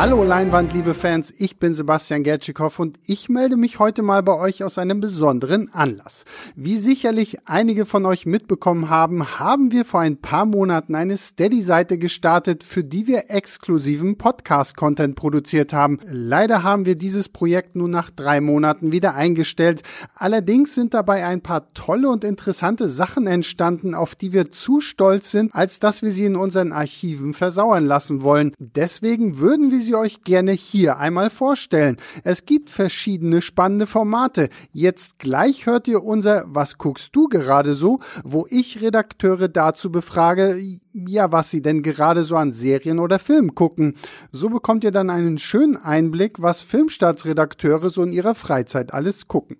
Hallo 0.00 0.24
Leinwand, 0.24 0.72
liebe 0.72 0.94
Fans, 0.94 1.30
ich 1.36 1.58
bin 1.58 1.74
Sebastian 1.74 2.22
Gertschikow 2.22 2.78
und 2.78 2.98
ich 3.04 3.28
melde 3.28 3.58
mich 3.58 3.78
heute 3.78 4.00
mal 4.00 4.22
bei 4.22 4.32
euch 4.32 4.64
aus 4.64 4.78
einem 4.78 4.98
besonderen 4.98 5.70
Anlass. 5.74 6.24
Wie 6.56 6.78
sicherlich 6.78 7.46
einige 7.46 7.84
von 7.84 8.06
euch 8.06 8.24
mitbekommen 8.24 8.88
haben, 8.88 9.38
haben 9.38 9.72
wir 9.72 9.84
vor 9.84 10.00
ein 10.00 10.16
paar 10.16 10.46
Monaten 10.46 10.94
eine 10.94 11.18
Steady-Seite 11.18 11.98
gestartet, 11.98 12.64
für 12.64 12.82
die 12.82 13.06
wir 13.06 13.24
exklusiven 13.28 14.16
Podcast-Content 14.16 15.16
produziert 15.16 15.74
haben. 15.74 15.98
Leider 16.06 16.62
haben 16.62 16.86
wir 16.86 16.96
dieses 16.96 17.28
Projekt 17.28 17.76
nun 17.76 17.90
nach 17.90 18.08
drei 18.08 18.40
Monaten 18.40 18.92
wieder 18.92 19.14
eingestellt. 19.14 19.82
Allerdings 20.14 20.74
sind 20.74 20.94
dabei 20.94 21.26
ein 21.26 21.42
paar 21.42 21.74
tolle 21.74 22.08
und 22.08 22.24
interessante 22.24 22.88
Sachen 22.88 23.26
entstanden, 23.26 23.94
auf 23.94 24.14
die 24.14 24.32
wir 24.32 24.50
zu 24.50 24.80
stolz 24.80 25.30
sind, 25.30 25.54
als 25.54 25.78
dass 25.78 26.00
wir 26.00 26.10
sie 26.10 26.24
in 26.24 26.36
unseren 26.36 26.72
Archiven 26.72 27.34
versauern 27.34 27.84
lassen 27.84 28.22
wollen. 28.22 28.54
Deswegen 28.58 29.38
würden 29.38 29.70
wir 29.70 29.80
sie 29.80 29.89
euch 29.94 30.22
gerne 30.24 30.52
hier 30.52 30.98
einmal 30.98 31.30
vorstellen. 31.30 31.96
Es 32.24 32.44
gibt 32.44 32.70
verschiedene 32.70 33.42
spannende 33.42 33.86
Formate. 33.86 34.48
Jetzt 34.72 35.18
gleich 35.18 35.66
hört 35.66 35.88
ihr 35.88 36.04
unser 36.04 36.44
Was 36.46 36.78
guckst 36.78 37.14
du 37.14 37.28
gerade 37.28 37.74
so, 37.74 38.00
wo 38.24 38.46
ich 38.50 38.80
Redakteure 38.80 39.48
dazu 39.48 39.90
befrage, 39.90 40.60
ja, 40.92 41.32
was 41.32 41.50
sie 41.50 41.62
denn 41.62 41.82
gerade 41.82 42.24
so 42.24 42.36
an 42.36 42.52
Serien 42.52 42.98
oder 42.98 43.18
Filmen 43.18 43.54
gucken. 43.54 43.94
So 44.32 44.48
bekommt 44.48 44.84
ihr 44.84 44.90
dann 44.90 45.10
einen 45.10 45.38
schönen 45.38 45.76
Einblick, 45.76 46.42
was 46.42 46.62
Filmstaatsredakteure 46.62 47.90
so 47.90 48.02
in 48.02 48.12
ihrer 48.12 48.34
Freizeit 48.34 48.92
alles 48.92 49.28
gucken. 49.28 49.58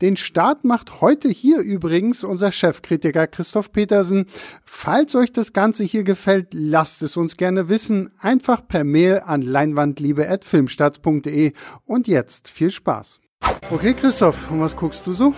Den 0.00 0.16
Start 0.16 0.64
macht 0.64 1.00
heute 1.00 1.28
hier 1.28 1.58
übrigens 1.58 2.24
unser 2.24 2.52
Chefkritiker 2.52 3.26
Christoph 3.26 3.72
Petersen. 3.72 4.26
Falls 4.64 5.14
euch 5.14 5.32
das 5.32 5.52
Ganze 5.52 5.84
hier 5.84 6.04
gefällt, 6.04 6.48
lasst 6.52 7.02
es 7.02 7.16
uns 7.16 7.36
gerne 7.36 7.68
wissen. 7.68 8.10
Einfach 8.20 8.66
per 8.66 8.84
Mail 8.84 9.22
an 9.24 9.42
leinwandliebe.filmstarts.de. 9.42 11.52
Und 11.86 12.06
jetzt 12.06 12.48
viel 12.48 12.70
Spaß. 12.70 13.20
Okay, 13.70 13.94
Christoph, 13.94 14.50
und 14.50 14.60
was 14.60 14.76
guckst 14.76 15.06
du 15.06 15.12
so? 15.12 15.34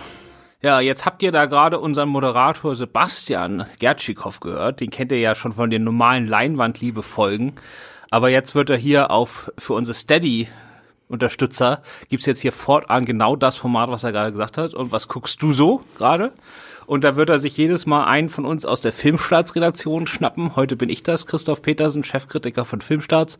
Ja, 0.63 0.79
jetzt 0.79 1.07
habt 1.07 1.23
ihr 1.23 1.31
da 1.31 1.47
gerade 1.47 1.79
unseren 1.79 2.09
Moderator 2.09 2.75
Sebastian 2.75 3.65
Gertschikow 3.79 4.39
gehört. 4.39 4.79
Den 4.79 4.91
kennt 4.91 5.11
ihr 5.11 5.17
ja 5.17 5.33
schon 5.33 5.53
von 5.53 5.71
den 5.71 5.83
normalen 5.83 6.27
Leinwandliebe-Folgen. 6.27 7.53
Aber 8.11 8.29
jetzt 8.29 8.53
wird 8.53 8.69
er 8.69 8.77
hier 8.77 9.09
auf 9.09 9.51
für 9.57 9.73
unsere 9.73 9.95
Steady 9.95 10.47
Unterstützer 11.07 11.81
gibt's 12.09 12.25
jetzt 12.25 12.41
hier 12.41 12.53
fortan 12.53 13.05
genau 13.05 13.35
das 13.35 13.57
Format, 13.57 13.89
was 13.89 14.03
er 14.03 14.11
gerade 14.11 14.31
gesagt 14.31 14.57
hat. 14.57 14.73
Und 14.73 14.91
was 14.91 15.07
guckst 15.07 15.41
du 15.41 15.51
so 15.51 15.83
gerade? 15.97 16.31
Und 16.91 17.05
da 17.05 17.15
wird 17.15 17.29
er 17.29 17.39
sich 17.39 17.55
jedes 17.55 17.85
Mal 17.85 18.03
einen 18.03 18.27
von 18.27 18.43
uns 18.43 18.65
aus 18.65 18.81
der 18.81 18.91
Filmstarts-Redaktion 18.91 20.07
schnappen. 20.07 20.57
Heute 20.57 20.75
bin 20.75 20.89
ich 20.89 21.03
das, 21.03 21.25
Christoph 21.25 21.61
Petersen, 21.61 22.03
Chefkritiker 22.03 22.65
von 22.65 22.81
Filmstarts, 22.81 23.39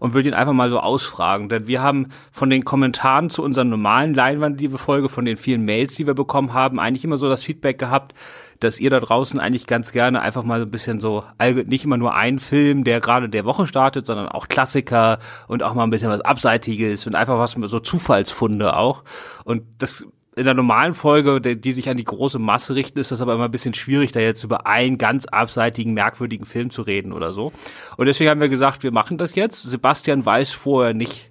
und 0.00 0.12
will 0.12 0.26
ihn 0.26 0.34
einfach 0.34 0.52
mal 0.52 0.68
so 0.68 0.80
ausfragen. 0.80 1.48
Denn 1.48 1.66
wir 1.66 1.80
haben 1.80 2.08
von 2.30 2.50
den 2.50 2.62
Kommentaren 2.62 3.30
zu 3.30 3.42
unserer 3.42 3.64
normalen 3.64 4.12
Leinwandliebe-Folge, 4.12 5.08
von 5.08 5.24
den 5.24 5.38
vielen 5.38 5.64
Mails, 5.64 5.94
die 5.94 6.06
wir 6.06 6.12
bekommen 6.12 6.52
haben, 6.52 6.78
eigentlich 6.78 7.02
immer 7.02 7.16
so 7.16 7.30
das 7.30 7.42
Feedback 7.42 7.78
gehabt, 7.78 8.12
dass 8.58 8.78
ihr 8.78 8.90
da 8.90 9.00
draußen 9.00 9.40
eigentlich 9.40 9.66
ganz 9.66 9.92
gerne 9.92 10.20
einfach 10.20 10.44
mal 10.44 10.60
so 10.60 10.66
ein 10.66 10.70
bisschen 10.70 11.00
so, 11.00 11.24
nicht 11.64 11.86
immer 11.86 11.96
nur 11.96 12.14
ein 12.14 12.38
Film, 12.38 12.84
der 12.84 13.00
gerade 13.00 13.30
der 13.30 13.46
Woche 13.46 13.66
startet, 13.66 14.04
sondern 14.04 14.28
auch 14.28 14.48
Klassiker 14.48 15.20
und 15.48 15.62
auch 15.62 15.72
mal 15.72 15.84
ein 15.84 15.90
bisschen 15.90 16.10
was 16.10 16.20
Abseitiges 16.20 17.06
und 17.06 17.14
einfach 17.14 17.38
was 17.38 17.52
so 17.52 17.80
Zufallsfunde 17.80 18.76
auch. 18.76 19.04
Und 19.44 19.62
das 19.78 20.04
in 20.40 20.46
der 20.46 20.54
normalen 20.54 20.94
Folge, 20.94 21.38
die, 21.38 21.60
die 21.60 21.72
sich 21.72 21.90
an 21.90 21.98
die 21.98 22.04
große 22.04 22.38
Masse 22.38 22.74
richten, 22.74 22.98
ist 22.98 23.10
das 23.10 23.20
aber 23.20 23.34
immer 23.34 23.44
ein 23.44 23.50
bisschen 23.50 23.74
schwierig, 23.74 24.10
da 24.12 24.20
jetzt 24.20 24.42
über 24.42 24.66
einen 24.66 24.96
ganz 24.96 25.26
abseitigen, 25.26 25.92
merkwürdigen 25.92 26.46
Film 26.46 26.70
zu 26.70 26.80
reden 26.80 27.12
oder 27.12 27.32
so. 27.32 27.52
Und 27.98 28.06
deswegen 28.06 28.30
haben 28.30 28.40
wir 28.40 28.48
gesagt, 28.48 28.82
wir 28.82 28.90
machen 28.90 29.18
das 29.18 29.34
jetzt. 29.34 29.62
Sebastian 29.62 30.24
weiß 30.24 30.52
vorher 30.52 30.94
nicht, 30.94 31.30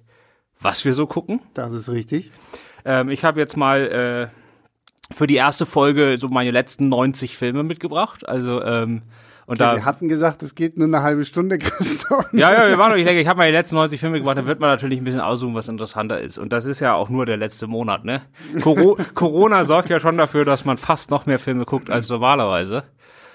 was 0.60 0.84
wir 0.84 0.94
so 0.94 1.08
gucken. 1.08 1.40
Das 1.54 1.72
ist 1.72 1.88
richtig. 1.88 2.30
Ähm, 2.84 3.08
ich 3.08 3.24
habe 3.24 3.40
jetzt 3.40 3.56
mal 3.56 4.30
äh, 4.30 5.12
für 5.12 5.26
die 5.26 5.34
erste 5.34 5.66
Folge 5.66 6.16
so 6.16 6.28
meine 6.28 6.52
letzten 6.52 6.88
90 6.88 7.36
Filme 7.36 7.64
mitgebracht. 7.64 8.28
Also 8.28 8.62
ähm, 8.62 9.02
und 9.50 9.58
ja, 9.58 9.70
da, 9.70 9.76
wir 9.78 9.84
hatten 9.84 10.06
gesagt, 10.06 10.44
es 10.44 10.54
geht 10.54 10.76
nur 10.76 10.86
eine 10.86 11.02
halbe 11.02 11.24
Stunde, 11.24 11.58
Christoph. 11.58 12.24
Ja, 12.32 12.52
ja, 12.52 12.68
wir 12.68 12.78
waren 12.78 12.92
doch, 12.92 12.96
ich 12.96 13.04
denke, 13.04 13.20
ich 13.20 13.26
habe 13.26 13.38
meine 13.38 13.50
letzten 13.50 13.74
90 13.74 13.98
Filme 13.98 14.20
gemacht, 14.20 14.36
da 14.36 14.46
wird 14.46 14.60
man 14.60 14.70
natürlich 14.70 15.00
ein 15.00 15.04
bisschen 15.04 15.18
aussuchen, 15.18 15.56
was 15.56 15.66
interessanter 15.66 16.20
ist. 16.20 16.38
Und 16.38 16.52
das 16.52 16.66
ist 16.66 16.78
ja 16.78 16.94
auch 16.94 17.08
nur 17.08 17.26
der 17.26 17.36
letzte 17.36 17.66
Monat, 17.66 18.04
ne? 18.04 18.22
Coro 18.62 18.96
Corona 19.14 19.64
sorgt 19.64 19.90
ja 19.90 19.98
schon 19.98 20.16
dafür, 20.16 20.44
dass 20.44 20.64
man 20.64 20.78
fast 20.78 21.10
noch 21.10 21.26
mehr 21.26 21.40
Filme 21.40 21.64
guckt 21.64 21.90
als 21.90 22.08
normalerweise. 22.08 22.84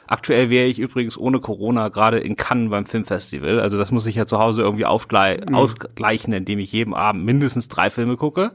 Aktuell 0.07 0.49
wäre 0.49 0.67
ich 0.67 0.79
übrigens 0.79 1.17
ohne 1.17 1.41
Corona 1.41 1.89
gerade 1.89 2.19
in 2.19 2.37
Cannes 2.37 2.69
beim 2.69 2.85
Filmfestival. 2.85 3.59
Also 3.59 3.77
das 3.77 3.91
muss 3.91 4.07
ich 4.07 4.15
ja 4.15 4.25
zu 4.25 4.39
Hause 4.39 4.61
irgendwie 4.61 4.85
aufgle 4.85 5.43
mhm. 5.45 5.53
ausgleichen, 5.53 6.31
indem 6.31 6.59
ich 6.59 6.71
jeden 6.71 6.93
Abend 6.93 7.25
mindestens 7.25 7.67
drei 7.67 7.89
Filme 7.89 8.15
gucke. 8.15 8.53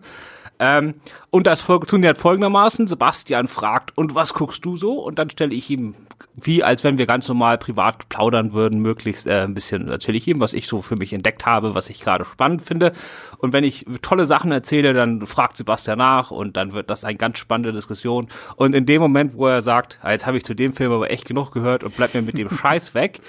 Ähm, 0.61 0.95
und 1.31 1.47
das 1.47 1.65
tun 1.65 2.03
die 2.03 2.07
halt 2.07 2.19
folgendermaßen. 2.19 2.87
Sebastian 2.87 3.49
fragt, 3.49 3.97
und 3.97 4.15
was 4.15 4.35
guckst 4.35 4.65
du 4.65 4.77
so? 4.77 4.93
Und 4.93 5.19
dann 5.19 5.31
stelle 5.31 5.55
ich 5.55 5.71
ihm, 5.71 5.95
wie 6.35 6.63
als 6.63 6.85
wenn 6.85 6.99
wir 6.99 7.07
ganz 7.07 7.27
normal 7.29 7.57
privat 7.57 8.11
plaudern 8.11 8.53
würden, 8.53 8.81
möglichst 8.81 9.27
äh, 9.27 9.41
ein 9.41 9.55
bisschen 9.55 9.89
erzähle 9.89 10.19
ich 10.19 10.29
ihm, 10.29 10.39
was 10.39 10.53
ich 10.53 10.69
so 10.69 10.83
für 10.83 10.97
mich 10.97 11.15
entdeckt 11.15 11.47
habe, 11.47 11.75
was 11.75 11.89
ich 11.89 12.03
gerade 12.03 12.27
spannend 12.27 12.61
finde. 12.61 12.93
Und 13.39 13.55
wenn 13.55 13.65
ich 13.65 13.87
tolle 14.03 14.27
Sachen 14.27 14.53
erzähle, 14.53 14.93
dann 14.93 15.27
fragt 15.27 15.57
Sebastian 15.57 15.99
nach 15.99 16.31
und 16.31 16.59
dann 16.59 16.75
wird 16.75 16.91
das 16.91 17.05
eine 17.05 17.17
ganz 17.17 17.39
spannende 17.39 17.73
Diskussion. 17.73 18.29
Und 18.57 18.75
in 18.75 18.85
dem 18.85 19.01
Moment, 19.01 19.35
wo 19.35 19.47
er 19.47 19.63
sagt, 19.63 19.99
ah, 20.03 20.13
jetzt 20.13 20.27
habe 20.27 20.37
ich 20.37 20.45
zu 20.45 20.55
dem 20.55 20.75
Film 20.75 20.93
aber 20.93 21.11
echt 21.11 21.25
genug 21.25 21.53
gehört 21.53 21.85
und 21.85 21.97
bleib 21.97 22.15
mir 22.15 22.23
mit 22.23 22.37
dem 22.37 22.51
Scheiß 22.55 22.93
weg, 22.93 23.21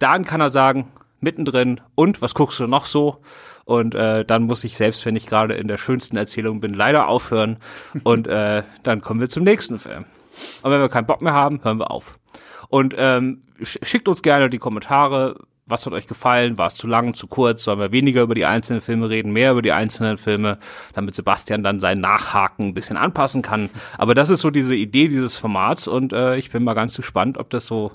dann 0.00 0.24
kann 0.24 0.40
er 0.40 0.50
sagen, 0.50 0.88
mittendrin, 1.20 1.80
und 1.94 2.20
was 2.20 2.34
guckst 2.34 2.58
du 2.58 2.66
noch 2.66 2.86
so? 2.86 3.18
Und 3.70 3.94
äh, 3.94 4.24
dann 4.24 4.42
muss 4.42 4.64
ich, 4.64 4.76
selbst 4.76 5.06
wenn 5.06 5.14
ich 5.14 5.26
gerade 5.26 5.54
in 5.54 5.68
der 5.68 5.78
schönsten 5.78 6.16
Erzählung 6.16 6.58
bin, 6.58 6.74
leider 6.74 7.06
aufhören. 7.06 7.58
Und 8.02 8.26
äh, 8.26 8.64
dann 8.82 9.00
kommen 9.00 9.20
wir 9.20 9.28
zum 9.28 9.44
nächsten 9.44 9.78
Film. 9.78 10.06
Und 10.62 10.72
wenn 10.72 10.80
wir 10.80 10.88
keinen 10.88 11.06
Bock 11.06 11.22
mehr 11.22 11.34
haben, 11.34 11.62
hören 11.62 11.78
wir 11.78 11.92
auf. 11.92 12.18
Und 12.68 12.96
ähm, 12.98 13.44
schickt 13.62 14.08
uns 14.08 14.22
gerne 14.22 14.50
die 14.50 14.58
Kommentare. 14.58 15.36
Was 15.68 15.86
hat 15.86 15.92
euch 15.92 16.08
gefallen? 16.08 16.58
War 16.58 16.66
es 16.66 16.74
zu 16.74 16.88
lang, 16.88 17.14
zu 17.14 17.28
kurz? 17.28 17.62
Sollen 17.62 17.78
wir 17.78 17.92
weniger 17.92 18.22
über 18.22 18.34
die 18.34 18.44
einzelnen 18.44 18.80
Filme 18.80 19.08
reden, 19.08 19.32
mehr 19.32 19.52
über 19.52 19.62
die 19.62 19.70
einzelnen 19.70 20.16
Filme, 20.16 20.58
damit 20.94 21.14
Sebastian 21.14 21.62
dann 21.62 21.78
sein 21.78 22.00
Nachhaken 22.00 22.70
ein 22.70 22.74
bisschen 22.74 22.96
anpassen 22.96 23.42
kann. 23.42 23.70
Aber 23.98 24.16
das 24.16 24.30
ist 24.30 24.40
so 24.40 24.50
diese 24.50 24.74
Idee 24.74 25.06
dieses 25.06 25.36
Formats 25.36 25.86
und 25.86 26.12
äh, 26.12 26.34
ich 26.38 26.50
bin 26.50 26.64
mal 26.64 26.74
ganz 26.74 26.96
gespannt, 26.96 27.38
ob 27.38 27.50
das 27.50 27.66
so 27.66 27.92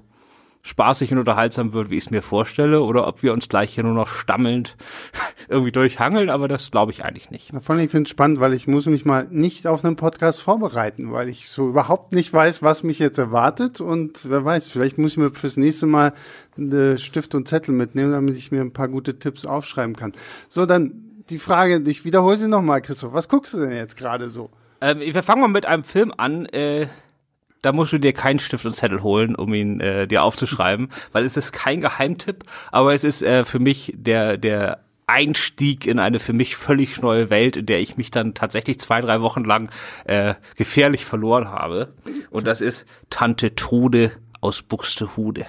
spaßig 0.66 1.12
und 1.12 1.20
unterhaltsam 1.20 1.74
wird, 1.74 1.92
wie 1.92 1.98
ich 1.98 2.06
es 2.06 2.12
mir 2.12 2.24
vorstelle, 2.24 2.82
oder 2.82 3.08
ob 3.08 3.22
wir 3.22 3.34
uns 3.34 3.48
gleich 3.48 3.76
hier 3.76 3.84
nur 3.84 3.94
noch 3.94 4.08
stammelnd 4.08 4.76
irgendwie 5.48 5.72
durchhangeln, 5.72 6.32
aber 6.32 6.48
das 6.48 6.72
glaube 6.72 6.92
ich 6.92 7.06
eigentlich 7.06 7.30
nicht. 7.30 7.52
Vor 7.62 7.76
allem, 7.76 7.86
ich 7.86 7.92
finde 7.92 8.08
es 8.08 8.10
spannend, 8.10 8.40
weil 8.40 8.54
ich 8.54 8.68
muss 8.68 8.88
mich 8.88 9.06
mal 9.06 9.28
nicht 9.30 9.68
auf 9.68 9.86
einen 9.86 9.96
Podcast 9.96 10.42
vorbereiten, 10.42 11.12
weil 11.12 11.30
ich 11.30 11.50
so 11.50 11.70
überhaupt 11.70 12.14
nicht 12.14 12.34
weiß, 12.34 12.64
was 12.64 12.82
mich 12.82 12.98
jetzt 12.98 13.20
erwartet 13.20 13.80
und 13.80 14.28
wer 14.28 14.44
weiß, 14.44 14.68
vielleicht 14.68 14.98
muss 14.98 15.12
ich 15.12 15.18
mir 15.18 15.30
fürs 15.30 15.58
nächste 15.58 15.86
Mal 15.86 16.14
eine 16.58 16.98
Stift 16.98 17.36
und 17.36 17.48
Zettel 17.48 17.76
mitnehmen, 17.76 18.14
damit 18.14 18.36
ich 18.36 18.52
mir 18.52 18.62
ein 18.62 18.74
paar 18.74 18.88
gute 18.88 19.20
Tipps 19.20 19.46
aufschreiben 19.46 19.96
kann. 19.96 20.14
So, 20.50 20.66
dann 20.66 21.24
die 21.30 21.40
Frage, 21.40 21.84
ich 21.86 22.06
wiederhole 22.06 22.38
sie 22.38 22.48
nochmal, 22.48 22.82
Christoph, 22.82 23.14
was 23.14 23.30
guckst 23.30 23.54
du 23.54 23.60
denn 23.60 23.72
jetzt 23.72 23.98
gerade 23.98 24.30
so? 24.30 24.50
Ähm, 24.82 25.00
wir 25.00 25.24
fangen 25.24 25.42
mal 25.42 25.48
mit 25.48 25.68
einem 25.68 25.84
Film 25.84 26.12
an, 26.18 26.48
äh, 26.48 26.88
da 27.66 27.72
musst 27.72 27.94
du 27.94 27.98
dir 27.98 28.14
keinen 28.14 28.38
Stift 28.38 28.66
und 28.66 28.74
Zettel 28.74 29.02
holen, 29.02 29.36
um 29.36 29.54
ihn 29.54 29.80
äh, 29.80 30.08
dir 30.08 30.22
aufzuschreiben, 30.24 30.90
weil 31.12 31.26
es 31.26 31.36
ist 31.36 31.52
kein 31.52 31.82
Geheimtipp, 31.82 32.44
aber 32.72 32.94
es 32.94 33.04
ist 33.04 33.24
äh, 33.24 33.44
für 33.44 33.60
mich 33.60 33.92
der, 33.96 34.38
der 34.38 34.82
Einstieg 35.08 35.88
in 35.88 36.00
eine 36.00 36.20
für 36.20 36.34
mich 36.34 36.56
völlig 36.56 37.02
neue 37.02 37.30
Welt, 37.30 37.58
in 37.58 37.66
der 37.66 37.80
ich 37.80 37.98
mich 37.98 38.12
dann 38.12 38.34
tatsächlich 38.36 38.80
zwei, 38.80 39.02
drei 39.02 39.22
Wochen 39.22 39.44
lang 39.44 39.70
äh, 40.06 40.36
gefährlich 40.56 41.06
verloren 41.06 41.50
habe. 41.50 41.94
Und 42.30 42.48
das 42.48 42.62
ist 42.62 42.88
Tante 43.10 43.56
Trude 43.56 44.12
aus 44.42 44.62
Buxtehude. 44.62 45.48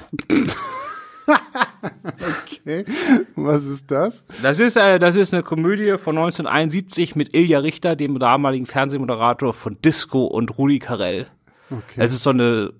okay. 2.08 2.84
Was 3.34 3.64
ist 3.64 3.90
das? 3.90 4.24
Das 4.42 4.58
ist, 4.58 4.76
äh, 4.76 4.98
das 4.98 5.16
ist 5.16 5.34
eine 5.34 5.42
Komödie 5.42 5.98
von 5.98 6.16
1971 6.16 7.16
mit 7.16 7.34
Ilja 7.34 7.58
Richter, 7.58 7.96
dem 7.96 8.18
damaligen 8.18 8.66
Fernsehmoderator 8.66 9.52
von 9.52 9.80
Disco 9.82 10.24
und 10.24 10.56
Rudi 10.58 10.78
Carell. 10.78 11.26
Okay. 11.70 11.96
Es 11.96 12.12
ist 12.12 12.22
so 12.22 12.30
eine 12.30 12.72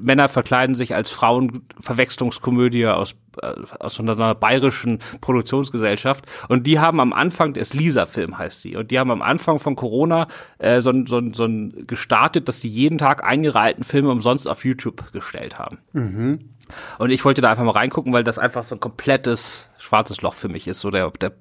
Männer 0.00 0.28
verkleiden 0.28 0.74
sich 0.74 0.94
als 0.94 1.10
Frauen 1.10 1.62
Verwechslungskomödie 1.78 2.86
aus 2.86 3.14
äh, 3.40 3.54
aus 3.78 3.94
so 3.94 4.02
einer 4.02 4.34
bayerischen 4.34 4.98
Produktionsgesellschaft 5.20 6.24
und 6.48 6.66
die 6.66 6.78
haben 6.78 7.00
am 7.00 7.12
Anfang 7.12 7.52
des 7.54 7.72
Lisa 7.72 8.06
Film 8.06 8.38
heißt 8.38 8.62
sie 8.62 8.76
und 8.76 8.90
die 8.90 8.98
haben 8.98 9.10
am 9.10 9.22
Anfang 9.22 9.58
von 9.58 9.76
Corona 9.76 10.28
äh, 10.58 10.82
so 10.82 10.92
so 11.06 11.22
so 11.32 11.48
gestartet, 11.86 12.48
dass 12.48 12.60
die 12.60 12.68
jeden 12.68 12.98
Tag 12.98 13.24
alten 13.24 13.84
Filme 13.84 14.10
umsonst 14.10 14.48
auf 14.48 14.64
YouTube 14.64 15.12
gestellt 15.12 15.58
haben. 15.58 15.78
Mhm. 15.92 16.50
Und 16.98 17.10
ich 17.10 17.24
wollte 17.24 17.40
da 17.40 17.50
einfach 17.50 17.64
mal 17.64 17.72
reingucken, 17.72 18.12
weil 18.12 18.24
das 18.24 18.38
einfach 18.38 18.64
so 18.64 18.76
ein 18.76 18.80
komplettes 18.80 19.70
schwarzes 19.78 20.22
Loch 20.22 20.34
für 20.34 20.48
mich 20.48 20.68
ist, 20.68 20.80
so 20.80 20.90
der 20.90 21.10
der 21.10 21.32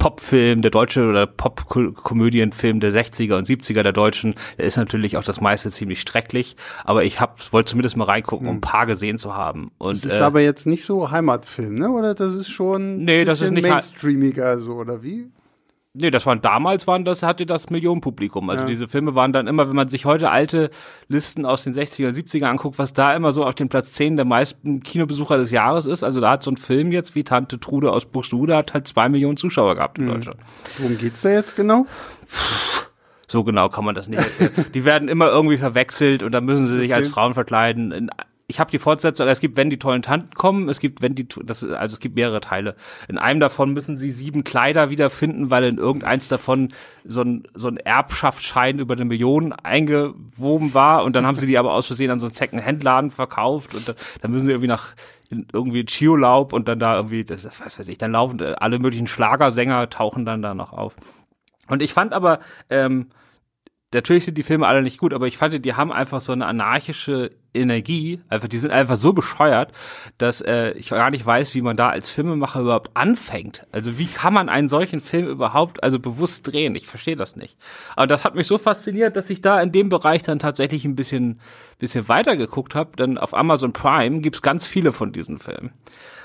Popfilm, 0.00 0.62
der 0.62 0.70
deutsche 0.70 1.06
oder 1.06 1.26
Pop-Komödienfilm 1.26 2.80
der 2.80 2.90
60er 2.90 3.36
und 3.36 3.46
70er 3.46 3.82
der 3.82 3.92
Deutschen, 3.92 4.34
der 4.56 4.64
ist 4.64 4.78
natürlich 4.78 5.18
auch 5.18 5.24
das 5.24 5.42
meiste 5.42 5.70
ziemlich 5.70 6.00
strecklich, 6.00 6.56
aber 6.84 7.04
ich 7.04 7.20
hab, 7.20 7.52
wollte 7.52 7.70
zumindest 7.70 7.98
mal 7.98 8.04
reingucken, 8.04 8.48
um 8.48 8.54
ein 8.54 8.56
hm. 8.56 8.60
paar 8.62 8.86
gesehen 8.86 9.18
zu 9.18 9.36
haben. 9.36 9.70
Und, 9.76 10.02
das 10.02 10.12
ist 10.12 10.18
äh, 10.18 10.22
aber 10.22 10.40
jetzt 10.40 10.66
nicht 10.66 10.86
so 10.86 11.10
Heimatfilm, 11.10 11.74
ne? 11.74 11.90
Oder 11.90 12.14
das 12.14 12.34
ist 12.34 12.48
schon 12.48 13.04
nee, 13.04 13.26
das 13.26 13.42
ist 13.42 13.50
nicht 13.50 13.68
mainstreamiger 13.68 14.58
so, 14.58 14.72
oder 14.76 15.02
wie? 15.02 15.28
Nee, 15.92 16.12
das 16.12 16.24
waren 16.24 16.40
damals 16.40 16.86
waren 16.86 17.04
das 17.04 17.24
hatte 17.24 17.46
das 17.46 17.68
Millionenpublikum. 17.68 18.48
Also 18.48 18.62
ja. 18.62 18.68
diese 18.68 18.86
Filme 18.86 19.16
waren 19.16 19.32
dann 19.32 19.48
immer, 19.48 19.68
wenn 19.68 19.74
man 19.74 19.88
sich 19.88 20.04
heute 20.04 20.30
alte 20.30 20.70
Listen 21.08 21.44
aus 21.44 21.64
den 21.64 21.74
60er 21.74 22.06
und 22.06 22.14
70er 22.14 22.44
anguckt, 22.44 22.78
was 22.78 22.92
da 22.92 23.12
immer 23.14 23.32
so 23.32 23.44
auf 23.44 23.56
den 23.56 23.68
Platz 23.68 23.94
10 23.94 24.14
der 24.14 24.24
meisten 24.24 24.84
Kinobesucher 24.84 25.36
des 25.36 25.50
Jahres 25.50 25.86
ist. 25.86 26.04
Also 26.04 26.20
da 26.20 26.30
hat 26.30 26.44
so 26.44 26.52
ein 26.52 26.56
Film 26.56 26.92
jetzt 26.92 27.16
wie 27.16 27.24
Tante 27.24 27.58
Trude 27.58 27.90
aus 27.90 28.06
Buxtehude 28.06 28.56
hat 28.56 28.72
halt 28.72 28.86
zwei 28.86 29.08
Millionen 29.08 29.36
Zuschauer 29.36 29.74
gehabt 29.74 29.98
in 29.98 30.04
mhm. 30.04 30.12
Deutschland. 30.12 30.38
Worum 30.78 30.96
geht's 30.96 31.22
da 31.22 31.30
jetzt 31.30 31.56
genau? 31.56 31.86
So 33.26 33.42
genau 33.42 33.68
kann 33.68 33.84
man 33.84 33.96
das 33.96 34.08
nicht 34.08 34.20
erklären. 34.20 34.66
Die 34.74 34.84
werden 34.84 35.08
immer 35.08 35.28
irgendwie 35.28 35.58
verwechselt 35.58 36.22
und 36.22 36.30
dann 36.30 36.44
müssen 36.44 36.68
sie 36.68 36.76
sich 36.76 36.90
okay. 36.90 36.94
als 36.94 37.08
Frauen 37.08 37.34
verkleiden. 37.34 37.90
In 37.90 38.10
ich 38.50 38.58
habe 38.58 38.70
die 38.70 38.80
Fortsetzung, 38.80 39.28
es 39.28 39.38
gibt, 39.38 39.56
wenn 39.56 39.70
die 39.70 39.78
tollen 39.78 40.02
Tanten 40.02 40.34
kommen, 40.34 40.68
es 40.68 40.80
gibt, 40.80 41.02
wenn 41.02 41.14
die, 41.14 41.26
das, 41.44 41.62
also 41.62 41.94
es 41.94 42.00
gibt 42.00 42.16
mehrere 42.16 42.40
Teile. 42.40 42.74
In 43.08 43.16
einem 43.16 43.38
davon 43.38 43.72
müssen 43.72 43.96
sie 43.96 44.10
sieben 44.10 44.42
Kleider 44.42 44.90
wiederfinden, 44.90 45.50
weil 45.50 45.62
in 45.64 45.78
irgendeins 45.78 46.26
davon 46.26 46.72
so 47.04 47.22
ein, 47.22 47.44
so 47.54 47.68
ein 47.68 47.76
Erbschaftsschein 47.76 48.80
über 48.80 48.94
eine 48.94 49.04
Million 49.04 49.52
eingewoben 49.52 50.74
war 50.74 51.04
und 51.04 51.14
dann 51.14 51.26
haben 51.26 51.36
sie 51.36 51.46
die 51.46 51.58
aber 51.58 51.72
aus 51.72 51.86
Versehen 51.86 52.10
an 52.10 52.18
so 52.18 52.26
einen 52.26 52.34
Second-Hand-Laden 52.34 53.10
verkauft 53.12 53.74
und 53.74 53.88
dann, 53.88 53.94
dann 54.20 54.32
müssen 54.32 54.46
sie 54.46 54.50
irgendwie 54.50 54.68
nach, 54.68 54.88
in 55.30 55.46
irgendwie 55.52 55.84
Chiolaub 55.84 56.52
und 56.52 56.66
dann 56.66 56.80
da 56.80 56.96
irgendwie, 56.96 57.22
das, 57.22 57.44
was 57.44 57.78
weiß 57.78 57.88
ich, 57.88 57.98
dann 57.98 58.10
laufen 58.10 58.40
alle 58.40 58.80
möglichen 58.80 59.06
Schlagersänger 59.06 59.90
tauchen 59.90 60.24
dann 60.24 60.42
da 60.42 60.54
noch 60.54 60.72
auf. 60.72 60.96
Und 61.68 61.82
ich 61.82 61.94
fand 61.94 62.12
aber, 62.12 62.40
ähm, 62.68 63.10
natürlich 63.92 64.24
sind 64.24 64.38
die 64.38 64.42
Filme 64.42 64.66
alle 64.66 64.82
nicht 64.82 64.98
gut, 64.98 65.12
aber 65.12 65.26
ich 65.26 65.38
fand, 65.38 65.64
die 65.64 65.74
haben 65.74 65.92
einfach 65.92 66.20
so 66.20 66.32
eine 66.32 66.46
anarchische 66.46 67.32
Energie, 67.52 68.20
einfach, 68.28 68.46
die 68.46 68.58
sind 68.58 68.70
einfach 68.70 68.94
so 68.94 69.12
bescheuert, 69.12 69.72
dass 70.18 70.40
äh, 70.40 70.70
ich 70.72 70.90
gar 70.90 71.10
nicht 71.10 71.26
weiß, 71.26 71.54
wie 71.54 71.62
man 71.62 71.76
da 71.76 71.88
als 71.88 72.08
Filmemacher 72.08 72.60
überhaupt 72.60 72.90
anfängt. 72.94 73.66
Also 73.72 73.98
wie 73.98 74.06
kann 74.06 74.32
man 74.32 74.48
einen 74.48 74.68
solchen 74.68 75.00
Film 75.00 75.26
überhaupt 75.26 75.82
also 75.82 75.98
bewusst 75.98 76.46
drehen? 76.46 76.76
Ich 76.76 76.86
verstehe 76.86 77.16
das 77.16 77.34
nicht. 77.34 77.56
Aber 77.96 78.06
das 78.06 78.24
hat 78.24 78.36
mich 78.36 78.46
so 78.46 78.58
fasziniert, 78.58 79.16
dass 79.16 79.30
ich 79.30 79.40
da 79.40 79.60
in 79.60 79.72
dem 79.72 79.88
Bereich 79.88 80.22
dann 80.22 80.38
tatsächlich 80.38 80.84
ein 80.84 80.94
bisschen, 80.94 81.40
bisschen 81.78 82.08
weiter 82.08 82.36
geguckt 82.36 82.76
habe. 82.76 82.96
Denn 82.96 83.18
auf 83.18 83.34
Amazon 83.34 83.72
Prime 83.72 84.20
gibt's 84.20 84.42
ganz 84.42 84.66
viele 84.66 84.92
von 84.92 85.10
diesen 85.10 85.38
Filmen. 85.38 85.72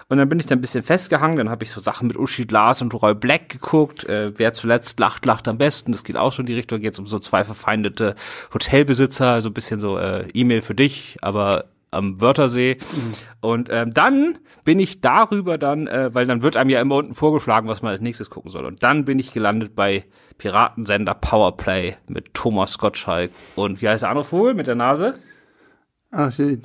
Und 0.08 0.18
dann 0.18 0.30
bin 0.30 0.40
ich 0.40 0.46
da 0.46 0.56
ein 0.56 0.62
bisschen 0.62 0.84
festgehangen, 0.84 1.38
dann 1.38 1.50
habe 1.50 1.64
ich 1.64 1.72
so 1.72 1.82
Sachen 1.82 2.08
mit 2.08 2.18
Uschi 2.18 2.46
Glas 2.46 2.82
und 2.82 2.94
Roy 2.94 3.16
Black 3.16 3.50
geguckt. 3.50 4.04
Äh, 4.04 4.38
wer 4.38 4.54
zuletzt 4.54 5.00
lacht, 5.00 5.26
lacht 5.26 5.48
am 5.48 5.58
besten. 5.58 5.92
Das 5.92 6.04
geht 6.04 6.16
auch 6.16 6.32
schon 6.32 6.44
in 6.44 6.48
die 6.48 6.54
Richtung. 6.54 6.80
Geht 6.80 7.00
um 7.00 7.08
so 7.08 7.18
zwei 7.18 7.44
verfeindete 7.44 8.16
Hotelbesitzer, 8.54 9.42
so 9.42 9.50
ein 9.50 9.54
bisschen 9.54 9.80
so 9.80 9.98
äh, 9.98 10.30
E-Mail 10.34 10.62
für 10.62 10.76
dich, 10.76 11.18
aber 11.22 11.66
am 11.90 12.22
Wörthersee. 12.22 12.78
Mhm. 12.80 13.14
Und 13.42 13.70
ähm, 13.72 13.94
dann 13.94 14.38
bin 14.64 14.80
ich 14.80 15.02
darüber 15.02 15.58
dann, 15.58 15.88
äh, 15.88 16.14
weil 16.14 16.28
dann 16.28 16.42
wird 16.42 16.56
einem 16.56 16.70
ja 16.70 16.82
immer 16.82 16.96
unten 16.96 17.14
vorgeschlagen, 17.14 17.68
was 17.68 17.82
man 17.82 17.92
als 17.92 18.02
nächstes 18.02 18.30
gucken 18.30 18.52
soll. 18.52 18.66
Und 18.66 18.84
dann 18.84 19.06
bin 19.06 19.18
ich 19.18 19.34
gelandet 19.34 19.76
bei 19.76 20.06
Piratensender 20.38 21.14
Powerplay 21.14 21.96
mit 22.08 22.34
Thomas 22.34 22.78
Gottschalk 22.78 23.32
und 23.56 23.82
wie 23.82 23.88
heißt 23.88 24.04
der 24.04 24.10
andere 24.10 24.26
Vogel 24.26 24.54
mit 24.54 24.68
der 24.68 24.76
Nase? 24.76 25.18
Ach 26.12 26.38
äh, 26.40 26.58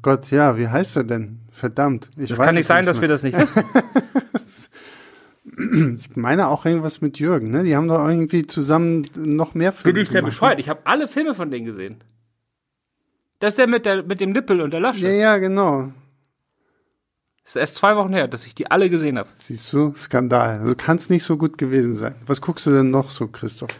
Gott, 0.00 0.30
ja, 0.30 0.56
wie 0.56 0.68
heißt 0.68 0.96
er 0.96 1.04
denn? 1.04 1.40
Verdammt. 1.62 2.10
Ich 2.16 2.28
das 2.28 2.40
kann 2.40 2.56
nicht 2.56 2.66
sein, 2.66 2.78
nicht 2.78 2.88
dass 2.88 3.00
wir 3.00 3.06
das 3.06 3.22
nicht 3.22 3.38
wissen. 3.38 3.62
ich 5.96 6.16
meine 6.16 6.48
auch 6.48 6.66
irgendwas 6.66 7.00
mit 7.00 7.20
Jürgen, 7.20 7.50
ne? 7.50 7.62
Die 7.62 7.76
haben 7.76 7.86
doch 7.86 8.04
irgendwie 8.04 8.48
zusammen 8.48 9.06
noch 9.14 9.54
mehr 9.54 9.72
Filme 9.72 9.94
Bin 9.94 10.02
ich 10.02 10.08
der 10.08 10.22
bescheuert? 10.22 10.58
Ich 10.58 10.68
habe 10.68 10.80
alle 10.86 11.06
Filme 11.06 11.36
von 11.36 11.52
denen 11.52 11.64
gesehen. 11.64 12.02
Das 13.38 13.52
ist 13.52 13.58
der 13.58 13.68
mit, 13.68 13.86
der 13.86 14.02
mit 14.02 14.20
dem 14.20 14.32
Nippel 14.32 14.60
und 14.60 14.72
der 14.72 14.80
Lasche. 14.80 15.02
Ja, 15.02 15.10
ja, 15.12 15.38
genau. 15.38 15.92
Das 17.44 17.52
ist 17.52 17.60
erst 17.60 17.76
zwei 17.76 17.94
Wochen 17.94 18.12
her, 18.12 18.26
dass 18.26 18.44
ich 18.44 18.56
die 18.56 18.68
alle 18.68 18.90
gesehen 18.90 19.16
habe. 19.16 19.28
Siehst 19.30 19.72
du, 19.72 19.94
Skandal. 19.94 20.58
Also 20.58 20.74
kann 20.74 20.96
es 20.96 21.10
nicht 21.10 21.22
so 21.22 21.36
gut 21.36 21.58
gewesen 21.58 21.94
sein. 21.94 22.16
Was 22.26 22.40
guckst 22.40 22.66
du 22.66 22.72
denn 22.72 22.90
noch 22.90 23.10
so, 23.10 23.28
Christoph? 23.28 23.70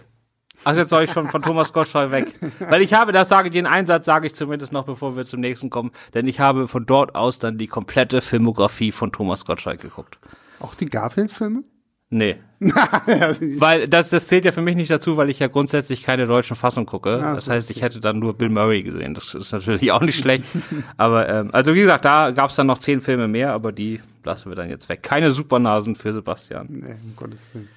Ach, 0.64 0.76
jetzt 0.76 0.91
soll 0.91 1.05
ich 1.05 1.11
schon 1.11 1.29
von 1.29 1.43
Thomas 1.43 1.73
Gottschalk 1.73 2.11
weg. 2.12 2.35
Weil 2.61 2.82
ich 2.82 2.94
habe, 2.94 3.12
das 3.12 3.29
sage 3.29 3.49
ich, 3.49 3.55
den 3.55 3.67
Einsatz 3.67 4.05
sage 4.05 4.26
ich 4.26 4.35
zumindest 4.35 4.73
noch, 4.73 4.85
bevor 4.85 5.17
wir 5.17 5.25
zum 5.25 5.41
nächsten 5.41 5.70
kommen, 5.70 5.91
denn 6.14 6.26
ich 6.26 6.41
habe 6.41 6.69
von 6.69 6.87
dort 6.87 7.14
aus 7.14 7.38
dann 7.38 7.59
die 7.59 7.67
komplette 7.67 8.20
Filmografie 8.20 8.93
von 8.93 9.12
Thomas 9.12 9.44
Gottschalk 9.44 9.81
geguckt. 9.81 10.19
Auch 10.61 10.75
die 10.75 10.87
Garfield-Filme? 10.87 11.64
Nee. 12.12 12.37
weil 12.61 13.88
das, 13.88 14.11
das 14.11 14.26
zählt 14.26 14.44
ja 14.44 14.53
für 14.53 14.61
mich 14.61 14.76
nicht 14.76 14.91
dazu, 14.91 15.17
weil 15.17 15.31
ich 15.31 15.38
ja 15.38 15.47
grundsätzlich 15.49 16.03
keine 16.03 16.26
deutschen 16.26 16.55
Fassungen 16.55 16.87
gucke. 16.87 17.19
Ja, 17.19 17.35
das 17.35 17.49
heißt, 17.49 17.70
ich 17.70 17.81
hätte 17.81 18.00
dann 18.00 18.19
nur 18.19 18.35
Bill 18.35 18.50
Murray 18.50 18.82
gesehen. 18.82 19.14
Das 19.14 19.32
ist 19.35 19.50
natürlich 19.50 19.91
auch 19.93 20.03
nicht 20.03 20.19
schlecht. 20.19 20.44
aber 20.99 21.29
ähm, 21.29 21.49
also 21.53 21.75
wie 21.75 21.81
gesagt, 21.81 22.05
da 22.05 22.31
gab 22.31 22.50
es 22.50 22.56
dann 22.56 22.67
noch 22.67 22.76
zehn 22.76 23.00
Filme 23.00 23.29
mehr, 23.29 23.53
aber 23.53 23.73
die 23.73 24.00
lassen 24.25 24.50
wir 24.50 24.56
dann 24.56 24.69
jetzt 24.69 24.91
weg. 24.91 25.03
Keine 25.03 25.31
Supernasen 25.31 25.94
für 25.94 26.12
Sebastian. 26.12 26.67
Nee, 26.69 26.97
um 27.03 27.17
Gottes 27.17 27.49
Willen. 27.55 27.69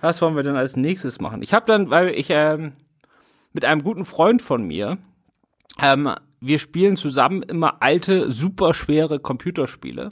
Was 0.00 0.22
wollen 0.22 0.36
wir 0.36 0.42
denn 0.42 0.56
als 0.56 0.76
nächstes 0.76 1.20
machen? 1.20 1.42
Ich 1.42 1.52
habe 1.52 1.66
dann, 1.66 1.90
weil 1.90 2.08
ich 2.08 2.28
ähm, 2.30 2.72
mit 3.52 3.64
einem 3.64 3.82
guten 3.82 4.04
Freund 4.04 4.42
von 4.42 4.66
mir, 4.66 4.98
ähm, 5.80 6.14
wir 6.40 6.58
spielen 6.58 6.96
zusammen 6.96 7.42
immer 7.42 7.82
alte, 7.82 8.30
super 8.30 8.74
schwere 8.74 9.20
Computerspiele 9.20 10.10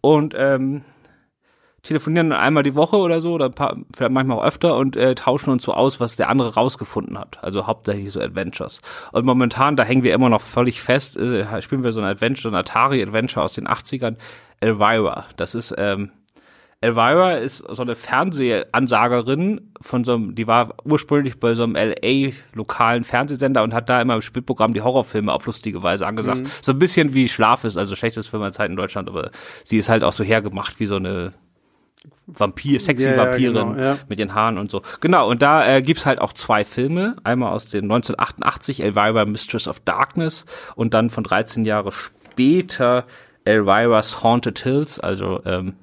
und 0.00 0.34
ähm, 0.36 0.84
telefonieren 1.86 2.30
dann 2.30 2.38
einmal 2.38 2.62
die 2.62 2.74
Woche 2.74 2.96
oder 2.96 3.20
so 3.20 3.32
oder 3.32 3.48
paar, 3.48 3.76
vielleicht 3.94 4.12
manchmal 4.12 4.38
auch 4.38 4.44
öfter 4.44 4.76
und 4.76 4.96
äh, 4.96 5.14
tauschen 5.14 5.50
uns 5.50 5.62
so 5.62 5.72
aus, 5.72 6.00
was 6.00 6.16
der 6.16 6.28
andere 6.28 6.54
rausgefunden 6.54 7.18
hat. 7.18 7.42
Also 7.42 7.66
hauptsächlich 7.66 8.12
so 8.12 8.20
Adventures. 8.20 8.80
Und 9.12 9.24
momentan, 9.24 9.76
da 9.76 9.84
hängen 9.84 10.02
wir 10.02 10.12
immer 10.12 10.28
noch 10.28 10.40
völlig 10.42 10.82
fest, 10.82 11.16
äh, 11.16 11.62
spielen 11.62 11.84
wir 11.84 11.92
so 11.92 12.00
ein 12.00 12.06
Adventure, 12.06 12.52
ein 12.52 12.58
Atari-Adventure 12.58 13.44
aus 13.44 13.54
den 13.54 13.68
80ern, 13.68 14.16
Elvira. 14.60 15.26
Das 15.36 15.54
ist 15.54 15.74
ähm, 15.78 16.10
Elvira 16.82 17.32
ist 17.32 17.58
so 17.58 17.82
eine 17.82 17.96
Fernsehansagerin 17.96 19.72
von 19.80 20.04
so 20.04 20.14
einem, 20.14 20.34
die 20.34 20.46
war 20.46 20.74
ursprünglich 20.84 21.40
bei 21.40 21.54
so 21.54 21.64
einem 21.64 21.74
LA-lokalen 21.74 23.02
Fernsehsender 23.02 23.62
und 23.62 23.72
hat 23.72 23.88
da 23.88 24.00
immer 24.00 24.14
im 24.14 24.20
Spielprogramm 24.20 24.74
die 24.74 24.82
Horrorfilme 24.82 25.32
auf 25.32 25.46
lustige 25.46 25.82
Weise 25.82 26.06
angesagt. 26.06 26.42
Mhm. 26.42 26.46
So 26.60 26.72
ein 26.72 26.78
bisschen 26.78 27.14
wie 27.14 27.28
Schlaf 27.28 27.64
ist, 27.64 27.78
also 27.78 27.96
schlechtes 27.96 28.26
Filmerzeit 28.26 28.68
in 28.70 28.76
Deutschland, 28.76 29.08
aber 29.08 29.30
sie 29.64 29.78
ist 29.78 29.88
halt 29.88 30.04
auch 30.04 30.12
so 30.12 30.22
hergemacht 30.22 30.78
wie 30.78 30.86
so 30.86 30.96
eine 30.96 31.32
Vampir, 32.26 32.78
sexy 32.78 33.08
ja, 33.08 33.16
Vampirin 33.16 33.56
ja, 33.56 33.62
genau, 33.62 33.80
ja. 33.80 33.98
mit 34.08 34.18
den 34.18 34.34
Haaren 34.34 34.58
und 34.58 34.70
so. 34.70 34.82
Genau, 35.00 35.28
und 35.28 35.42
da 35.42 35.66
äh, 35.66 35.82
gibt's 35.82 36.06
halt 36.06 36.20
auch 36.20 36.32
zwei 36.32 36.64
Filme. 36.64 37.16
Einmal 37.24 37.52
aus 37.52 37.70
den 37.70 37.84
1988, 37.84 38.82
Elvira 38.82 39.24
Mistress 39.24 39.66
of 39.66 39.80
Darkness 39.80 40.44
und 40.74 40.92
dann 40.92 41.08
von 41.08 41.24
13 41.24 41.64
Jahre 41.64 41.90
später 41.90 43.06
Elvira's 43.44 44.22
Haunted 44.22 44.58
Hills, 44.58 45.00
also 45.00 45.40
ähm, 45.44 45.74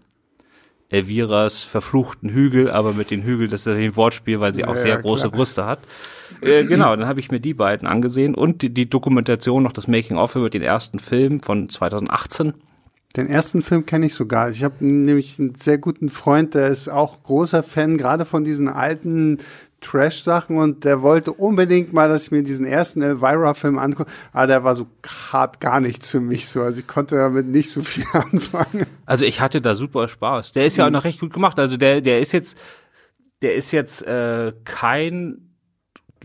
Elviras 0.93 1.63
verfluchten 1.63 2.29
Hügel, 2.29 2.69
aber 2.69 2.93
mit 2.93 3.11
den 3.11 3.23
Hügeln, 3.23 3.49
das 3.49 3.61
ist 3.61 3.67
ein 3.67 3.95
Wortspiel, 3.95 4.39
weil 4.39 4.53
sie 4.53 4.63
auch 4.65 4.75
sehr 4.75 5.01
große 5.01 5.23
klar. 5.23 5.31
Brüste 5.31 5.65
hat. 5.65 5.79
Äh, 6.41 6.65
genau, 6.65 6.95
dann 6.95 7.07
habe 7.07 7.19
ich 7.19 7.31
mir 7.31 7.39
die 7.39 7.53
beiden 7.53 7.87
angesehen 7.87 8.35
und 8.35 8.61
die, 8.61 8.69
die 8.69 8.89
Dokumentation 8.89 9.63
noch 9.63 9.71
das 9.71 9.87
Making-of 9.87 10.35
über 10.35 10.49
den 10.49 10.61
ersten 10.61 10.99
Film 10.99 11.41
von 11.41 11.67
2018. 11.69 12.53
Den 13.15 13.27
ersten 13.27 13.61
Film 13.61 13.85
kenne 13.85 14.07
ich 14.07 14.15
sogar. 14.15 14.49
Ich 14.49 14.63
habe 14.63 14.85
nämlich 14.85 15.39
einen 15.39 15.55
sehr 15.55 15.77
guten 15.77 16.09
Freund, 16.09 16.55
der 16.55 16.67
ist 16.67 16.89
auch 16.89 17.21
großer 17.23 17.63
Fan, 17.63 17.97
gerade 17.97 18.25
von 18.25 18.43
diesen 18.43 18.67
alten 18.67 19.37
Trash-Sachen 19.83 20.57
und 20.57 20.83
der 20.83 21.01
wollte 21.01 21.31
unbedingt 21.31 21.93
mal, 21.93 22.09
dass 22.09 22.25
ich 22.25 22.31
mir 22.31 22.43
diesen 22.43 22.65
ersten 22.65 23.01
Elvira-Film 23.01 23.77
angucke, 23.77 24.09
aber 24.31 24.47
der 24.47 24.63
war 24.63 24.75
so 24.75 24.87
hart 25.31 25.59
gar 25.59 25.79
nichts 25.79 26.09
für 26.09 26.19
mich 26.19 26.47
so. 26.47 26.61
Also 26.61 26.79
ich 26.79 26.87
konnte 26.87 27.15
damit 27.15 27.45
nicht 27.47 27.69
so 27.69 27.81
viel 27.83 28.05
anfangen. 28.13 28.85
Also 29.05 29.25
ich 29.25 29.41
hatte 29.41 29.61
da 29.61 29.75
super 29.75 30.07
Spaß. 30.07 30.53
Der 30.53 30.65
ist 30.65 30.77
ja 30.77 30.85
auch 30.85 30.89
mhm. 30.89 30.93
noch 30.93 31.03
recht 31.03 31.19
gut 31.19 31.33
gemacht. 31.33 31.59
Also 31.59 31.77
der, 31.77 32.01
der 32.01 32.19
ist 32.19 32.31
jetzt, 32.31 32.57
der 33.41 33.55
ist 33.55 33.71
jetzt 33.71 34.01
äh, 34.07 34.53
kein 34.65 35.49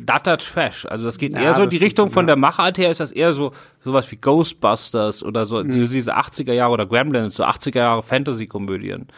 glatter 0.06 0.38
Trash. 0.38 0.86
Also 0.86 1.04
das 1.04 1.18
geht 1.18 1.32
Ja, 1.32 1.40
eher 1.40 1.54
so 1.54 1.62
in 1.62 1.70
die 1.70 1.76
Richtung 1.76 2.10
von 2.10 2.26
der 2.26 2.36
Machart 2.36 2.78
her 2.78 2.90
ist 2.90 3.00
das 3.00 3.10
eher 3.10 3.32
so 3.32 3.52
sowas 3.80 4.10
wie 4.12 4.16
Ghostbusters 4.16 5.22
oder 5.22 5.44
so 5.44 5.62
Mhm. 5.62 5.88
diese 5.90 6.16
80er 6.16 6.52
Jahre 6.52 6.72
oder 6.72 6.86
Gremlins, 6.86 7.34
so 7.34 7.44
80er 7.44 7.78
Jahre 7.78 8.02
Fantasy-Komödien. 8.02 9.08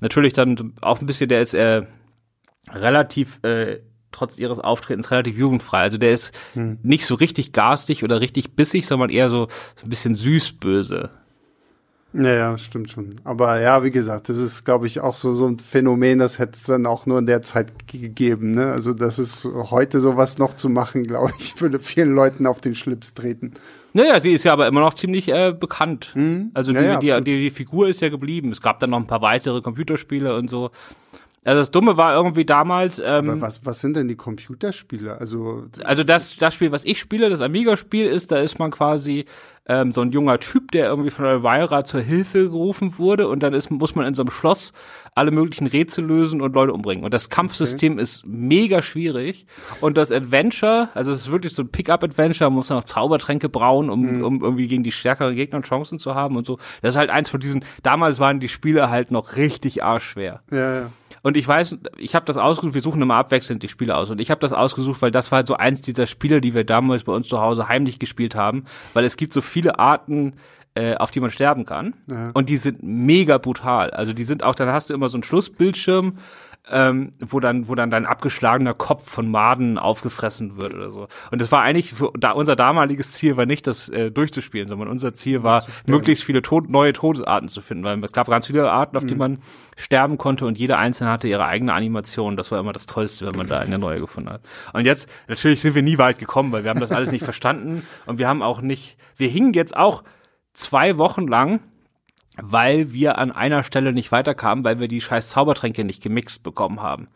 Natürlich 0.00 0.32
dann 0.32 0.72
auch 0.80 1.00
ein 1.00 1.06
bisschen, 1.06 1.28
der 1.28 1.42
ist 1.42 1.54
äh, 1.54 1.82
relativ 2.70 3.38
äh, 3.44 3.80
trotz 4.12 4.38
ihres 4.38 4.58
Auftretens 4.58 5.10
relativ 5.10 5.38
jugendfrei. 5.38 5.78
Also 5.80 5.98
der 5.98 6.12
ist 6.12 6.32
Hm. 6.54 6.78
nicht 6.82 7.06
so 7.06 7.14
richtig 7.14 7.52
garstig 7.52 8.04
oder 8.04 8.20
richtig 8.20 8.52
bissig, 8.54 8.86
sondern 8.86 9.08
eher 9.10 9.30
so, 9.30 9.48
ein 9.82 9.88
bisschen 9.88 10.14
süß-böse. 10.14 11.10
Ja, 12.14 12.28
ja, 12.34 12.58
stimmt 12.58 12.90
schon. 12.90 13.16
Aber 13.24 13.58
ja, 13.58 13.82
wie 13.84 13.90
gesagt, 13.90 14.28
das 14.28 14.36
ist, 14.36 14.66
glaube 14.66 14.86
ich, 14.86 15.00
auch 15.00 15.14
so, 15.14 15.32
so 15.32 15.46
ein 15.46 15.58
Phänomen, 15.58 16.18
das 16.18 16.38
hätte 16.38 16.52
es 16.52 16.64
dann 16.64 16.84
auch 16.84 17.06
nur 17.06 17.18
in 17.18 17.24
der 17.26 17.40
Zeit 17.42 17.88
ge- 17.88 18.02
gegeben. 18.02 18.50
Ne? 18.50 18.66
Also 18.66 18.92
das 18.92 19.18
ist 19.18 19.46
heute 19.70 19.98
sowas 19.98 20.36
noch 20.36 20.54
zu 20.54 20.68
machen, 20.68 21.04
glaube 21.06 21.32
ich, 21.38 21.58
würde 21.58 21.80
vielen 21.80 22.14
Leuten 22.14 22.44
auf 22.46 22.60
den 22.60 22.74
Schlips 22.74 23.14
treten. 23.14 23.54
Naja, 23.94 24.20
sie 24.20 24.32
ist 24.32 24.44
ja 24.44 24.52
aber 24.52 24.66
immer 24.68 24.80
noch 24.80 24.92
ziemlich 24.92 25.28
äh, 25.28 25.54
bekannt. 25.58 26.14
Also 26.52 26.72
Ja, 26.72 26.96
die, 26.98 27.06
ja, 27.06 27.20
die, 27.20 27.30
die, 27.36 27.40
die 27.44 27.50
Figur 27.50 27.88
ist 27.88 28.02
ja 28.02 28.10
geblieben. 28.10 28.52
Es 28.52 28.60
gab 28.60 28.78
dann 28.80 28.90
noch 28.90 28.98
ein 28.98 29.06
paar 29.06 29.22
weitere 29.22 29.62
Computerspiele 29.62 30.34
und 30.36 30.50
so. 30.50 30.70
Also 31.44 31.60
das 31.60 31.70
Dumme 31.72 31.96
war 31.96 32.14
irgendwie 32.14 32.44
damals, 32.44 33.00
ähm, 33.00 33.30
Aber 33.30 33.40
was, 33.40 33.66
was 33.66 33.80
sind 33.80 33.96
denn 33.96 34.06
die 34.06 34.16
Computerspiele? 34.16 35.18
Also, 35.18 35.64
also 35.82 36.04
das, 36.04 36.36
das 36.36 36.54
Spiel, 36.54 36.70
was 36.70 36.84
ich 36.84 37.00
spiele, 37.00 37.30
das 37.30 37.40
Amiga-Spiel 37.40 38.06
ist, 38.06 38.30
da 38.30 38.38
ist 38.38 38.60
man 38.60 38.70
quasi 38.70 39.24
ähm, 39.66 39.92
so 39.92 40.00
ein 40.00 40.10
junger 40.10 40.40
Typ, 40.40 40.72
der 40.72 40.86
irgendwie 40.86 41.10
von 41.10 41.24
Elvira 41.24 41.84
zur 41.84 42.00
Hilfe 42.00 42.50
gerufen 42.50 42.98
wurde 42.98 43.28
und 43.28 43.42
dann 43.42 43.54
ist, 43.54 43.70
muss 43.70 43.94
man 43.94 44.06
in 44.06 44.14
so 44.14 44.22
einem 44.22 44.30
Schloss 44.30 44.72
alle 45.14 45.30
möglichen 45.30 45.66
Rätsel 45.66 46.04
lösen 46.04 46.40
und 46.40 46.54
Leute 46.54 46.72
umbringen. 46.72 47.04
Und 47.04 47.14
das 47.14 47.28
Kampfsystem 47.28 47.98
ist 47.98 48.26
mega 48.26 48.82
schwierig 48.82 49.46
und 49.80 49.96
das 49.96 50.10
Adventure, 50.10 50.88
also 50.94 51.12
es 51.12 51.20
ist 51.20 51.30
wirklich 51.30 51.54
so 51.54 51.62
ein 51.62 51.70
Pick-up-Adventure, 51.70 52.50
man 52.50 52.56
muss 52.56 52.70
noch 52.70 52.84
Zaubertränke 52.84 53.48
brauen, 53.48 53.90
um, 53.90 54.22
um 54.22 54.42
irgendwie 54.42 54.66
gegen 54.66 54.82
die 54.82 54.92
stärkeren 54.92 55.36
Gegner 55.36 55.60
Chancen 55.60 55.98
zu 55.98 56.14
haben 56.14 56.36
und 56.36 56.44
so. 56.44 56.58
Das 56.80 56.94
ist 56.94 56.98
halt 56.98 57.10
eins 57.10 57.30
von 57.30 57.40
diesen, 57.40 57.64
damals 57.82 58.18
waren 58.18 58.40
die 58.40 58.48
Spiele 58.48 58.90
halt 58.90 59.10
noch 59.10 59.36
richtig 59.36 59.84
arschschwer. 59.84 60.42
ja, 60.50 60.80
ja. 60.80 60.90
Und 61.22 61.36
ich 61.36 61.46
weiß, 61.46 61.76
ich 61.98 62.14
habe 62.14 62.26
das 62.26 62.36
ausgesucht, 62.36 62.74
wir 62.74 62.80
suchen 62.80 63.00
immer 63.00 63.14
abwechselnd 63.14 63.62
die 63.62 63.68
Spiele 63.68 63.96
aus. 63.96 64.10
Und 64.10 64.20
ich 64.20 64.30
habe 64.30 64.40
das 64.40 64.52
ausgesucht, 64.52 65.00
weil 65.02 65.12
das 65.12 65.30
war 65.30 65.36
halt 65.36 65.46
so 65.46 65.54
eins 65.54 65.80
dieser 65.80 66.06
Spiele, 66.06 66.40
die 66.40 66.52
wir 66.52 66.64
damals 66.64 67.04
bei 67.04 67.12
uns 67.12 67.28
zu 67.28 67.40
Hause 67.40 67.68
heimlich 67.68 68.00
gespielt 68.00 68.34
haben, 68.34 68.64
weil 68.92 69.04
es 69.04 69.16
gibt 69.16 69.32
so 69.32 69.40
viele 69.52 69.78
Arten, 69.78 70.34
äh, 70.74 70.94
auf 70.96 71.10
die 71.10 71.20
man 71.20 71.30
sterben 71.30 71.64
kann. 71.66 71.94
Und 72.32 72.48
die 72.48 72.56
sind 72.56 72.82
mega 72.82 73.38
brutal. 73.38 73.90
Also 73.90 74.12
die 74.12 74.24
sind 74.24 74.42
auch, 74.42 74.54
dann 74.54 74.68
hast 74.68 74.90
du 74.90 74.94
immer 74.94 75.08
so 75.08 75.16
einen 75.16 75.22
Schlussbildschirm, 75.22 76.16
ähm, 76.72 77.12
wo 77.20 77.38
dann, 77.38 77.68
wo 77.68 77.74
dann 77.74 77.90
dein 77.90 78.06
abgeschlagener 78.06 78.72
Kopf 78.72 79.08
von 79.08 79.30
Maden 79.30 79.78
aufgefressen 79.78 80.56
wird 80.56 80.72
oder 80.72 80.90
so. 80.90 81.06
Und 81.30 81.40
das 81.42 81.52
war 81.52 81.60
eigentlich 81.60 81.92
für, 81.92 82.10
da 82.18 82.32
unser 82.32 82.56
damaliges 82.56 83.12
Ziel 83.12 83.36
war 83.36 83.44
nicht, 83.44 83.66
das 83.66 83.90
äh, 83.90 84.10
durchzuspielen, 84.10 84.68
sondern 84.68 84.88
unser 84.88 85.12
Ziel 85.12 85.42
war, 85.42 85.64
möglichst 85.86 86.24
viele 86.24 86.40
Tod 86.40 86.70
neue 86.70 86.94
Todesarten 86.94 87.48
zu 87.48 87.60
finden, 87.60 87.84
weil 87.84 88.02
es 88.02 88.12
gab 88.12 88.26
ganz 88.28 88.46
viele 88.46 88.70
Arten, 88.70 88.96
auf 88.96 89.04
die 89.04 89.14
man 89.14 89.38
sterben 89.76 90.16
konnte 90.16 90.46
und 90.46 90.58
jede 90.58 90.78
einzelne 90.78 91.10
hatte 91.10 91.28
ihre 91.28 91.44
eigene 91.44 91.74
Animation. 91.74 92.36
Das 92.36 92.50
war 92.50 92.58
immer 92.58 92.72
das 92.72 92.86
Tollste, 92.86 93.26
wenn 93.26 93.36
man 93.36 93.48
da 93.48 93.58
eine 93.58 93.78
neue 93.78 93.98
gefunden 93.98 94.30
hat. 94.30 94.40
Und 94.72 94.86
jetzt, 94.86 95.08
natürlich 95.28 95.60
sind 95.60 95.74
wir 95.74 95.82
nie 95.82 95.98
weit 95.98 96.18
gekommen, 96.18 96.52
weil 96.52 96.64
wir 96.64 96.70
haben 96.70 96.80
das 96.80 96.90
alles 96.90 97.12
nicht 97.12 97.24
verstanden 97.24 97.86
und 98.06 98.18
wir 98.18 98.28
haben 98.28 98.42
auch 98.42 98.62
nicht, 98.62 98.96
wir 99.16 99.28
hingen 99.28 99.52
jetzt 99.52 99.76
auch 99.76 100.04
zwei 100.54 100.96
Wochen 100.96 101.28
lang 101.28 101.60
weil 102.40 102.92
wir 102.92 103.18
an 103.18 103.30
einer 103.30 103.62
Stelle 103.62 103.92
nicht 103.92 104.10
weiterkamen, 104.10 104.64
weil 104.64 104.80
wir 104.80 104.88
die 104.88 105.00
scheiß 105.00 105.28
Zaubertränke 105.30 105.84
nicht 105.84 106.02
gemixt 106.02 106.42
bekommen 106.42 106.80
haben. 106.80 107.08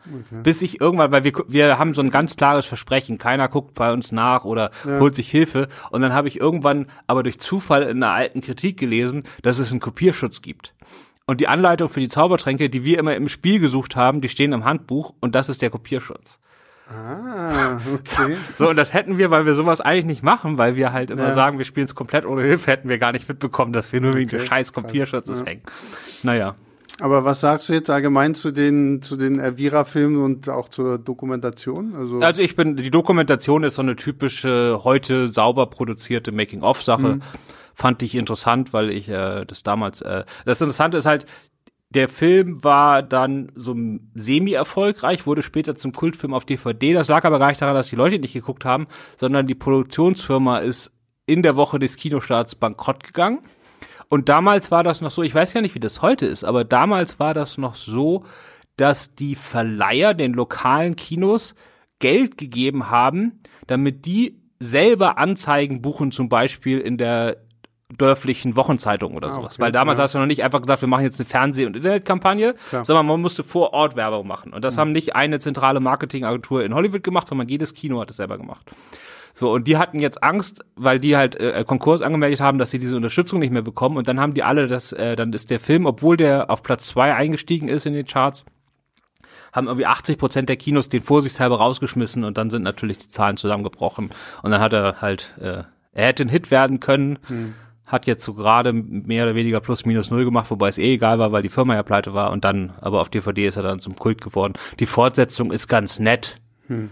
Bis 0.43 0.61
ich 0.61 0.79
irgendwann, 0.79 1.11
weil 1.11 1.23
wir, 1.23 1.33
wir 1.47 1.79
haben 1.79 1.93
so 1.93 2.01
ein 2.01 2.11
ganz 2.11 2.35
klares 2.35 2.65
Versprechen, 2.65 3.17
keiner 3.17 3.47
guckt 3.47 3.73
bei 3.73 3.91
uns 3.91 4.11
nach 4.11 4.45
oder 4.45 4.71
holt 4.99 5.15
sich 5.15 5.29
Hilfe. 5.31 5.67
Und 5.89 6.01
dann 6.01 6.13
habe 6.13 6.27
ich 6.27 6.39
irgendwann 6.39 6.87
aber 7.07 7.23
durch 7.23 7.39
Zufall 7.39 7.83
in 7.83 8.03
einer 8.03 8.13
alten 8.13 8.41
Kritik 8.41 8.77
gelesen, 8.77 9.23
dass 9.41 9.59
es 9.59 9.71
einen 9.71 9.79
Kopierschutz 9.79 10.41
gibt. 10.41 10.73
Und 11.25 11.41
die 11.41 11.47
Anleitung 11.47 11.89
für 11.89 11.99
die 11.99 12.07
Zaubertränke, 12.07 12.69
die 12.69 12.85
wir 12.85 12.99
immer 12.99 13.15
im 13.15 13.27
Spiel 13.27 13.59
gesucht 13.59 13.95
haben, 13.95 14.21
die 14.21 14.29
stehen 14.29 14.53
im 14.53 14.63
Handbuch 14.63 15.13
und 15.19 15.35
das 15.35 15.49
ist 15.49 15.61
der 15.61 15.69
Kopierschutz. 15.69 16.39
Ah, 16.89 17.77
okay. 17.93 18.37
So, 18.55 18.69
und 18.69 18.75
das 18.77 18.93
hätten 18.93 19.17
wir, 19.17 19.29
weil 19.31 19.45
wir 19.45 19.55
sowas 19.55 19.81
eigentlich 19.81 20.05
nicht 20.05 20.23
machen, 20.23 20.57
weil 20.57 20.75
wir 20.75 20.93
halt 20.93 21.11
immer 21.11 21.23
Ja. 21.27 21.31
sagen, 21.33 21.57
wir 21.57 21.65
spielen 21.65 21.85
es 21.85 21.95
komplett 21.95 22.25
ohne 22.25 22.43
Hilfe, 22.43 22.71
hätten 22.71 22.89
wir 22.89 22.97
gar 22.97 23.11
nicht 23.11 23.27
mitbekommen, 23.27 23.73
dass 23.73 23.91
wir 23.91 23.99
nur 24.01 24.15
wegen 24.15 24.29
des 24.29 24.41
Okay, 24.41 24.47
scheiß 24.49 24.73
krass. 24.73 24.83
Kopierschutzes 24.85 25.41
Ja. 25.41 25.45
hängen. 25.47 25.61
Naja. 26.23 26.55
Aber 26.99 27.23
was 27.23 27.41
sagst 27.41 27.69
du 27.69 27.73
jetzt 27.73 27.89
allgemein 27.91 28.33
zu 28.33 28.49
den, 28.51 29.03
zu 29.03 29.17
den 29.17 29.39
Elvira-Filmen 29.39 30.19
und 30.23 30.49
auch 30.49 30.67
zur 30.69 30.97
Dokumentation? 30.97 31.93
Also, 31.95 32.21
Also 32.21 32.41
ich 32.41 32.55
bin, 32.55 32.75
die 32.75 32.89
Dokumentation 32.89 33.63
ist 33.63 33.75
so 33.75 33.83
eine 33.83 33.95
typische, 33.95 34.79
heute 34.83 35.27
sauber 35.27 35.67
produzierte 35.67 36.31
Making-of-Sache. 36.31 37.19
Fand 37.75 38.01
ich 38.01 38.15
interessant, 38.15 38.73
weil 38.73 38.89
ich 38.89 39.07
äh, 39.09 39.45
das 39.45 39.61
damals, 39.61 40.01
äh, 40.01 40.23
das 40.45 40.59
Interessante 40.61 40.97
ist 40.97 41.05
halt, 41.05 41.27
der 41.89 42.09
Film 42.09 42.63
war 42.63 43.01
dann 43.01 43.51
so 43.55 43.75
semi-erfolgreich, 44.13 45.25
wurde 45.25 45.41
später 45.41 45.75
zum 45.75 45.93
Kultfilm 45.93 46.33
auf 46.33 46.45
DVD. 46.45 46.93
Das 46.93 47.07
lag 47.07 47.23
aber 47.23 47.39
gar 47.39 47.47
nicht 47.47 47.61
daran, 47.61 47.75
dass 47.75 47.89
die 47.89 47.95
Leute 47.95 48.19
nicht 48.19 48.33
geguckt 48.33 48.65
haben, 48.65 48.87
sondern 49.15 49.47
die 49.47 49.55
Produktionsfirma 49.55 50.59
ist 50.59 50.91
in 51.25 51.43
der 51.43 51.55
Woche 51.55 51.79
des 51.79 51.95
Kinostarts 51.95 52.55
bankrott 52.55 53.03
gegangen. 53.03 53.39
Und 54.09 54.29
damals 54.29 54.71
war 54.71 54.83
das 54.83 55.01
noch 55.01 55.11
so, 55.11 55.23
ich 55.23 55.35
weiß 55.35 55.53
ja 55.53 55.61
nicht, 55.61 55.75
wie 55.75 55.79
das 55.79 56.01
heute 56.01 56.25
ist, 56.25 56.43
aber 56.43 56.63
damals 56.63 57.19
war 57.19 57.33
das 57.33 57.57
noch 57.57 57.75
so, 57.75 58.25
dass 58.77 59.15
die 59.15 59.35
Verleiher 59.35 60.13
den 60.13 60.33
lokalen 60.33 60.95
Kinos 60.95 61.55
Geld 61.99 62.37
gegeben 62.37 62.89
haben, 62.89 63.41
damit 63.65 64.05
die 64.05 64.39
selber 64.59 65.17
Anzeigen 65.17 65.81
buchen, 65.81 66.11
zum 66.11 66.29
Beispiel 66.29 66.79
in 66.79 66.97
der 66.97 67.46
dörflichen 67.95 68.55
Wochenzeitung 68.55 69.15
oder 69.15 69.31
sowas. 69.31 69.55
okay, 69.55 69.61
Weil 69.63 69.71
damals 69.71 69.97
ja. 69.97 70.03
hast 70.03 70.13
du 70.13 70.19
noch 70.19 70.25
nicht 70.25 70.43
einfach 70.43 70.61
gesagt, 70.61 70.81
wir 70.81 70.89
machen 70.89 71.03
jetzt 71.03 71.19
eine 71.19 71.27
Fernseh- 71.27 71.65
und 71.65 71.75
Internetkampagne, 71.75 72.55
Klar. 72.69 72.83
sondern 72.83 73.05
man 73.05 73.21
musste 73.21 73.43
vor 73.43 73.73
Ort 73.73 73.95
Werbung 73.95 74.27
machen. 74.27 74.53
Und 74.53 74.63
das 74.65 74.77
haben 74.77 74.91
nicht 74.91 75.15
eine 75.15 75.39
zentrale 75.39 75.79
Marketingagentur 75.79 76.63
in 76.65 76.73
Hollywood 76.73 77.03
gemacht, 77.03 77.27
sondern 77.27 77.47
jedes 77.47 77.73
Kino 77.73 78.01
hat 78.01 78.09
es 78.09 78.17
selber 78.17 78.37
gemacht. 78.37 78.69
So, 79.33 79.51
und 79.53 79.67
die 79.67 79.77
hatten 79.77 79.99
jetzt 79.99 80.23
Angst, 80.23 80.65
weil 80.75 80.99
die 80.99 81.15
halt 81.15 81.35
äh, 81.35 81.63
Konkurs 81.65 82.01
angemeldet 82.01 82.41
haben, 82.41 82.57
dass 82.57 82.71
sie 82.71 82.79
diese 82.79 82.97
Unterstützung 82.97 83.39
nicht 83.39 83.51
mehr 83.53 83.61
bekommen. 83.61 83.95
Und 83.95 84.07
dann 84.07 84.19
haben 84.19 84.33
die 84.33 84.43
alle 84.43 84.67
das, 84.67 84.91
äh, 84.91 85.15
dann 85.15 85.31
ist 85.31 85.49
der 85.51 85.59
Film, 85.59 85.85
obwohl 85.85 86.17
der 86.17 86.49
auf 86.49 86.63
Platz 86.63 86.87
zwei 86.87 87.13
eingestiegen 87.13 87.69
ist 87.69 87.85
in 87.85 87.93
den 87.93 88.05
Charts, 88.05 88.43
haben 89.53 89.67
irgendwie 89.67 89.85
80 89.85 90.17
Prozent 90.17 90.49
der 90.49 90.57
Kinos 90.57 90.89
den 90.89 91.03
vorsichtshalber 91.03 91.57
rausgeschmissen 91.57 92.23
und 92.23 92.37
dann 92.37 92.49
sind 92.49 92.63
natürlich 92.63 92.97
die 92.97 93.09
Zahlen 93.09 93.37
zusammengebrochen. 93.37 94.09
Und 94.41 94.51
dann 94.51 94.59
hat 94.59 94.73
er 94.73 95.01
halt, 95.01 95.35
äh, 95.39 95.63
er 95.93 96.07
hätte 96.07 96.23
ein 96.23 96.29
Hit 96.29 96.51
werden 96.51 96.79
können, 96.79 97.19
hat 97.87 98.05
jetzt 98.05 98.23
so 98.23 98.33
gerade 98.33 98.73
mehr 98.73 99.23
oder 99.23 99.33
weniger 99.33 99.59
plus 99.61 99.85
minus 99.85 100.11
null 100.11 100.25
gemacht, 100.25 100.51
wobei 100.51 100.67
es 100.67 100.77
eh 100.77 100.93
egal 100.93 101.17
war, 101.19 101.31
weil 101.31 101.41
die 101.41 101.49
Firma 101.49 101.73
ja 101.73 101.83
pleite 101.83 102.13
war 102.13 102.31
und 102.31 102.43
dann, 102.43 102.73
aber 102.81 103.01
auf 103.01 103.09
DVD 103.09 103.47
ist 103.47 103.55
er 103.55 103.63
dann 103.63 103.79
zum 103.79 103.95
Kult 103.95 104.21
geworden. 104.21 104.53
Die 104.79 104.85
Fortsetzung 104.85 105.51
ist 105.51 105.67
ganz 105.67 105.97
nett, 105.97 106.39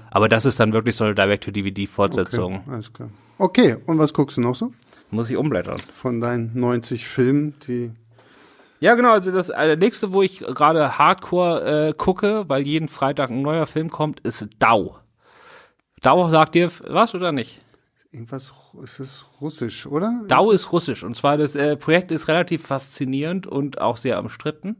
aber 0.10 0.28
das 0.28 0.46
ist 0.46 0.60
dann 0.60 0.74
wirklich 0.74 0.96
so 0.96 1.04
eine 1.04 1.16
Direct-to-DVD-Fortsetzung. 1.16 2.56
okay, 2.56 2.72
alles 2.72 2.94
klar. 2.94 3.10
Okay, 3.38 3.76
und 3.86 4.00
was 4.00 4.14
guckst 4.14 4.38
du 4.38 4.42
noch 4.42 4.56
so? 4.56 4.72
Muss 5.12 5.30
ich 5.30 5.38
umblättern. 5.38 5.78
Von 5.94 6.22
deinen 6.22 6.52
90 6.54 7.06
Filmen, 7.06 7.56
die. 7.68 7.92
Ja, 8.80 8.96
genau, 8.96 9.12
also 9.12 9.32
das 9.32 9.50
äh, 9.50 9.76
nächste, 9.76 10.14
wo 10.14 10.22
ich 10.22 10.40
gerade 10.40 10.98
Hardcore 10.98 11.90
äh, 11.90 11.94
gucke, 11.94 12.46
weil 12.48 12.66
jeden 12.66 12.88
Freitag 12.88 13.30
ein 13.30 13.42
neuer 13.42 13.66
Film 13.66 13.90
kommt, 13.90 14.20
ist 14.22 14.48
Dau. 14.60 14.98
Dau 16.02 16.30
sagt 16.30 16.56
dir 16.56 16.70
was 16.88 17.16
oder 17.16 17.32
nicht? 17.32 17.60
Irgendwas, 18.16 18.54
ist 18.82 19.00
es 19.00 19.26
russisch, 19.42 19.86
oder? 19.86 20.22
Dau 20.30 20.52
ist 20.52 20.72
russisch 20.72 21.04
und 21.04 21.18
zwar 21.18 21.36
das 21.36 21.56
äh, 21.56 21.76
Projekt 21.76 22.12
ist 22.12 22.30
relativ 22.30 22.66
faszinierend 22.66 23.46
und 23.46 23.82
auch 23.82 23.98
sehr 23.98 24.18
umstritten. 24.20 24.78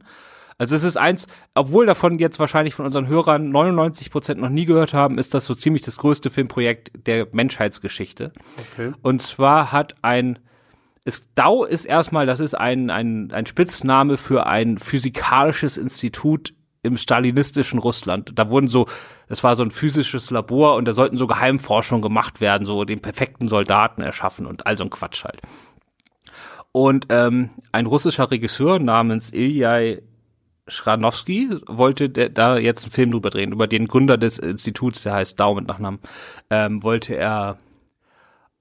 Also 0.56 0.74
es 0.74 0.84
ist 0.84 0.96
eins, 0.96 1.26
obwohl 1.54 1.84
davon 1.84 2.18
jetzt 2.18 2.38
wahrscheinlich 2.38 2.74
von 2.74 2.86
unseren 2.86 3.08
Hörern 3.08 3.50
99 3.50 4.10
Prozent 4.10 4.40
noch 4.40 4.48
nie 4.48 4.64
gehört 4.64 4.94
haben, 4.94 5.18
ist 5.18 5.34
das 5.34 5.44
so 5.44 5.54
ziemlich 5.54 5.82
das 5.82 5.98
größte 5.98 6.30
Filmprojekt 6.30 6.92
der 7.06 7.28
Menschheitsgeschichte. 7.32 8.32
Okay. 8.72 8.92
Und 9.02 9.20
zwar 9.20 9.70
hat 9.70 9.96
ein 10.00 10.38
es, 11.04 11.28
Dau 11.34 11.64
ist 11.64 11.84
erstmal, 11.84 12.26
das 12.26 12.40
ist 12.40 12.54
ein, 12.54 12.90
ein, 12.90 13.30
ein 13.32 13.46
Spitzname 13.46 14.16
für 14.16 14.46
ein 14.46 14.78
physikalisches 14.78 15.76
Institut 15.76 16.52
im 16.86 16.96
stalinistischen 16.96 17.78
Russland. 17.78 18.32
Da 18.34 18.48
wurden 18.48 18.68
so, 18.68 18.86
es 19.28 19.44
war 19.44 19.56
so 19.56 19.62
ein 19.62 19.70
physisches 19.70 20.30
Labor 20.30 20.76
und 20.76 20.86
da 20.86 20.92
sollten 20.92 21.16
so 21.16 21.26
Geheimforschungen 21.26 22.02
gemacht 22.02 22.40
werden, 22.40 22.64
so 22.64 22.84
den 22.84 23.00
perfekten 23.00 23.48
Soldaten 23.48 24.02
erschaffen 24.02 24.46
und 24.46 24.66
all 24.66 24.78
so 24.78 24.84
ein 24.84 24.90
Quatsch 24.90 25.24
halt. 25.24 25.40
Und 26.72 27.06
ähm, 27.10 27.50
ein 27.72 27.86
russischer 27.86 28.30
Regisseur 28.30 28.78
namens 28.78 29.32
Iljai 29.32 30.02
Schranowski 30.68 31.50
wollte 31.66 32.08
da 32.08 32.58
jetzt 32.58 32.84
einen 32.84 32.92
Film 32.92 33.10
drüber 33.12 33.30
drehen, 33.30 33.52
über 33.52 33.66
den 33.66 33.86
Gründer 33.86 34.18
des 34.18 34.38
Instituts, 34.38 35.02
der 35.02 35.14
heißt 35.14 35.38
Dau 35.38 35.54
mit 35.54 35.68
Nachnamen, 35.68 36.00
ähm, 36.50 36.82
wollte 36.82 37.14
er 37.14 37.58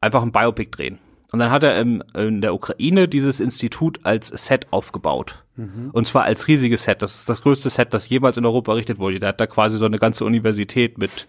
einfach 0.01 0.21
ein 0.21 0.31
Biopic 0.31 0.71
drehen. 0.71 0.99
Und 1.31 1.39
dann 1.39 1.51
hat 1.51 1.63
er 1.63 1.77
im, 1.79 2.03
in 2.13 2.41
der 2.41 2.53
Ukraine 2.53 3.07
dieses 3.07 3.39
Institut 3.39 3.99
als 4.03 4.27
Set 4.27 4.67
aufgebaut. 4.71 5.44
Mhm. 5.55 5.89
Und 5.93 6.07
zwar 6.07 6.23
als 6.23 6.47
riesiges 6.47 6.83
Set. 6.83 7.01
Das 7.01 7.15
ist 7.15 7.29
das 7.29 7.41
größte 7.41 7.69
Set, 7.69 7.93
das 7.93 8.09
jemals 8.09 8.37
in 8.37 8.45
Europa 8.45 8.71
errichtet 8.71 8.99
wurde. 8.99 9.19
Da 9.19 9.27
hat 9.27 9.39
da 9.39 9.47
quasi 9.47 9.77
so 9.77 9.85
eine 9.85 9.99
ganze 9.99 10.25
Universität 10.25 10.97
mit 10.97 11.27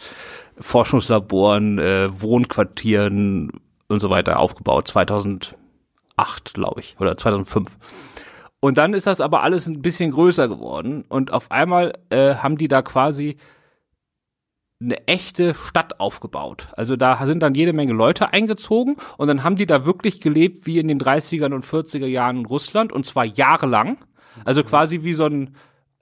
Forschungslaboren, 0.59 1.79
äh, 1.79 2.09
Wohnquartieren 2.11 3.53
und 3.89 4.01
so 4.01 4.11
weiter 4.11 4.39
aufgebaut. 4.39 4.89
2008, 4.89 5.55
glaube 6.55 6.81
ich, 6.81 6.97
oder 6.99 7.17
2005. 7.17 7.77
Und 8.61 8.79
dann 8.79 8.95
ist 8.95 9.07
das 9.07 9.21
aber 9.21 9.43
alles 9.43 9.67
ein 9.67 9.83
bisschen 9.83 10.11
größer 10.11 10.49
geworden 10.49 11.05
und 11.09 11.33
auf 11.33 11.51
einmal 11.51 11.93
äh, 12.11 12.35
haben 12.35 12.59
die 12.59 12.69
da 12.69 12.83
quasi 12.83 13.37
eine 14.81 15.07
echte 15.07 15.55
Stadt 15.55 16.01
aufgebaut. 16.01 16.69
Also 16.73 16.97
da 16.97 17.25
sind 17.27 17.41
dann 17.43 17.55
jede 17.55 17.73
Menge 17.73 17.93
Leute 17.93 18.33
eingezogen 18.33 18.97
und 19.17 19.29
dann 19.29 19.43
haben 19.43 19.57
die 19.57 19.67
da 19.67 19.87
wirklich 19.87 20.21
gelebt 20.21 20.67
wie 20.67 20.79
in 20.79 20.89
den 20.89 21.01
30er 21.01 21.53
und 21.55 21.65
40er 21.65 22.07
Jahren 22.07 22.39
in 22.39 22.47
Russland 22.47 22.93
und 22.93 23.07
zwar 23.07 23.25
jahrelang. 23.25 23.99
Also 24.45 24.63
quasi 24.63 25.03
wie 25.03 25.15
so 25.15 25.27
ein 25.27 25.55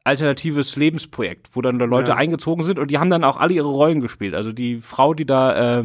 alternatives 0.04 0.76
Lebensprojekt, 0.76 1.48
wo 1.52 1.62
dann 1.62 1.78
da 1.78 1.86
Leute 1.86 2.10
ja. 2.10 2.16
eingezogen 2.16 2.62
sind 2.62 2.78
und 2.78 2.90
die 2.90 2.98
haben 2.98 3.10
dann 3.10 3.24
auch 3.24 3.38
alle 3.38 3.54
ihre 3.54 3.68
Rollen 3.68 4.00
gespielt. 4.00 4.34
Also 4.34 4.52
die 4.52 4.76
Frau, 4.80 5.14
die 5.14 5.24
da 5.24 5.80
äh, 5.80 5.84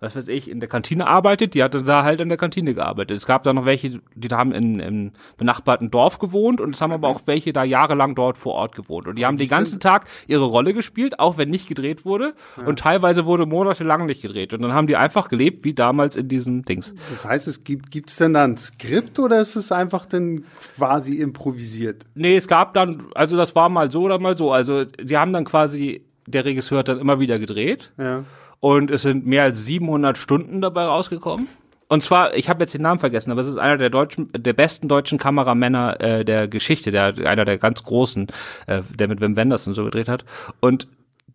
was 0.00 0.16
weiß 0.16 0.28
ich, 0.28 0.50
in 0.50 0.60
der 0.60 0.68
Kantine 0.68 1.06
arbeitet, 1.06 1.54
die 1.54 1.62
hatte 1.62 1.82
da 1.82 2.04
halt 2.04 2.20
in 2.20 2.30
der 2.30 2.38
Kantine 2.38 2.72
gearbeitet. 2.74 3.16
Es 3.16 3.26
gab 3.26 3.42
da 3.42 3.52
noch 3.52 3.66
welche, 3.66 4.00
die 4.14 4.28
da 4.28 4.38
haben 4.38 4.52
in, 4.52 4.80
im 4.80 5.12
benachbarten 5.36 5.90
Dorf 5.90 6.18
gewohnt 6.18 6.60
und 6.60 6.74
es 6.74 6.80
haben 6.80 6.92
aber 6.92 7.08
auch 7.08 7.22
welche 7.26 7.52
da 7.52 7.64
jahrelang 7.64 8.14
dort 8.14 8.38
vor 8.38 8.54
Ort 8.54 8.74
gewohnt. 8.74 9.06
Und 9.06 9.16
die 9.16 9.26
haben 9.26 9.36
den 9.36 9.48
ganzen 9.48 9.78
Tag 9.78 10.06
ihre 10.26 10.44
Rolle 10.44 10.72
gespielt, 10.72 11.20
auch 11.20 11.36
wenn 11.36 11.50
nicht 11.50 11.68
gedreht 11.68 12.06
wurde. 12.06 12.34
Ja. 12.56 12.66
Und 12.66 12.78
teilweise 12.78 13.26
wurde 13.26 13.44
monatelang 13.44 14.06
nicht 14.06 14.22
gedreht. 14.22 14.54
Und 14.54 14.62
dann 14.62 14.72
haben 14.72 14.86
die 14.86 14.96
einfach 14.96 15.28
gelebt, 15.28 15.64
wie 15.64 15.74
damals 15.74 16.16
in 16.16 16.28
diesem 16.28 16.64
Dings. 16.64 16.94
Das 17.10 17.26
heißt, 17.26 17.46
es 17.46 17.62
gibt, 17.64 17.90
gibt's 17.90 18.16
denn 18.16 18.32
da 18.32 18.44
ein 18.44 18.56
Skript 18.56 19.18
oder 19.18 19.40
ist 19.40 19.54
es 19.54 19.70
einfach 19.70 20.06
dann 20.06 20.44
quasi 20.76 21.16
improvisiert? 21.16 22.06
Nee, 22.14 22.36
es 22.36 22.48
gab 22.48 22.72
dann, 22.72 23.08
also 23.14 23.36
das 23.36 23.54
war 23.54 23.68
mal 23.68 23.90
so 23.90 24.02
oder 24.02 24.18
mal 24.18 24.34
so. 24.34 24.50
Also, 24.50 24.84
sie 25.02 25.18
haben 25.18 25.34
dann 25.34 25.44
quasi, 25.44 26.06
der 26.26 26.46
Regisseur 26.46 26.78
hat 26.78 26.88
dann 26.88 26.98
immer 26.98 27.20
wieder 27.20 27.38
gedreht. 27.38 27.92
Ja. 27.98 28.24
Und 28.60 28.90
es 28.90 29.02
sind 29.02 29.26
mehr 29.26 29.44
als 29.44 29.64
700 29.64 30.18
Stunden 30.18 30.60
dabei 30.60 30.84
rausgekommen. 30.84 31.48
Und 31.88 32.02
zwar, 32.02 32.36
ich 32.36 32.48
habe 32.48 32.62
jetzt 32.62 32.72
den 32.72 32.82
Namen 32.82 33.00
vergessen, 33.00 33.32
aber 33.32 33.40
es 33.40 33.48
ist 33.48 33.56
einer 33.56 33.76
der 33.76 33.90
deutschen, 33.90 34.30
der 34.32 34.52
besten 34.52 34.86
deutschen 34.86 35.18
Kameramänner 35.18 36.00
äh, 36.00 36.24
der 36.24 36.46
Geschichte, 36.46 36.92
der 36.92 37.14
einer 37.24 37.44
der 37.44 37.58
ganz 37.58 37.82
großen, 37.82 38.28
äh, 38.68 38.82
der 38.94 39.08
mit 39.08 39.20
Wim 39.20 39.34
Wenders 39.34 39.66
und 39.66 39.74
so 39.74 39.84
gedreht 39.84 40.08
hat. 40.08 40.24
Und 40.60 40.86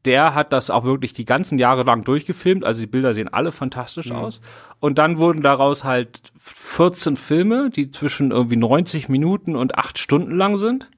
der 0.05 0.33
hat 0.33 0.53
das 0.53 0.69
auch 0.69 0.85
wirklich 0.85 1.13
die 1.13 1.25
ganzen 1.25 1.59
Jahre 1.59 1.83
lang 1.83 2.03
durchgefilmt. 2.03 2.63
Also 2.63 2.81
die 2.81 2.87
Bilder 2.87 3.13
sehen 3.13 3.27
alle 3.27 3.51
fantastisch 3.51 4.09
mhm. 4.09 4.15
aus. 4.15 4.39
Und 4.79 4.97
dann 4.97 5.17
wurden 5.17 5.41
daraus 5.41 5.83
halt 5.83 6.21
14 6.37 7.17
Filme, 7.17 7.69
die 7.69 7.91
zwischen 7.91 8.31
irgendwie 8.31 8.55
90 8.55 9.09
Minuten 9.09 9.55
und 9.55 9.77
8 9.77 9.97
Stunden 9.97 10.37
lang 10.37 10.57
sind. 10.57 10.89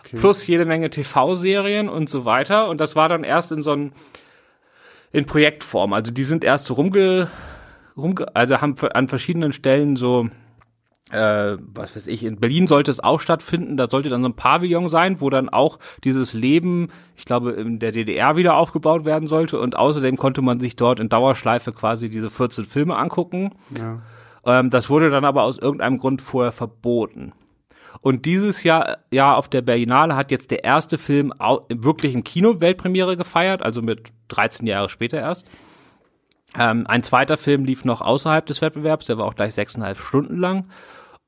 Okay. 0.00 0.18
Plus 0.18 0.46
jede 0.46 0.66
Menge 0.66 0.90
TV-Serien 0.90 1.88
und 1.88 2.08
so 2.08 2.24
weiter. 2.24 2.68
Und 2.68 2.80
das 2.80 2.94
war 2.96 3.08
dann 3.08 3.24
erst 3.24 3.50
in 3.50 3.62
so 3.62 3.72
einem 3.72 3.92
in 5.14 5.26
Projektform. 5.26 5.92
Also 5.92 6.10
die 6.10 6.24
sind 6.24 6.44
erst 6.44 6.66
so 6.66 6.74
rumge, 6.74 7.28
rumge 7.96 8.26
also 8.34 8.60
haben 8.60 8.74
an 8.92 9.08
verschiedenen 9.08 9.52
Stellen 9.52 9.94
so 9.96 10.28
äh, 11.10 11.56
was 11.60 11.94
weiß 11.94 12.08
ich, 12.08 12.24
in 12.24 12.40
Berlin 12.40 12.66
sollte 12.66 12.90
es 12.90 12.98
auch 12.98 13.20
stattfinden, 13.20 13.76
da 13.76 13.88
sollte 13.88 14.08
dann 14.08 14.22
so 14.22 14.28
ein 14.28 14.36
Pavillon 14.36 14.88
sein, 14.88 15.20
wo 15.20 15.30
dann 15.30 15.48
auch 15.48 15.78
dieses 16.02 16.32
Leben, 16.32 16.88
ich 17.14 17.24
glaube, 17.26 17.52
in 17.52 17.78
der 17.78 17.92
DDR 17.92 18.36
wieder 18.36 18.56
aufgebaut 18.56 19.04
werden 19.04 19.28
sollte 19.28 19.60
und 19.60 19.76
außerdem 19.76 20.16
konnte 20.16 20.42
man 20.42 20.58
sich 20.58 20.74
dort 20.74 20.98
in 20.98 21.08
Dauerschleife 21.08 21.72
quasi 21.72 22.08
diese 22.08 22.30
14 22.30 22.64
Filme 22.64 22.96
angucken. 22.96 23.50
Ja. 23.78 24.00
Ähm, 24.44 24.70
das 24.70 24.90
wurde 24.90 25.10
dann 25.10 25.24
aber 25.24 25.44
aus 25.44 25.58
irgendeinem 25.58 25.98
Grund 25.98 26.22
vorher 26.22 26.52
verboten. 26.52 27.32
Und 28.00 28.26
dieses 28.26 28.62
Jahr, 28.62 28.98
ja, 29.10 29.34
auf 29.34 29.48
der 29.48 29.62
Berlinale 29.62 30.16
hat 30.16 30.30
jetzt 30.30 30.50
der 30.50 30.64
erste 30.64 30.98
Film 30.98 31.32
wirklich 31.68 32.14
im 32.14 32.24
Kino 32.24 32.60
Weltpremiere 32.60 33.16
gefeiert, 33.16 33.62
also 33.62 33.82
mit 33.82 34.12
13 34.28 34.66
Jahre 34.66 34.88
später 34.88 35.18
erst. 35.18 35.48
Ähm, 36.58 36.86
ein 36.86 37.02
zweiter 37.02 37.36
Film 37.36 37.64
lief 37.64 37.84
noch 37.84 38.00
außerhalb 38.00 38.46
des 38.46 38.60
Wettbewerbs, 38.62 39.06
der 39.06 39.18
war 39.18 39.26
auch 39.26 39.34
gleich 39.34 39.54
sechseinhalb 39.54 39.98
Stunden 39.98 40.38
lang. 40.38 40.68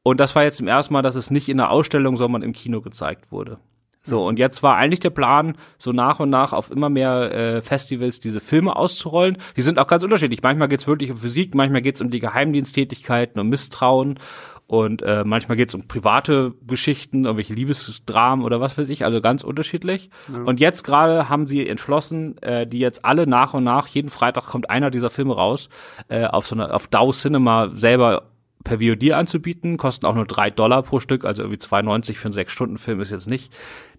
Und 0.03 0.21
das 0.21 0.37
war 0.37 0.45
jetzt 0.45 0.59
zum 0.59 0.69
ersten 0.69 0.93
Mal, 0.93 1.03
dass 1.03 1.17
es 1.17 1.31
nicht 1.31 1.49
in 1.49 1.57
der 1.57 1.71
Ausstellung, 1.71 2.17
sondern 2.17 2.43
im 2.43 2.53
Kino 2.53 2.81
gezeigt 2.81 3.33
wurde. 3.33 3.59
So, 4.03 4.25
und 4.25 4.39
jetzt 4.39 4.63
war 4.63 4.77
eigentlich 4.77 5.01
der 5.01 5.11
Plan, 5.11 5.57
so 5.79 5.91
nach 5.91 6.21
und 6.21 6.31
nach 6.31 6.53
auf 6.53 6.71
immer 6.71 6.89
mehr 6.89 7.35
äh, 7.35 7.61
Festivals 7.61 8.21
diese 8.21 8.39
Filme 8.39 8.77
auszurollen. 8.77 9.39
Die 9.57 9.63
sind 9.63 9.81
auch 9.81 9.89
ganz 9.89 10.05
unterschiedlich. 10.05 10.45
Manchmal 10.45 10.69
geht's 10.69 10.87
wirklich 10.87 11.11
um 11.11 11.17
Physik, 11.17 11.57
manchmal 11.57 11.83
geht's 11.83 12.01
um 12.01 12.11
die 12.11 12.21
Geheimdiensttätigkeiten, 12.21 13.41
um 13.41 13.49
Misstrauen. 13.49 14.21
Und 14.67 15.03
äh, 15.03 15.23
manchmal 15.25 15.57
geht 15.57 15.69
es 15.69 15.75
um 15.75 15.87
private 15.87 16.55
Geschichten, 16.67 17.25
irgendwelche 17.25 17.55
Liebesdramen 17.55 18.45
oder 18.45 18.61
was 18.61 18.77
weiß 18.77 18.89
ich, 18.89 19.05
also 19.05 19.21
ganz 19.21 19.45
unterschiedlich. 19.45 20.11
Ja. 20.33 20.43
Und 20.43 20.59
jetzt 20.59 20.83
gerade 20.83 21.29
haben 21.29 21.47
sie 21.47 21.67
entschlossen, 21.69 22.37
äh, 22.43 22.67
die 22.67 22.81
jetzt 22.81 23.05
alle 23.05 23.29
nach 23.29 23.55
und 23.55 23.63
nach, 23.63 23.87
jeden 23.87 24.11
Freitag 24.11 24.47
kommt 24.47 24.69
einer 24.69 24.91
dieser 24.91 25.11
Filme 25.11 25.35
raus, 25.35 25.69
äh, 26.09 26.25
auf 26.25 26.47
so 26.49 26.57
einer, 26.57 26.75
auf 26.75 26.89
Dow 26.89 27.13
Cinema 27.13 27.71
selber 27.75 28.25
per 28.67 28.81
VOD 28.81 29.13
anzubieten, 29.13 29.77
kosten 29.77 30.07
auch 30.07 30.15
nur 30.17 30.27
drei 30.27 30.51
Dollar 30.51 30.83
pro 30.83 30.99
Stück, 30.99 31.25
also 31.25 31.43
irgendwie 31.43 31.61
2,90 31.61 32.15
für 32.15 32.25
einen 32.25 32.33
Sechs-Stunden-Film 32.33 33.01
ist 33.01 33.13
jetzt 33.13 33.29
nicht, 33.29 33.53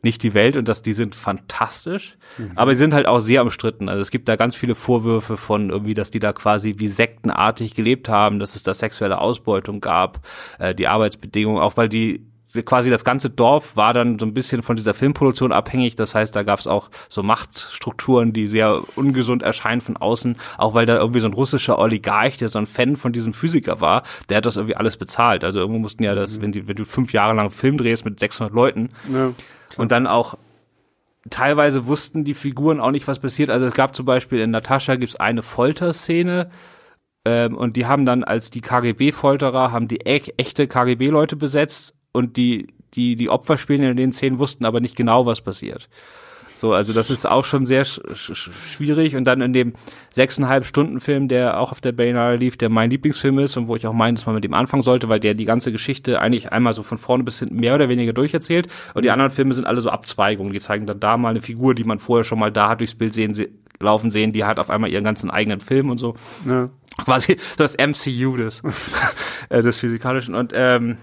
nicht 0.03 0.21
die 0.23 0.33
Welt 0.33 0.57
und 0.57 0.67
das, 0.67 0.81
die 0.81 0.91
sind 0.91 1.15
fantastisch, 1.15 2.17
mhm. 2.37 2.51
aber 2.55 2.73
sie 2.73 2.79
sind 2.79 2.93
halt 2.93 3.05
auch 3.05 3.19
sehr 3.19 3.41
umstritten. 3.41 3.87
Also 3.87 4.01
es 4.01 4.11
gibt 4.11 4.27
da 4.27 4.35
ganz 4.35 4.57
viele 4.57 4.75
Vorwürfe 4.75 5.37
von 5.37 5.69
irgendwie, 5.69 5.93
dass 5.93 6.11
die 6.11 6.19
da 6.19 6.33
quasi 6.33 6.75
wie 6.77 6.89
sektenartig 6.89 7.75
gelebt 7.75 8.09
haben, 8.09 8.39
dass 8.39 8.55
es 8.55 8.63
da 8.63 8.73
sexuelle 8.73 9.19
Ausbeutung 9.19 9.79
gab, 9.79 10.19
äh, 10.59 10.75
die 10.75 10.87
Arbeitsbedingungen, 10.87 11.61
auch 11.61 11.77
weil 11.77 11.87
die 11.87 12.25
quasi 12.63 12.89
das 12.89 13.03
ganze 13.03 13.29
Dorf 13.29 13.75
war 13.75 13.93
dann 13.93 14.19
so 14.19 14.25
ein 14.25 14.33
bisschen 14.33 14.63
von 14.63 14.75
dieser 14.75 14.93
Filmproduktion 14.93 15.51
abhängig. 15.51 15.95
Das 15.95 16.15
heißt, 16.15 16.35
da 16.35 16.43
gab 16.43 16.59
es 16.59 16.67
auch 16.67 16.89
so 17.09 17.23
Machtstrukturen, 17.23 18.33
die 18.33 18.47
sehr 18.47 18.81
ungesund 18.95 19.43
erscheinen 19.43 19.81
von 19.81 19.97
außen, 19.97 20.37
auch 20.57 20.73
weil 20.73 20.85
da 20.85 20.97
irgendwie 20.97 21.19
so 21.19 21.27
ein 21.27 21.33
russischer 21.33 21.79
Oligarch, 21.79 22.37
der 22.37 22.49
so 22.49 22.59
ein 22.59 22.65
Fan 22.65 22.95
von 22.95 23.13
diesem 23.13 23.33
Physiker 23.33 23.81
war, 23.81 24.03
der 24.29 24.37
hat 24.37 24.45
das 24.45 24.57
irgendwie 24.57 24.75
alles 24.75 24.97
bezahlt. 24.97 25.43
Also 25.43 25.59
irgendwo 25.59 25.79
mussten 25.79 26.03
ja 26.03 26.15
das, 26.15 26.37
mhm. 26.37 26.41
wenn, 26.41 26.51
die, 26.51 26.67
wenn 26.67 26.75
du 26.75 26.85
fünf 26.85 27.13
Jahre 27.13 27.33
lang 27.33 27.49
Film 27.49 27.77
drehst 27.77 28.05
mit 28.05 28.19
600 28.19 28.53
Leuten 28.53 28.89
ja, 29.11 29.31
und 29.77 29.91
dann 29.91 30.07
auch 30.07 30.37
teilweise 31.29 31.87
wussten 31.87 32.23
die 32.23 32.33
Figuren 32.33 32.79
auch 32.79 32.91
nicht, 32.91 33.07
was 33.07 33.19
passiert. 33.19 33.49
Also 33.49 33.65
es 33.65 33.73
gab 33.73 33.95
zum 33.95 34.05
Beispiel 34.05 34.39
in 34.39 34.51
Natascha 34.51 34.95
gibt's 34.95 35.17
eine 35.17 35.43
Folterszene, 35.43 36.49
ähm, 37.27 37.57
und 37.57 37.75
die 37.75 37.85
haben 37.85 38.05
dann 38.05 38.23
als 38.23 38.51
die 38.51 38.61
KGB-Folterer, 38.61 39.73
haben 39.73 39.89
die 39.89 39.97
e 39.97 40.21
echte 40.37 40.65
KGB-Leute 40.65 41.35
besetzt 41.35 41.93
und 42.17 42.35
die, 42.37 42.67
die, 42.93 43.15
die 43.15 43.29
Opfer 43.29 43.57
spielen 43.57 43.83
in 43.83 43.95
den 43.95 44.11
Szenen 44.11 44.39
wussten 44.39 44.65
aber 44.65 44.79
nicht 44.79 44.95
genau, 44.95 45.25
was 45.25 45.41
passiert. 45.41 45.87
So, 46.57 46.73
also 46.73 46.91
das 46.91 47.11
ist 47.11 47.27
auch 47.27 47.45
schon 47.45 47.67
sehr 47.67 47.85
sch 47.85 48.01
sch 48.15 48.49
schwierig. 48.51 49.15
Und 49.15 49.25
dann 49.25 49.41
in 49.41 49.53
dem 49.53 49.73
sechseinhalb 50.11 50.65
Stunden 50.65 50.99
Film, 50.99 51.27
der 51.27 51.59
auch 51.59 51.71
auf 51.71 51.81
der 51.81 51.91
Berlinale 51.91 52.35
lief, 52.35 52.57
der 52.57 52.69
mein 52.69 52.89
Lieblingsfilm 52.89 53.37
ist 53.37 53.57
und 53.57 53.67
wo 53.67 53.75
ich 53.75 53.85
auch 53.85 53.93
meine, 53.93 54.15
dass 54.15 54.25
man 54.25 54.33
mit 54.33 54.43
dem 54.43 54.55
anfangen 54.55 54.81
sollte, 54.81 55.07
weil 55.07 55.19
der 55.19 55.35
die 55.35 55.45
ganze 55.45 55.71
Geschichte 55.71 56.19
eigentlich 56.19 56.51
einmal 56.51 56.73
so 56.73 56.81
von 56.81 56.97
vorne 56.97 57.23
bis 57.23 57.37
hinten 57.37 57.57
mehr 57.57 57.75
oder 57.75 57.89
weniger 57.89 58.11
durcherzählt. 58.11 58.67
Und 58.95 59.05
die 59.05 59.11
anderen 59.11 59.29
Filme 59.29 59.53
sind 59.53 59.67
alle 59.67 59.81
so 59.81 59.91
Abzweigungen. 59.91 60.51
Die 60.51 60.59
zeigen 60.59 60.87
dann 60.87 60.99
da 60.99 61.15
mal 61.17 61.29
eine 61.29 61.41
Figur, 61.41 61.75
die 61.75 61.83
man 61.83 61.99
vorher 61.99 62.23
schon 62.23 62.39
mal 62.39 62.51
da 62.51 62.69
hat 62.69 62.79
durchs 62.79 62.95
Bild 62.95 63.13
sehen, 63.13 63.35
se 63.35 63.49
laufen 63.79 64.09
sehen, 64.09 64.33
die 64.33 64.43
hat 64.43 64.57
auf 64.57 64.71
einmal 64.71 64.89
ihren 64.89 65.03
ganzen 65.03 65.29
eigenen 65.29 65.59
Film 65.59 65.91
und 65.91 65.99
so. 65.99 66.15
Ja. 66.49 66.71
Quasi 67.05 67.37
das 67.57 67.77
MCU 67.77 68.35
des, 68.35 68.63
äh, 69.49 69.61
des 69.61 69.77
Physikalischen. 69.77 70.33
Und 70.33 70.51
ähm, 70.55 70.97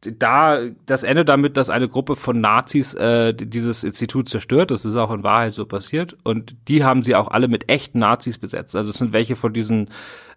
da, 0.00 0.60
das 0.86 1.02
endet 1.02 1.28
damit, 1.28 1.56
dass 1.56 1.68
eine 1.68 1.88
Gruppe 1.88 2.16
von 2.16 2.40
Nazis 2.40 2.94
äh, 2.94 3.34
dieses 3.34 3.84
Institut 3.84 4.28
zerstört. 4.28 4.70
Das 4.70 4.84
ist 4.84 4.96
auch 4.96 5.10
in 5.10 5.22
Wahrheit 5.22 5.52
so 5.52 5.66
passiert. 5.66 6.16
Und 6.24 6.54
die 6.68 6.84
haben 6.84 7.02
sie 7.02 7.14
auch 7.14 7.28
alle 7.28 7.48
mit 7.48 7.68
echten 7.68 7.98
Nazis 7.98 8.38
besetzt. 8.38 8.74
Also 8.76 8.90
es 8.90 8.96
sind 8.96 9.12
welche 9.12 9.36
von 9.36 9.52
diesen 9.52 9.90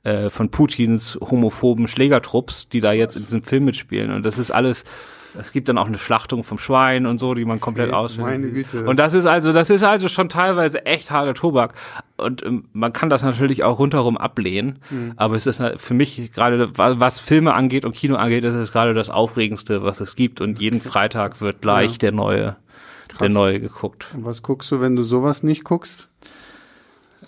äh, 0.04 0.30
von 0.30 0.49
Putins 0.52 1.17
homophoben 1.21 1.88
Schlägertrupps, 1.88 2.67
die 2.67 2.82
da 2.82 2.91
jetzt 2.91 3.15
in 3.15 3.23
diesem 3.23 3.41
Film 3.41 3.65
mitspielen. 3.65 4.12
Und 4.12 4.23
das 4.26 4.38
ist 4.38 4.52
alles 4.52 4.84
es 5.39 5.52
gibt 5.52 5.69
dann 5.69 5.78
auch 5.78 5.88
eine 5.88 5.97
Schlachtung 5.97 6.43
vom 6.43 6.58
Schwein 6.58 7.06
und 7.06 7.19
so, 7.19 7.34
die 7.34 7.45
man 7.45 7.60
komplett 7.60 7.89
okay, 7.89 7.95
ausfindet. 7.95 8.34
Meine 8.34 8.52
Güte. 8.52 8.86
Und 8.86 8.99
das 8.99 9.13
ist 9.13 9.26
also, 9.26 9.52
das 9.52 9.69
ist 9.69 9.84
also 9.84 10.08
schon 10.08 10.30
teilweise 10.30 10.86
echt 10.86 11.12
harter 11.12 11.34
Tobak. 11.34 11.73
Und 12.23 12.43
ähm, 12.43 12.65
man 12.73 12.93
kann 12.93 13.09
das 13.09 13.21
natürlich 13.21 13.63
auch 13.63 13.79
rundherum 13.79 14.17
ablehnen. 14.17 14.79
Mhm. 14.89 15.13
Aber 15.15 15.36
es 15.36 15.45
ist 15.45 15.62
für 15.77 15.93
mich 15.93 16.31
gerade, 16.31 16.71
was 16.77 17.19
Filme 17.19 17.53
angeht 17.53 17.86
und 17.86 17.95
Kino 17.95 18.15
angeht, 18.15 18.43
ist 18.43 18.55
es 18.55 18.71
gerade 18.71 18.93
das 18.93 19.09
Aufregendste, 19.09 19.83
was 19.83 20.01
es 20.01 20.15
gibt. 20.15 20.41
Und 20.41 20.59
jeden 20.59 20.79
okay. 20.79 20.89
Freitag 20.89 21.41
wird 21.41 21.62
gleich 21.62 21.93
ja. 21.93 21.97
der 21.97 22.12
neue, 22.13 22.55
Krass. 23.07 23.19
der 23.19 23.29
neue 23.29 23.59
geguckt. 23.59 24.07
Und 24.13 24.25
was 24.25 24.41
guckst 24.41 24.71
du, 24.71 24.81
wenn 24.81 24.95
du 24.95 25.03
sowas 25.03 25.43
nicht 25.43 25.63
guckst? 25.63 26.09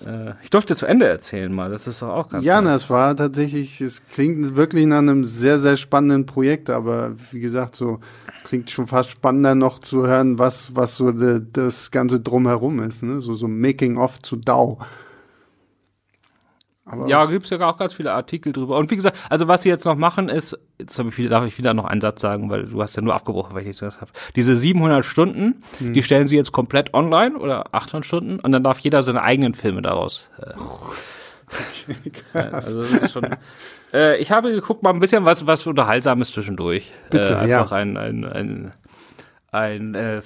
Äh, 0.05 0.33
ich 0.43 0.49
durfte 0.49 0.75
zu 0.75 0.85
Ende 0.85 1.07
erzählen 1.07 1.53
mal, 1.53 1.69
das 1.69 1.87
ist 1.87 2.01
doch 2.01 2.09
auch 2.09 2.29
ganz 2.29 2.45
Ja, 2.45 2.61
na, 2.61 2.75
es 2.75 2.89
war 2.89 3.15
tatsächlich, 3.15 3.81
es 3.81 4.05
klingt 4.07 4.55
wirklich 4.55 4.85
nach 4.85 4.99
einem 4.99 5.25
sehr, 5.25 5.59
sehr 5.59 5.77
spannenden 5.77 6.25
Projekt, 6.25 6.69
aber 6.69 7.15
wie 7.31 7.39
gesagt, 7.39 7.75
so 7.75 7.99
klingt 8.43 8.69
schon 8.69 8.87
fast 8.87 9.11
spannender 9.11 9.55
noch 9.55 9.79
zu 9.79 10.07
hören, 10.07 10.39
was, 10.39 10.75
was 10.75 10.95
so 10.95 11.11
de, 11.11 11.41
das 11.51 11.91
Ganze 11.91 12.19
drumherum 12.19 12.79
ist, 12.79 13.03
ne? 13.03 13.19
So, 13.19 13.33
so 13.33 13.47
Making 13.47 13.97
of 13.97 14.21
zu 14.21 14.35
DAO. 14.35 14.79
Aber 16.87 17.07
Ja, 17.07 17.25
gibt's 17.25 17.49
ja 17.49 17.59
auch 17.67 17.77
ganz 17.77 17.93
viele 17.93 18.13
Artikel 18.13 18.53
drüber. 18.53 18.77
Und 18.77 18.91
wie 18.91 18.95
gesagt, 18.95 19.17
also 19.29 19.47
was 19.47 19.63
sie 19.63 19.69
jetzt 19.69 19.85
noch 19.85 19.95
machen 19.95 20.29
ist, 20.29 20.57
jetzt 20.79 20.99
hab 20.99 21.07
ich 21.07 21.17
wieder, 21.17 21.29
darf 21.31 21.45
ich 21.45 21.57
wieder 21.57 21.73
noch 21.73 21.85
einen 21.85 21.99
Satz 22.01 22.21
sagen, 22.21 22.49
weil 22.51 22.67
du 22.67 22.81
hast 22.81 22.95
ja 22.95 23.01
nur 23.01 23.15
abgebrochen, 23.15 23.55
weil 23.55 23.61
ich 23.61 23.67
nicht 23.67 23.77
so 23.77 23.87
was 23.87 24.01
habe. 24.01 24.11
Diese 24.35 24.55
700 24.55 25.03
Stunden, 25.03 25.63
Hm. 25.79 25.93
die 25.93 26.03
stellen 26.03 26.27
sie 26.27 26.35
jetzt 26.35 26.51
komplett 26.51 26.93
online 26.93 27.37
oder 27.37 27.73
800 27.73 28.05
Stunden 28.05 28.39
und 28.39 28.51
dann 28.51 28.63
darf 28.63 28.79
jeder 28.79 29.01
seine 29.01 29.23
eigenen 29.23 29.53
Filme 29.55 29.81
daraus. 29.81 30.29
Äh, 32.33 32.39
also 32.39 32.81
das 32.81 32.91
ist 32.91 33.11
schon. 33.13 33.27
Äh, 33.93 34.17
ich 34.17 34.31
habe 34.31 34.51
geguckt 34.51 34.81
mal 34.81 34.89
ein 34.89 34.99
bisschen 34.99 35.25
was 35.25 35.45
was 35.45 35.65
unterhaltsames 35.67 36.31
zwischendurch. 36.31 36.91
Bitte, 37.11 37.33
äh, 37.33 37.35
einfach 37.35 37.71
ja. 37.71 37.77
ein 37.77 37.97
ein 37.97 38.25
ein, 38.25 38.71
ein 39.51 39.93
äh, 39.95 40.21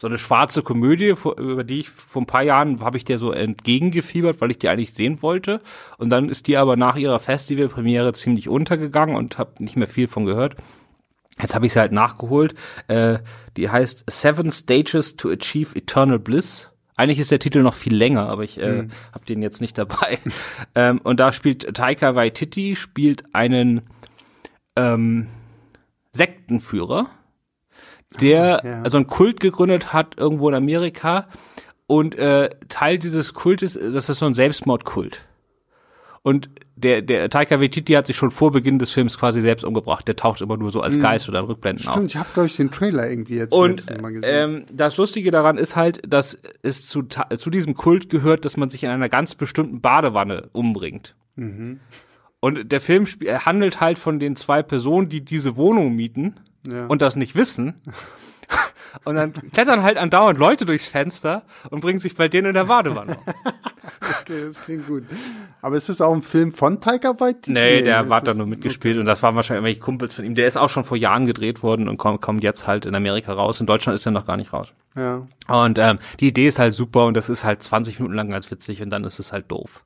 so 0.00 0.06
eine 0.06 0.16
schwarze 0.16 0.62
Komödie, 0.62 1.12
über 1.36 1.62
die 1.62 1.80
ich 1.80 1.90
vor 1.90 2.22
ein 2.22 2.26
paar 2.26 2.42
Jahren 2.42 2.80
habe 2.80 2.96
ich 2.96 3.04
der 3.04 3.18
so 3.18 3.32
entgegengefiebert, 3.32 4.40
weil 4.40 4.50
ich 4.50 4.58
die 4.58 4.70
eigentlich 4.70 4.94
sehen 4.94 5.20
wollte. 5.20 5.60
Und 5.98 6.08
dann 6.08 6.30
ist 6.30 6.46
die 6.46 6.56
aber 6.56 6.74
nach 6.76 6.96
ihrer 6.96 7.20
Festivalpremiere 7.20 8.14
ziemlich 8.14 8.48
untergegangen 8.48 9.14
und 9.14 9.36
habe 9.36 9.62
nicht 9.62 9.76
mehr 9.76 9.86
viel 9.86 10.08
von 10.08 10.24
gehört. 10.24 10.56
Jetzt 11.38 11.54
habe 11.54 11.66
ich 11.66 11.74
sie 11.74 11.80
halt 11.80 11.92
nachgeholt. 11.92 12.54
Äh, 12.88 13.18
die 13.58 13.68
heißt 13.68 14.04
Seven 14.08 14.50
Stages 14.50 15.16
to 15.16 15.28
Achieve 15.28 15.76
Eternal 15.76 16.18
Bliss. 16.18 16.70
Eigentlich 16.96 17.18
ist 17.18 17.30
der 17.30 17.38
Titel 17.38 17.60
noch 17.60 17.74
viel 17.74 17.94
länger, 17.94 18.26
aber 18.26 18.42
ich 18.42 18.58
äh, 18.58 18.88
habe 19.12 19.26
den 19.28 19.42
jetzt 19.42 19.60
nicht 19.60 19.76
dabei. 19.76 20.18
ähm, 20.74 21.02
und 21.02 21.20
da 21.20 21.30
spielt 21.34 21.76
Taika 21.76 22.14
Waititi 22.14 22.74
spielt 22.74 23.34
einen 23.34 23.82
ähm, 24.76 25.26
Sektenführer, 26.14 27.10
der 28.20 28.62
ja. 28.64 28.82
also 28.82 28.98
einen 28.98 29.06
Kult 29.06 29.40
gegründet 29.40 29.92
hat 29.92 30.18
irgendwo 30.18 30.48
in 30.48 30.54
Amerika 30.54 31.26
und 31.86 32.14
äh, 32.16 32.50
Teil 32.68 32.98
dieses 32.98 33.34
Kultes, 33.34 33.74
das 33.74 34.08
ist 34.08 34.18
so 34.18 34.26
ein 34.26 34.34
Selbstmordkult. 34.34 35.24
Und 36.22 36.50
der, 36.76 37.02
der 37.02 37.30
Taika 37.30 37.60
Waititi 37.60 37.94
hat 37.94 38.06
sich 38.06 38.16
schon 38.16 38.30
vor 38.30 38.52
Beginn 38.52 38.78
des 38.78 38.90
Films 38.90 39.18
quasi 39.18 39.40
selbst 39.40 39.64
umgebracht. 39.64 40.06
Der 40.06 40.16
taucht 40.16 40.40
immer 40.42 40.56
nur 40.56 40.70
so 40.70 40.82
als 40.82 41.00
Geist 41.00 41.28
oder 41.28 41.48
Rückblenden 41.48 41.86
auf. 41.88 41.94
Stimmt, 41.94 42.10
ich 42.10 42.16
habe, 42.16 42.28
glaube 42.34 42.46
ich, 42.46 42.56
den 42.56 42.70
Trailer 42.70 43.08
irgendwie 43.08 43.36
jetzt 43.36 43.54
Und 43.54 43.70
letztes 43.70 44.00
Mal 44.00 44.12
gesehen. 44.12 44.30
ähm, 44.30 44.64
das 44.70 44.98
Lustige 44.98 45.30
daran 45.30 45.56
ist 45.56 45.76
halt, 45.76 46.00
dass 46.06 46.40
es 46.62 46.86
zu, 46.86 47.02
zu 47.04 47.50
diesem 47.50 47.74
Kult 47.74 48.10
gehört, 48.10 48.44
dass 48.44 48.56
man 48.56 48.68
sich 48.68 48.82
in 48.82 48.90
einer 48.90 49.08
ganz 49.08 49.34
bestimmten 49.34 49.80
Badewanne 49.80 50.50
umbringt. 50.52 51.16
Mhm. 51.36 51.80
Und 52.40 52.70
der 52.70 52.80
Film 52.80 53.06
handelt 53.06 53.80
halt 53.80 53.98
von 53.98 54.18
den 54.18 54.36
zwei 54.36 54.62
Personen, 54.62 55.08
die 55.08 55.24
diese 55.24 55.56
Wohnung 55.56 55.94
mieten 55.94 56.36
Ja. 56.66 56.86
und 56.86 57.02
das 57.02 57.16
nicht 57.16 57.34
wissen. 57.34 57.80
Und 59.04 59.14
dann 59.14 59.32
klettern 59.52 59.84
halt 59.84 59.96
andauernd 59.96 60.36
Leute 60.36 60.64
durchs 60.64 60.88
Fenster 60.88 61.44
und 61.70 61.80
bringen 61.80 62.00
sich 62.00 62.16
bei 62.16 62.26
denen 62.26 62.48
in 62.48 62.54
der 62.54 62.64
Badewanne 62.64 63.18
okay, 64.30 64.44
das 64.44 64.62
klingt 64.62 64.86
gut. 64.86 65.04
Aber 65.62 65.76
ist 65.76 65.88
es 65.88 66.00
auch 66.00 66.14
ein 66.14 66.22
Film 66.22 66.52
von 66.52 66.80
Taika 66.80 67.18
Waititi? 67.20 67.52
Nee, 67.52 67.82
der 67.82 68.02
das 68.02 68.12
hat 68.12 68.26
da 68.26 68.34
nur 68.34 68.46
mitgespielt 68.46 68.98
und 68.98 69.06
das 69.06 69.22
waren 69.22 69.34
wahrscheinlich 69.36 69.58
irgendwelche 69.58 69.80
Kumpels 69.80 70.14
von 70.14 70.24
ihm. 70.24 70.34
Der 70.34 70.46
ist 70.46 70.56
auch 70.56 70.68
schon 70.68 70.84
vor 70.84 70.96
Jahren 70.96 71.26
gedreht 71.26 71.62
worden 71.62 71.88
und 71.88 71.98
kommt, 71.98 72.20
kommt 72.20 72.42
jetzt 72.42 72.66
halt 72.66 72.86
in 72.86 72.94
Amerika 72.94 73.32
raus. 73.32 73.60
In 73.60 73.66
Deutschland 73.66 73.94
ist 73.94 74.06
er 74.06 74.12
noch 74.12 74.26
gar 74.26 74.36
nicht 74.36 74.52
raus. 74.52 74.72
Ja. 74.96 75.26
Und 75.48 75.78
ähm, 75.78 75.98
die 76.20 76.28
Idee 76.28 76.48
ist 76.48 76.58
halt 76.58 76.74
super 76.74 77.06
und 77.06 77.14
das 77.14 77.28
ist 77.28 77.44
halt 77.44 77.62
20 77.62 77.98
Minuten 77.98 78.14
lang 78.14 78.30
ganz 78.30 78.50
witzig 78.50 78.82
und 78.82 78.90
dann 78.90 79.04
ist 79.04 79.18
es 79.18 79.32
halt 79.32 79.50
doof. 79.50 79.84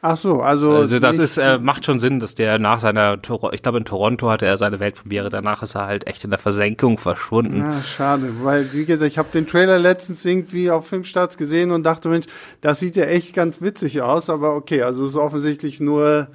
Ach 0.00 0.16
so, 0.16 0.40
also. 0.40 0.70
Also 0.70 0.98
das 1.00 1.18
ist 1.18 1.38
äh, 1.38 1.58
macht 1.58 1.84
schon 1.84 1.98
Sinn, 1.98 2.20
dass 2.20 2.36
der 2.36 2.58
nach 2.58 2.78
seiner 2.78 3.20
Tor 3.20 3.52
ich 3.52 3.62
glaube 3.62 3.78
in 3.78 3.84
Toronto 3.84 4.30
hatte 4.30 4.46
er 4.46 4.56
seine 4.56 4.78
Weltpremiere, 4.78 5.28
danach 5.28 5.62
ist 5.62 5.74
er 5.74 5.86
halt 5.86 6.06
echt 6.06 6.22
in 6.22 6.30
der 6.30 6.38
Versenkung 6.38 6.98
verschwunden. 6.98 7.60
Ja, 7.60 7.82
schade, 7.82 8.32
weil 8.42 8.72
wie 8.72 8.84
gesagt, 8.84 9.10
ich 9.10 9.18
habe 9.18 9.28
den 9.32 9.46
Trailer 9.46 9.78
letztens 9.78 10.24
irgendwie 10.24 10.70
auf 10.70 10.86
Filmstarts 10.86 11.36
gesehen 11.36 11.72
und 11.72 11.82
dachte, 11.82 12.08
Mensch, 12.08 12.26
das 12.60 12.78
sieht 12.78 12.96
ja 12.96 13.04
echt 13.04 13.34
ganz 13.34 13.60
witzig 13.60 14.00
aus, 14.02 14.30
aber 14.30 14.54
okay, 14.54 14.82
also 14.82 15.02
es 15.04 15.10
ist 15.10 15.16
offensichtlich 15.16 15.80
nur 15.80 16.28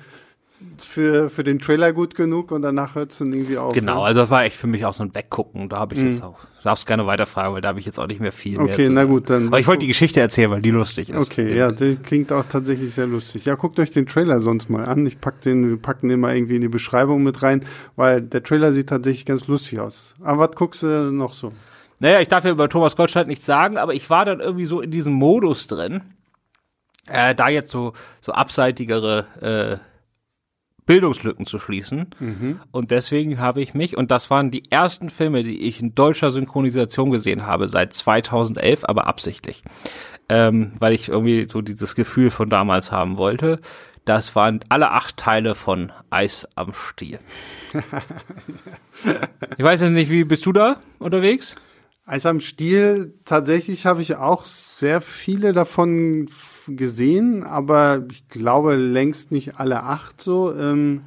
für, 0.78 1.30
für 1.30 1.43
den 1.43 1.60
Trailer 1.60 1.93
gut 1.93 2.15
genug 2.15 2.52
und 2.52 2.62
danach 2.62 2.95
hört 2.95 3.12
es 3.12 3.19
dann 3.19 3.32
irgendwie 3.34 3.58
auf. 3.58 3.73
Genau, 3.73 3.99
ne? 3.99 4.06
also 4.06 4.21
das 4.21 4.30
war 4.30 4.43
echt 4.43 4.56
für 4.58 4.67
mich 4.67 4.86
auch 4.86 4.93
so 4.93 5.04
ein 5.04 5.13
Weggucken. 5.15 5.69
Da 5.69 5.78
habe 5.80 5.95
ich 5.95 6.02
jetzt 6.02 6.23
auch, 6.23 6.39
darfst 6.63 6.86
gerne 6.86 7.06
weiterfragen, 7.06 7.54
weil 7.54 7.62
da 7.62 7.69
habe 7.69 7.80
ich 7.80 7.86
jetzt 7.86 7.99
auch 7.99 8.08
nicht 8.08 8.19
mehr 8.19 8.32
viel 8.32 8.58
mehr. 8.58 8.73
Okay, 8.73 8.89
na 8.89 9.04
gut, 9.06 9.30
dann- 9.30 9.47
Aber 9.47 9.60
ich 9.60 9.67
wollte 9.67 9.82
die 9.82 9.88
Geschichte 9.88 10.19
erzählen, 10.19 10.49
weil 10.52 10.62
die 10.62 10.71
lustig 10.71 11.10
ist. 11.10 11.17
Okay, 11.32 11.56
ja, 11.58 11.71
der 11.71 11.95
klingt 11.95 12.32
auch 12.32 12.45
tatsächlich 12.45 12.93
sehr 12.93 13.08
lustig. 13.08 13.45
Ja, 13.45 13.56
guckt 13.56 13.80
euch 13.80 13.91
den 13.91 14.06
Trailer 14.06 14.39
sonst 14.39 14.69
mal 14.69 14.84
an. 14.86 15.06
Ich 15.06 15.19
pack 15.21 15.41
den, 15.41 15.69
wir 15.69 15.78
packen 15.78 16.10
den 16.10 16.19
mal 16.19 16.36
irgendwie 16.36 16.56
in 16.56 16.62
die 16.62 16.69
Beschreibung 16.69 17.23
mit 17.23 17.41
rein, 17.43 17.65
weil 17.95 18.21
der 18.21 18.43
Trailer 18.43 18.71
sieht 18.71 18.89
tatsächlich 18.89 19.26
ganz 19.26 19.47
lustig 19.47 19.80
aus. 19.80 20.15
Aber 20.21 20.39
was 20.49 20.56
guckst 20.56 20.84
du 20.84 21.12
noch 21.12 21.34
so? 21.34 21.52
Naja, 21.99 22.19
ich 22.19 22.28
darf 22.28 22.43
ja 22.43 22.52
über 22.52 22.67
Thomas 22.67 22.95
Gottschalk 22.97 23.28
nichts 23.28 23.45
sagen, 23.45 23.78
aber 23.78 23.93
ich 23.93 24.10
war 24.10 24.26
dann 24.26 24.41
irgendwie 24.41 24.65
so 24.65 24.82
in 24.82 24.91
diesem 24.91 25.13
Modus 25.13 25.67
drin, 25.67 26.02
äh, 27.08 27.34
da 27.36 27.47
jetzt 27.49 27.71
so, 27.71 27.93
so 28.21 28.32
abseitigere 28.34 29.26
äh, 29.41 29.93
Bildungslücken 30.86 31.46
zu 31.46 31.60
schließen. 31.60 32.08
Und 32.72 32.91
deswegen 32.91 33.39
habe 33.39 33.62
ich 33.62 33.74
mich, 33.74 33.98
und 33.98 34.12
das 34.12 34.30
waren 34.30 34.52
die 34.52 34.72
ersten 34.72 35.10
Filme, 35.10 35.43
die 35.43 35.62
ich 35.62 35.82
in 35.82 35.96
deutscher 35.96 36.32
Synchronisation 36.32 37.12
gesehen 37.12 37.46
habe, 37.46 37.67
seit 37.67 37.93
2011, 37.93 38.86
aber 38.86 39.08
absichtlich. 39.08 39.63
Ähm, 40.30 40.74
weil 40.80 40.93
ich 40.93 41.10
irgendwie 41.10 41.48
so 41.50 41.62
dieses 41.62 41.96
Gefühl 41.96 42.32
von 42.32 42.50
damals 42.50 42.91
haben 42.91 43.17
wollte. 43.17 43.60
Das 44.06 44.36
waren 44.36 44.60
alle 44.69 44.91
acht 44.91 45.17
Teile 45.17 45.56
von 45.56 45.91
Eis 46.10 46.48
am 46.56 46.74
Stiel. 46.74 47.19
ich 49.58 49.63
weiß 49.63 49.82
jetzt 49.82 49.91
nicht, 49.91 50.12
wie 50.12 50.26
bist 50.26 50.46
du 50.46 50.52
da 50.52 50.78
unterwegs? 51.00 51.56
Eis 52.06 52.26
am 52.26 52.41
Stiel, 52.41 53.13
tatsächlich 53.24 53.86
habe 53.86 54.02
ich 54.02 54.17
auch 54.17 54.43
sehr 54.43 55.00
viele 55.00 55.54
davon 55.54 56.28
gesehen, 56.69 57.43
aber 57.43 58.04
ich 58.12 58.28
glaube 58.28 58.76
längst 58.76 59.32
nicht 59.32 59.60
alle 59.60 59.84
acht 59.84 60.21
so. 60.21 60.54
Ähm, 60.56 61.02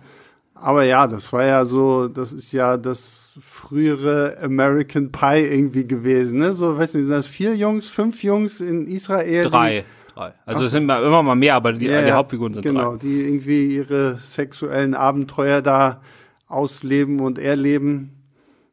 aber 0.54 0.84
ja, 0.84 1.06
das 1.06 1.32
war 1.32 1.44
ja 1.44 1.64
so, 1.66 2.08
das 2.08 2.32
ist 2.32 2.52
ja 2.52 2.76
das 2.78 3.34
frühere 3.40 4.38
American 4.42 5.12
Pie 5.12 5.40
irgendwie 5.42 5.86
gewesen, 5.86 6.38
ne? 6.38 6.52
So, 6.54 6.78
weiß 6.78 6.94
nicht, 6.94 7.04
sind 7.04 7.12
das 7.14 7.26
vier 7.26 7.54
Jungs, 7.54 7.88
fünf 7.88 8.22
Jungs 8.22 8.60
in 8.60 8.86
Israel? 8.86 9.44
Drei. 9.44 9.84
drei. 10.14 10.32
Also 10.46 10.64
es 10.64 10.72
sind 10.72 10.84
immer 10.84 11.22
mal 11.22 11.34
mehr, 11.34 11.54
aber 11.54 11.74
die, 11.74 11.86
Ja, 11.86 12.02
die 12.02 12.12
Hauptfiguren 12.12 12.54
sind 12.54 12.62
Genau, 12.62 12.92
drei. 12.92 12.98
die 12.98 13.20
irgendwie 13.28 13.76
ihre 13.76 14.16
sexuellen 14.16 14.94
Abenteuer 14.94 15.60
da 15.60 16.00
ausleben 16.48 17.20
und 17.20 17.38
erleben. 17.38 18.12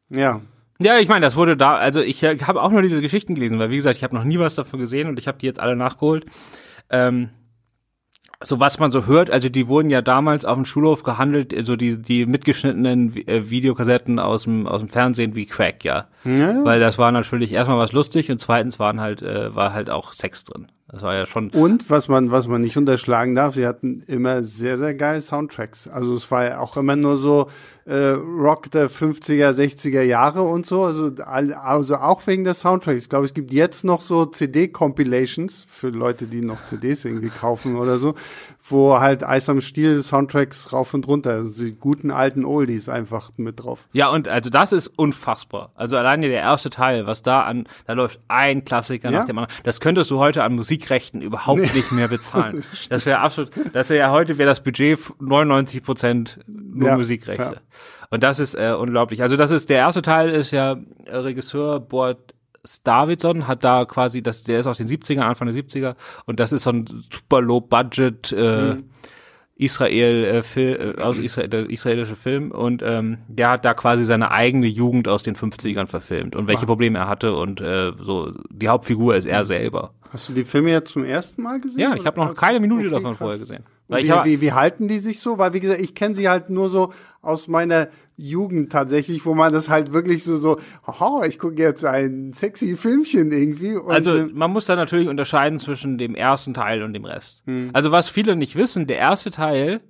Ja, 0.09 0.41
Ja, 0.79 0.99
ich 0.99 1.07
meine, 1.09 1.21
das 1.25 1.35
wurde 1.35 1.57
da, 1.57 1.75
also 1.75 1.99
ich 2.01 2.23
äh, 2.23 2.37
habe 2.39 2.61
auch 2.61 2.71
nur 2.71 2.81
diese 2.81 3.01
Geschichten 3.01 3.35
gelesen, 3.35 3.59
weil 3.59 3.69
wie 3.71 3.75
gesagt, 3.75 3.97
ich 3.97 4.03
habe 4.03 4.15
noch 4.15 4.23
nie 4.23 4.39
was 4.39 4.55
davon 4.55 4.79
gesehen 4.79 5.09
und 5.09 5.19
ich 5.19 5.27
habe 5.27 5.37
die 5.37 5.45
jetzt 5.45 5.59
alle 5.59 5.75
nachgeholt. 5.75 6.25
Ähm, 6.93 7.29
so 8.45 8.59
was 8.59 8.77
man 8.77 8.91
so 8.91 9.05
hört, 9.05 9.29
also 9.29 9.49
die 9.49 9.67
wurden 9.67 9.89
ja 9.89 10.01
damals 10.01 10.45
auf 10.45 10.55
dem 10.55 10.65
Schulhof 10.65 11.03
gehandelt, 11.03 11.55
so 11.65 11.75
die 11.75 12.01
die 12.01 12.25
mitgeschnittenen 12.25 13.15
äh, 13.27 13.49
Videokassetten 13.49 14.19
aus 14.19 14.43
dem 14.43 14.67
aus 14.67 14.81
dem 14.81 14.89
Fernsehen 14.89 15.35
wie 15.35 15.45
Crack, 15.45 15.83
ja. 15.83 16.07
Ja. 16.25 16.63
Weil 16.63 16.79
das 16.79 16.97
war 16.97 17.11
natürlich 17.11 17.53
erstmal 17.53 17.77
was 17.79 17.93
lustig 17.93 18.29
und 18.29 18.39
zweitens 18.39 18.79
waren 18.79 18.99
halt 18.99 19.21
äh, 19.21 19.55
war 19.55 19.73
halt 19.73 19.89
auch 19.89 20.11
Sex 20.11 20.43
drin. 20.43 20.67
Das 20.93 21.01
war 21.01 21.15
ja 21.15 21.25
schon 21.25 21.49
Und 21.49 21.89
was 21.89 22.07
man, 22.07 22.29
was 22.29 22.47
man 22.47 22.61
nicht 22.61 22.77
unterschlagen 22.77 23.33
darf, 23.33 23.55
sie 23.55 23.65
hatten 23.65 24.03
immer 24.05 24.43
sehr, 24.43 24.77
sehr 24.77 24.93
geile 24.93 25.21
Soundtracks. 25.21 25.87
Also 25.87 26.13
es 26.13 26.29
war 26.29 26.45
ja 26.45 26.59
auch 26.59 26.77
immer 26.77 26.95
nur 26.95 27.17
so 27.17 27.49
äh, 27.85 28.09
Rock 28.09 28.69
der 28.69 28.91
50er, 28.91 29.49
60er 29.49 30.03
Jahre 30.03 30.43
und 30.43 30.67
so. 30.67 30.83
Also, 30.83 31.11
also 31.15 31.95
auch 31.95 32.27
wegen 32.27 32.43
der 32.43 32.53
Soundtracks. 32.53 33.01
Ich 33.01 33.09
glaube, 33.09 33.25
es 33.25 33.33
gibt 33.33 33.51
jetzt 33.51 33.83
noch 33.83 34.01
so 34.01 34.27
CD-Compilations 34.27 35.65
für 35.67 35.89
Leute, 35.89 36.27
die 36.27 36.41
noch 36.41 36.63
CDs 36.63 37.05
irgendwie 37.05 37.29
kaufen 37.29 37.75
oder 37.75 37.97
so, 37.97 38.13
wo 38.65 38.99
halt 38.99 39.23
Eis 39.25 39.49
am 39.49 39.59
Stiel 39.59 40.01
Soundtracks 40.01 40.71
rauf 40.71 40.93
und 40.93 41.05
runter, 41.07 41.31
also 41.31 41.63
die 41.65 41.71
guten 41.71 42.11
alten 42.11 42.45
Oldies 42.45 42.87
einfach 42.87 43.31
mit 43.35 43.61
drauf. 43.63 43.87
Ja, 43.91 44.07
und 44.09 44.27
also 44.29 44.49
das 44.49 44.71
ist 44.71 44.87
unfassbar. 44.87 45.71
Also 45.75 45.97
alleine 45.97 46.29
der 46.29 46.39
erste 46.39 46.69
Teil, 46.69 47.05
was 47.05 47.23
da 47.23 47.41
an, 47.41 47.67
da 47.85 47.93
läuft 47.93 48.21
ein 48.29 48.63
Klassiker 48.63 49.09
Ja. 49.11 49.19
nach 49.19 49.25
dem 49.25 49.37
anderen. 49.37 49.53
Das 49.65 49.81
könntest 49.81 50.09
du 50.11 50.19
heute 50.19 50.43
an 50.43 50.55
Musikrechten 50.55 51.21
überhaupt 51.21 51.73
nicht 51.75 51.91
mehr 51.91 52.07
bezahlen. 52.07 52.63
das 52.89 53.05
wäre 53.05 53.19
absolut, 53.19 53.51
das 53.73 53.89
wäre 53.89 53.99
ja 53.99 54.11
heute 54.11 54.37
wäre 54.37 54.47
das 54.47 54.61
Budget 54.63 54.97
99 55.19 55.83
Prozent 55.83 56.39
nur 56.47 56.87
Ja, 56.89 56.95
Musikrechte. 56.95 57.43
ja. 57.43 57.61
Und 58.11 58.23
das 58.23 58.39
ist 58.39 58.53
äh, 58.53 58.73
unglaublich. 58.77 59.23
Also 59.23 59.35
das 59.35 59.51
ist, 59.51 59.69
der 59.69 59.77
erste 59.79 60.01
Teil 60.03 60.29
ist 60.29 60.51
ja 60.51 60.77
äh, 61.05 61.15
Regisseur 61.17 61.79
Bort 61.79 62.33
Davidson 62.83 63.47
hat 63.47 63.63
da 63.63 63.85
quasi, 63.85 64.21
das, 64.21 64.43
der 64.43 64.59
ist 64.59 64.67
aus 64.67 64.77
den 64.77 64.87
70ern, 64.87 65.21
Anfang 65.21 65.51
der 65.51 65.55
70er 65.55 65.95
und 66.25 66.39
das 66.39 66.51
ist 66.51 66.63
so 66.63 66.71
ein 66.71 66.85
super 67.11 67.41
low 67.41 67.59
budget 67.61 68.31
äh, 68.31 68.77
Israel 69.55 70.23
äh, 70.23 70.43
Fil 70.43 70.95
äh, 70.97 71.01
aus 71.01 71.17
Israel 71.17 71.49
der 71.49 71.69
israelische 71.69 72.15
Film 72.15 72.51
und 72.51 72.81
ähm, 72.83 73.19
der 73.27 73.49
hat 73.51 73.65
da 73.65 73.73
quasi 73.73 74.03
seine 74.03 74.31
eigene 74.31 74.67
Jugend 74.67 75.07
aus 75.07 75.23
den 75.23 75.35
50ern 75.35 75.87
verfilmt 75.87 76.35
und 76.35 76.47
welche 76.47 76.65
Probleme 76.65 76.99
er 76.99 77.07
hatte 77.07 77.35
und 77.35 77.61
äh, 77.61 77.91
so 77.99 78.31
die 78.49 78.69
Hauptfigur 78.69 79.15
ist 79.15 79.25
er 79.25 79.45
selber. 79.45 79.93
Hast 80.11 80.29
du 80.29 80.33
die 80.33 80.43
Filme 80.43 80.69
jetzt 80.69 80.91
zum 80.91 81.03
ersten 81.03 81.41
Mal 81.41 81.59
gesehen? 81.59 81.79
Ja, 81.79 81.95
ich 81.95 82.05
habe 82.05 82.19
noch 82.19 82.35
keine 82.35 82.59
Minute 82.59 82.85
Okay, 82.85 82.95
davon 82.95 83.11
krass. 83.11 83.17
vorher 83.17 83.39
gesehen. 83.39 83.63
Wie, 83.87 84.11
hab, 84.11 84.25
wie, 84.25 84.41
wie 84.41 84.53
halten 84.53 84.87
die 84.87 84.99
sich 84.99 85.19
so? 85.19 85.37
Weil, 85.37 85.53
wie 85.53 85.59
gesagt, 85.59 85.81
ich 85.81 85.95
kenne 85.95 86.15
sie 86.15 86.29
halt 86.29 86.49
nur 86.49 86.69
so 86.69 86.93
aus 87.21 87.47
meiner 87.47 87.89
Jugend 88.15 88.71
tatsächlich, 88.71 89.25
wo 89.25 89.33
man 89.33 89.51
das 89.53 89.69
halt 89.69 89.91
wirklich 89.93 90.23
so, 90.23 90.35
so, 90.35 90.59
haha, 90.85 91.25
ich 91.25 91.39
gucke 91.39 91.61
jetzt 91.61 91.83
ein 91.85 92.33
sexy 92.33 92.75
Filmchen 92.75 93.31
irgendwie. 93.31 93.75
Also 93.87 94.11
äh, 94.11 94.25
man 94.25 94.51
muss 94.51 94.65
da 94.65 94.75
natürlich 94.75 95.07
unterscheiden 95.07 95.59
zwischen 95.59 95.97
dem 95.97 96.15
ersten 96.15 96.53
Teil 96.53 96.83
und 96.83 96.93
dem 96.93 97.05
Rest. 97.05 97.41
Hm. 97.45 97.71
Also 97.73 97.91
was 97.91 98.09
viele 98.09 98.35
nicht 98.35 98.55
wissen, 98.55 98.85
der 98.87 98.97
erste 98.97 99.31
Teil, 99.31 99.81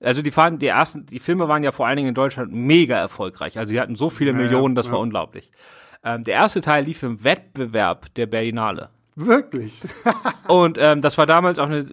also 0.00 0.22
die 0.22 0.30
fahren, 0.30 0.58
die 0.58 0.66
ersten, 0.66 1.06
die 1.06 1.18
Filme 1.18 1.48
waren 1.48 1.62
ja 1.62 1.72
vor 1.72 1.86
allen 1.86 1.96
Dingen 1.96 2.08
in 2.10 2.14
Deutschland 2.14 2.52
mega 2.52 2.96
erfolgreich. 2.96 3.58
Also 3.58 3.72
die 3.72 3.80
hatten 3.80 3.96
so 3.96 4.10
viele 4.10 4.30
Ja, 4.30 4.36
Millionen, 4.36 4.74
das 4.74 4.86
ja. 4.86 4.92
war 4.92 5.00
unglaublich. 5.00 5.50
Ähm, 6.04 6.24
der 6.24 6.34
erste 6.34 6.60
Teil 6.60 6.84
lief 6.84 7.02
im 7.02 7.22
Wettbewerb 7.24 8.14
der 8.14 8.26
Berlinale. 8.26 8.90
wirklich. 9.16 9.82
Und 10.48 10.78
ähm, 10.80 11.02
das 11.02 11.18
war 11.18 11.26
damals 11.26 11.58
auch 11.58 11.66
eine 11.66 11.86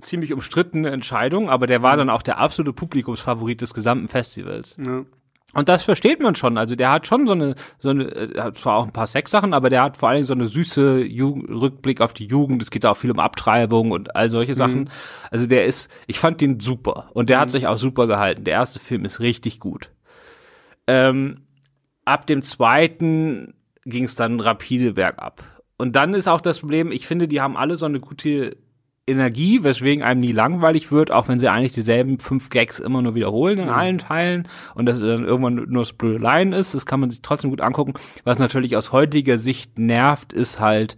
ziemlich 0.00 0.32
umstrittene 0.32 0.90
Entscheidung, 0.90 1.50
aber 1.50 1.66
der 1.66 1.82
war 1.82 1.96
dann 1.96 2.10
auch 2.10 2.22
der 2.22 2.38
absolute 2.38 2.72
Publikumsfavorit 2.72 3.60
des 3.60 3.74
gesamten 3.74 4.08
Festivals. 4.08 4.76
Ja. 4.78 5.04
Und 5.54 5.68
das 5.68 5.84
versteht 5.84 6.20
man 6.20 6.34
schon. 6.34 6.58
Also 6.58 6.74
der 6.74 6.90
hat 6.90 7.06
schon 7.06 7.26
so 7.26 7.32
eine, 7.32 7.54
so 7.78 7.90
eine, 7.90 8.04
äh, 8.04 8.40
hat 8.40 8.58
zwar 8.58 8.76
auch 8.76 8.84
ein 8.84 8.92
paar 8.92 9.06
Sexsachen, 9.06 9.54
aber 9.54 9.70
der 9.70 9.82
hat 9.82 9.96
vor 9.96 10.08
allen 10.08 10.16
Dingen 10.16 10.26
so 10.26 10.34
eine 10.34 10.48
süße 10.48 11.04
Jugend, 11.04 11.48
Rückblick 11.48 12.00
auf 12.00 12.12
die 12.12 12.26
Jugend. 12.26 12.60
Es 12.60 12.70
geht 12.70 12.84
da 12.84 12.90
auch 12.90 12.96
viel 12.96 13.12
um 13.12 13.20
Abtreibung 13.20 13.92
und 13.92 14.16
all 14.16 14.30
solche 14.30 14.54
Sachen. 14.54 14.90
Also 15.30 15.46
der 15.46 15.64
ist, 15.64 15.90
ich 16.06 16.18
fand 16.18 16.40
den 16.40 16.58
super. 16.58 17.10
Und 17.14 17.30
der 17.30 17.38
hat 17.38 17.50
sich 17.50 17.68
auch 17.68 17.78
super 17.78 18.06
gehalten. 18.06 18.44
Der 18.44 18.54
erste 18.54 18.80
Film 18.80 19.04
ist 19.04 19.20
richtig 19.20 19.60
gut. 19.60 19.90
Ähm, 20.86 21.42
ab 22.04 22.26
dem 22.26 22.42
zweiten 22.42 23.54
ging 23.84 24.04
es 24.04 24.16
dann 24.16 24.40
rapide 24.40 24.94
bergab. 24.94 25.44
Und 25.76 25.96
dann 25.96 26.14
ist 26.14 26.28
auch 26.28 26.40
das 26.40 26.60
Problem, 26.60 26.92
ich 26.92 27.06
finde, 27.06 27.28
die 27.28 27.40
haben 27.40 27.56
alle 27.56 27.76
so 27.76 27.86
eine 27.86 28.00
gute 28.00 28.56
Energie, 29.06 29.62
weswegen 29.62 30.02
einem 30.02 30.20
nie 30.20 30.32
langweilig 30.32 30.90
wird, 30.90 31.10
auch 31.10 31.28
wenn 31.28 31.38
sie 31.38 31.48
eigentlich 31.48 31.72
dieselben 31.72 32.18
fünf 32.18 32.48
Gags 32.48 32.78
immer 32.78 33.02
nur 33.02 33.14
wiederholen 33.14 33.58
in 33.58 33.68
allen 33.68 33.98
Teilen 33.98 34.48
und 34.74 34.86
das 34.86 34.98
dann 34.98 35.24
irgendwann 35.24 35.56
nur 35.68 35.82
das 35.82 35.92
blöde 35.92 36.18
Line 36.18 36.56
ist, 36.56 36.74
das 36.74 36.86
kann 36.86 37.00
man 37.00 37.10
sich 37.10 37.20
trotzdem 37.20 37.50
gut 37.50 37.60
angucken. 37.60 37.92
Was 38.24 38.38
natürlich 38.38 38.76
aus 38.76 38.92
heutiger 38.92 39.36
Sicht 39.36 39.78
nervt, 39.78 40.32
ist 40.32 40.58
halt, 40.58 40.96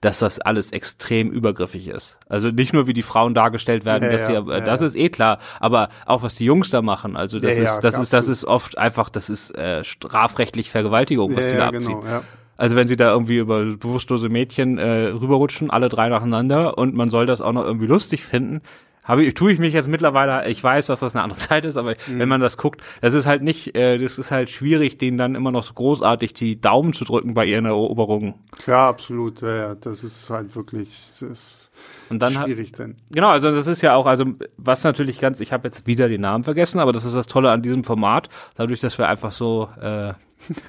dass 0.00 0.20
das 0.20 0.38
alles 0.38 0.70
extrem 0.70 1.30
übergriffig 1.32 1.88
ist. 1.88 2.18
Also 2.28 2.50
nicht 2.50 2.72
nur 2.72 2.86
wie 2.86 2.92
die 2.92 3.02
Frauen 3.02 3.34
dargestellt 3.34 3.84
werden, 3.84 4.04
Ja, 4.04 4.12
dass 4.12 4.26
die, 4.26 4.32
ja, 4.34 4.60
das 4.60 4.80
ja. 4.80 4.86
ist 4.86 4.94
eh 4.94 5.08
klar, 5.08 5.38
aber 5.58 5.88
auch 6.06 6.22
was 6.22 6.36
die 6.36 6.44
Jungs 6.44 6.70
da 6.70 6.82
machen, 6.82 7.16
also 7.16 7.40
das 7.40 7.58
ist, 7.58 7.80
das 7.80 7.98
ist, 7.98 8.12
das 8.12 8.28
ist 8.28 8.44
oft 8.44 8.78
einfach, 8.78 9.08
das 9.08 9.28
ist 9.28 9.50
äh, 9.56 9.82
strafrechtlich 9.82 10.70
Vergewaltigung, 10.70 11.36
was 11.36 11.48
die 11.48 11.56
da 11.56 11.68
abziehen. 11.68 12.00
genau. 12.00 12.22
Also 12.58 12.76
wenn 12.76 12.86
sie 12.88 12.96
da 12.96 13.10
irgendwie 13.10 13.38
über 13.38 13.64
bewusstlose 13.64 14.28
Mädchen 14.28 14.76
äh, 14.78 15.06
rüberrutschen, 15.06 15.70
alle 15.70 15.88
drei 15.88 16.08
nacheinander 16.10 16.76
und 16.76 16.94
man 16.94 17.08
soll 17.08 17.24
das 17.24 17.40
auch 17.40 17.52
noch 17.52 17.64
irgendwie 17.64 17.86
lustig 17.86 18.22
finden, 18.24 18.60
habe 19.04 19.24
ich, 19.24 19.32
tue 19.32 19.50
ich 19.52 19.58
mich 19.58 19.72
jetzt 19.72 19.88
mittlerweile, 19.88 20.46
ich 20.50 20.62
weiß, 20.62 20.88
dass 20.88 21.00
das 21.00 21.14
eine 21.16 21.22
andere 21.24 21.38
Zeit 21.48 21.64
ist, 21.64 21.78
aber 21.78 21.92
Mhm. 22.08 22.18
wenn 22.18 22.28
man 22.28 22.40
das 22.42 22.58
guckt, 22.58 22.82
das 23.00 23.14
ist 23.14 23.24
halt 23.26 23.42
nicht, 23.42 23.74
äh, 23.74 23.96
das 23.96 24.18
ist 24.18 24.30
halt 24.30 24.50
schwierig, 24.50 24.98
denen 24.98 25.16
dann 25.16 25.34
immer 25.34 25.50
noch 25.50 25.62
so 25.62 25.72
großartig 25.72 26.34
die 26.34 26.60
Daumen 26.60 26.92
zu 26.92 27.04
drücken 27.06 27.32
bei 27.32 27.46
ihren 27.46 27.64
Eroberungen. 27.64 28.34
Klar, 28.58 28.88
absolut. 28.88 29.40
Ja, 29.40 29.56
ja, 29.56 29.74
das 29.74 30.04
ist 30.04 30.28
halt 30.28 30.54
wirklich 30.54 30.88
das 30.88 31.22
ist 31.22 31.70
Und 32.10 32.20
dann 32.20 32.36
hat, 32.38 32.46
schwierig 32.46 32.72
denn. 32.72 32.96
Genau, 33.10 33.28
also 33.28 33.50
das 33.50 33.66
ist 33.66 33.80
ja 33.80 33.94
auch, 33.94 34.04
also 34.04 34.26
was 34.58 34.84
natürlich 34.84 35.20
ganz, 35.20 35.40
ich 35.40 35.52
habe 35.54 35.68
jetzt 35.68 35.86
wieder 35.86 36.08
den 36.08 36.20
Namen 36.20 36.44
vergessen, 36.44 36.78
aber 36.78 36.92
das 36.92 37.06
ist 37.06 37.14
das 37.16 37.28
Tolle 37.28 37.50
an 37.50 37.62
diesem 37.62 37.84
Format, 37.84 38.28
dadurch, 38.56 38.80
dass 38.80 38.98
wir 38.98 39.08
einfach 39.08 39.32
so 39.32 39.68
äh, 39.80 40.12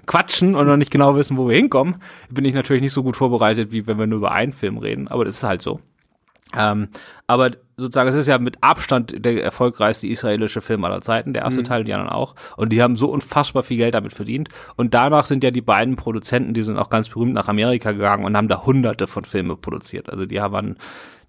quatschen 0.06 0.56
und 0.56 0.68
noch 0.68 0.78
nicht 0.78 0.92
genau 0.92 1.16
wissen, 1.16 1.38
wo 1.38 1.48
wir 1.48 1.56
hinkommen, 1.56 1.96
bin 2.30 2.46
ich 2.46 2.54
natürlich 2.54 2.82
nicht 2.82 2.94
so 2.94 3.04
gut 3.04 3.18
vorbereitet, 3.18 3.72
wie 3.72 3.88
wenn 3.88 4.00
wir 4.00 4.08
nur 4.08 4.18
über 4.18 4.32
einen 4.32 4.54
Film 4.54 4.78
reden, 4.78 5.08
aber 5.08 5.26
das 5.26 5.38
ist 5.38 5.44
halt 5.44 5.62
so. 5.62 5.80
Ähm, 6.58 6.90
aber 7.28 7.52
sozusagen, 7.78 8.10
es 8.10 8.16
ist 8.16 8.28
ja 8.28 8.40
mit 8.40 8.58
Abstand 8.62 9.14
der 9.24 9.44
erfolgreichste 9.44 10.08
israelische 10.08 10.62
Film 10.62 10.84
aller 10.84 11.02
Zeiten, 11.02 11.34
der 11.34 11.44
erste 11.44 11.64
Teil, 11.64 11.84
die 11.84 11.94
anderen 11.94 12.12
auch. 12.12 12.34
Und 12.58 12.70
die 12.70 12.82
haben 12.82 12.96
so 12.96 13.10
unfassbar 13.10 13.62
viel 13.64 13.78
Geld 13.78 13.94
damit 13.94 14.14
verdient. 14.14 14.50
Und 14.76 14.94
danach 14.94 15.26
sind 15.26 15.44
ja 15.44 15.52
die 15.52 15.62
beiden 15.62 15.96
Produzenten, 15.96 16.54
die 16.54 16.64
sind 16.64 16.78
auch 16.78 16.90
ganz 16.90 17.10
berühmt 17.10 17.34
nach 17.34 17.48
Amerika 17.48 17.92
gegangen 17.92 18.26
und 18.26 18.36
haben 18.36 18.48
da 18.48 18.66
hunderte 18.66 19.06
von 19.06 19.26
Filme 19.26 19.56
produziert. 19.56 20.10
Also 20.10 20.26
die 20.26 20.42
haben 20.42 20.76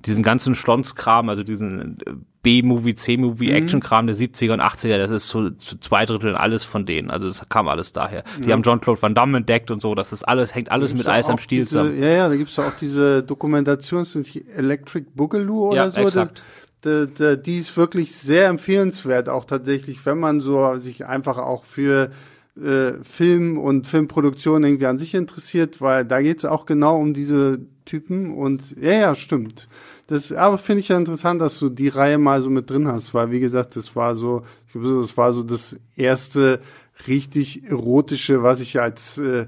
diesen 0.07 0.23
ganzen 0.23 0.55
Schlonzkram, 0.55 1.29
also 1.29 1.43
diesen 1.43 1.99
äh, 2.07 2.13
B-Movie, 2.43 2.95
C-Movie, 2.95 3.51
Action-Kram 3.51 4.07
der 4.07 4.17
70er 4.17 4.55
und 4.55 4.61
80er, 4.61 4.97
das 4.99 5.11
ist 5.11 5.29
so 5.29 5.51
zu 5.51 5.79
zwei 5.79 6.07
Dritteln 6.07 6.35
alles 6.35 6.65
von 6.65 6.87
denen. 6.87 7.11
Also 7.11 7.29
das 7.29 7.47
kam 7.49 7.69
alles 7.69 7.93
daher. 7.93 8.25
Die 8.45 8.53
haben 8.53 8.63
Jean-Claude 8.63 9.01
Van 9.03 9.15
Damme 9.15 9.39
entdeckt 9.39 9.71
und 9.71 9.83
so, 9.83 9.95
das 9.95 10.13
ist 10.13 10.25
alles, 10.25 10.55
hängt 10.55 10.71
alles 10.71 10.95
mit 10.95 11.07
Eis 11.07 11.29
am 11.29 11.39
Stiel 11.39 11.61
diese, 11.61 11.71
zusammen. 11.79 12.01
Ja, 12.01 12.09
ja, 12.09 12.29
da 12.29 12.37
gibt's 12.37 12.57
ja 12.57 12.67
auch 12.67 12.77
diese 12.81 13.23
Dokumentation, 13.23 14.05
sind 14.05 14.33
die 14.33 14.49
Electric 14.49 15.07
Boogaloo 15.15 15.69
oder 15.69 15.77
Ja, 15.77 15.91
so. 15.91 16.01
exakt. 16.01 16.43
Da, 16.83 17.05
da, 17.05 17.37
die 17.37 17.59
ist 17.59 17.77
wirklich 17.77 18.15
sehr 18.17 18.49
empfehlenswert, 18.49 19.29
auch 19.29 19.45
tatsächlich, 19.45 20.07
wenn 20.07 20.19
man 20.19 20.41
so 20.41 20.77
sich 20.77 21.05
einfach 21.05 21.37
auch 21.37 21.65
für 21.65 22.11
äh, 22.59 22.93
Film 23.03 23.59
und 23.59 23.87
Filmproduktion 23.87 24.65
irgendwie 24.65 24.87
an 24.87 24.97
sich 24.97 25.15
interessiert, 25.15 25.83
weil 25.83 26.07
da 26.07 26.23
geht's 26.23 26.47
auch 26.47 26.65
genau 26.65 26.99
um 26.99 27.13
diese 27.13 27.61
Typen 27.85 28.33
und 28.33 28.77
ja, 28.81 28.93
ja, 28.93 29.15
stimmt. 29.15 29.69
Das, 30.11 30.33
aber 30.33 30.59
finde 30.59 30.81
ich 30.81 30.89
ja 30.89 30.99
interessant, 30.99 31.41
dass 31.41 31.61
du 31.61 31.69
die 31.69 31.87
Reihe 31.87 32.19
mal 32.19 32.43
so 32.43 32.51
mit 32.51 32.69
drin 32.69 32.89
hast, 32.89 33.15
weil 33.15 33.31
wie 33.31 33.39
gesagt, 33.39 33.77
das 33.77 33.95
war 33.95 34.17
so, 34.17 34.43
das 34.75 35.17
war 35.17 35.33
so 35.33 35.45
das 35.45 35.77
erste 35.95 36.61
richtig 37.07 37.69
erotische, 37.69 38.43
was 38.43 38.61
ich 38.61 38.81
als 38.81 39.19
äh, 39.19 39.47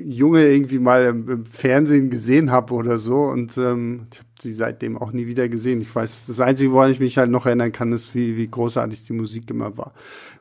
Junge 0.00 0.48
irgendwie 0.48 0.80
mal 0.80 1.04
im, 1.04 1.28
im 1.28 1.46
Fernsehen 1.46 2.10
gesehen 2.10 2.50
habe 2.50 2.74
oder 2.74 2.98
so 2.98 3.20
und 3.20 3.56
ähm, 3.58 4.08
ich 4.10 4.18
habe 4.18 4.28
sie 4.40 4.52
seitdem 4.52 4.98
auch 4.98 5.12
nie 5.12 5.28
wieder 5.28 5.48
gesehen. 5.48 5.80
Ich 5.80 5.94
weiß, 5.94 6.26
das 6.26 6.40
Einzige, 6.40 6.72
woran 6.72 6.90
ich 6.90 6.98
mich 6.98 7.16
halt 7.16 7.30
noch 7.30 7.46
erinnern 7.46 7.70
kann, 7.70 7.92
ist, 7.92 8.12
wie, 8.12 8.36
wie 8.36 8.48
großartig 8.48 9.04
die 9.04 9.12
Musik 9.12 9.48
immer 9.50 9.76
war. 9.78 9.94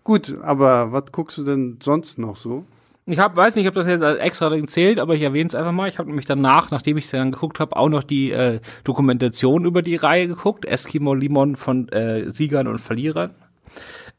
Gut, 0.04 0.40
aber 0.42 0.92
was 0.92 1.12
guckst 1.12 1.38
du 1.38 1.44
denn 1.44 1.78
sonst 1.84 2.18
noch 2.18 2.36
so? 2.36 2.66
Ich 3.08 3.20
hab, 3.20 3.36
weiß 3.36 3.56
nicht, 3.56 3.68
ob 3.68 3.74
das 3.74 3.88
jetzt 3.88 4.04
als 4.04 4.20
extra 4.20 4.52
zählt, 4.66 5.00
aber 5.00 5.16
ich 5.16 5.22
erwähne 5.22 5.48
es 5.48 5.56
einfach 5.56 5.72
mal. 5.72 5.90
Ich 5.90 5.98
habe 5.98 6.08
nämlich 6.10 6.28
danach, 6.28 6.70
nachdem 6.70 6.98
ich 6.98 7.06
es 7.06 7.12
dann 7.12 7.32
geguckt 7.32 7.60
habe, 7.60 7.76
auch 7.76 7.90
noch 7.90 8.04
die 8.04 8.32
äh, 8.32 8.60
Dokumentation 8.84 9.66
über 9.66 9.82
die 9.82 9.96
Reihe 9.96 10.28
geguckt. 10.28 10.66
Eskimo 10.66 11.14
Limon 11.14 11.56
von 11.56 11.90
äh, 11.90 12.30
Siegern 12.30 12.68
und 12.68 12.80
Verlierern. 12.80 13.32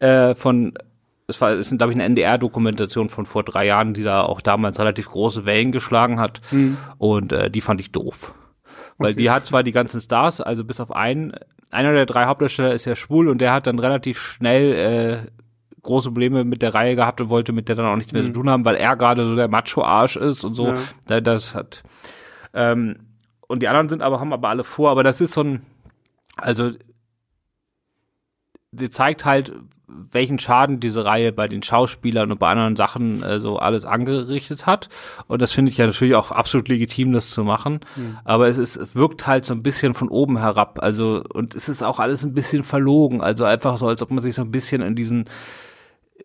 Äh, 0.00 0.34
von, 0.34 0.74
es 1.28 1.40
war, 1.40 1.52
es 1.52 1.68
sind, 1.68 1.78
glaube 1.78 1.92
ich, 1.92 1.96
eine 1.96 2.04
NDR-Dokumentation 2.04 3.08
von 3.08 3.24
vor 3.24 3.44
drei 3.44 3.66
Jahren, 3.66 3.94
die 3.94 4.02
da 4.02 4.22
auch 4.22 4.40
damals 4.40 4.80
relativ 4.80 5.08
große 5.08 5.46
Wellen 5.46 5.70
geschlagen 5.70 6.18
hat. 6.18 6.40
Und 6.98 7.32
äh, 7.32 7.50
die 7.50 7.60
fand 7.60 7.80
ich 7.80 7.92
doof. 7.92 8.34
Weil 8.98 9.14
die 9.14 9.30
hat 9.30 9.46
zwar 9.46 9.62
die 9.62 9.72
ganzen 9.72 10.00
Stars, 10.00 10.40
also 10.40 10.64
bis 10.64 10.80
auf 10.80 10.90
einen, 10.92 11.32
einer 11.70 11.92
der 11.92 12.06
drei 12.06 12.26
Hauptdarsteller 12.26 12.72
ist 12.72 12.84
ja 12.84 12.94
schwul 12.94 13.28
und 13.28 13.38
der 13.38 13.52
hat 13.52 13.66
dann 13.66 13.78
relativ 13.78 14.20
schnell 14.20 15.26
äh, 15.26 15.41
große 15.82 16.10
Probleme 16.10 16.44
mit 16.44 16.62
der 16.62 16.74
Reihe 16.74 16.96
gehabt 16.96 17.20
und 17.20 17.28
wollte 17.28 17.52
mit 17.52 17.68
der 17.68 17.76
dann 17.76 17.86
auch 17.86 17.96
nichts 17.96 18.12
mehr 18.12 18.22
zu 18.22 18.32
tun 18.32 18.48
haben, 18.48 18.64
weil 18.64 18.76
er 18.76 18.96
gerade 18.96 19.24
so 19.24 19.34
der 19.34 19.48
Macho-Arsch 19.48 20.16
ist 20.16 20.44
und 20.44 20.54
so. 20.54 20.68
Ja. 20.68 20.78
Da, 21.06 21.20
das 21.20 21.54
hat. 21.54 21.82
Ähm, 22.54 22.96
und 23.48 23.62
die 23.62 23.68
anderen 23.68 23.88
sind 23.88 24.02
aber, 24.02 24.20
haben 24.20 24.32
aber 24.32 24.48
alle 24.48 24.64
vor, 24.64 24.90
aber 24.90 25.02
das 25.02 25.20
ist 25.20 25.32
so 25.32 25.42
ein, 25.42 25.62
also 26.36 26.70
sie 28.72 28.90
zeigt 28.90 29.24
halt, 29.24 29.52
welchen 29.86 30.38
Schaden 30.38 30.80
diese 30.80 31.04
Reihe 31.04 31.32
bei 31.32 31.48
den 31.48 31.62
Schauspielern 31.62 32.30
und 32.32 32.38
bei 32.38 32.48
anderen 32.48 32.76
Sachen 32.76 33.22
äh, 33.22 33.40
so 33.40 33.58
alles 33.58 33.84
angerichtet 33.84 34.64
hat. 34.64 34.88
Und 35.26 35.42
das 35.42 35.52
finde 35.52 35.70
ich 35.70 35.76
ja 35.78 35.86
natürlich 35.86 36.14
auch 36.14 36.30
absolut 36.30 36.68
legitim, 36.68 37.12
das 37.12 37.30
zu 37.30 37.44
machen. 37.44 37.80
Aber 38.24 38.48
es 38.48 38.56
ist, 38.56 38.76
es 38.76 38.94
wirkt 38.94 39.26
halt 39.26 39.44
so 39.44 39.52
ein 39.52 39.62
bisschen 39.62 39.94
von 39.94 40.08
oben 40.08 40.38
herab. 40.38 40.78
Also, 40.82 41.22
und 41.32 41.54
es 41.54 41.68
ist 41.68 41.82
auch 41.82 41.98
alles 41.98 42.24
ein 42.24 42.32
bisschen 42.32 42.64
verlogen. 42.64 43.20
Also 43.20 43.44
einfach 43.44 43.76
so, 43.76 43.86
als 43.86 44.00
ob 44.00 44.10
man 44.10 44.22
sich 44.22 44.34
so 44.34 44.42
ein 44.42 44.50
bisschen 44.50 44.80
in 44.80 44.94
diesen, 44.94 45.26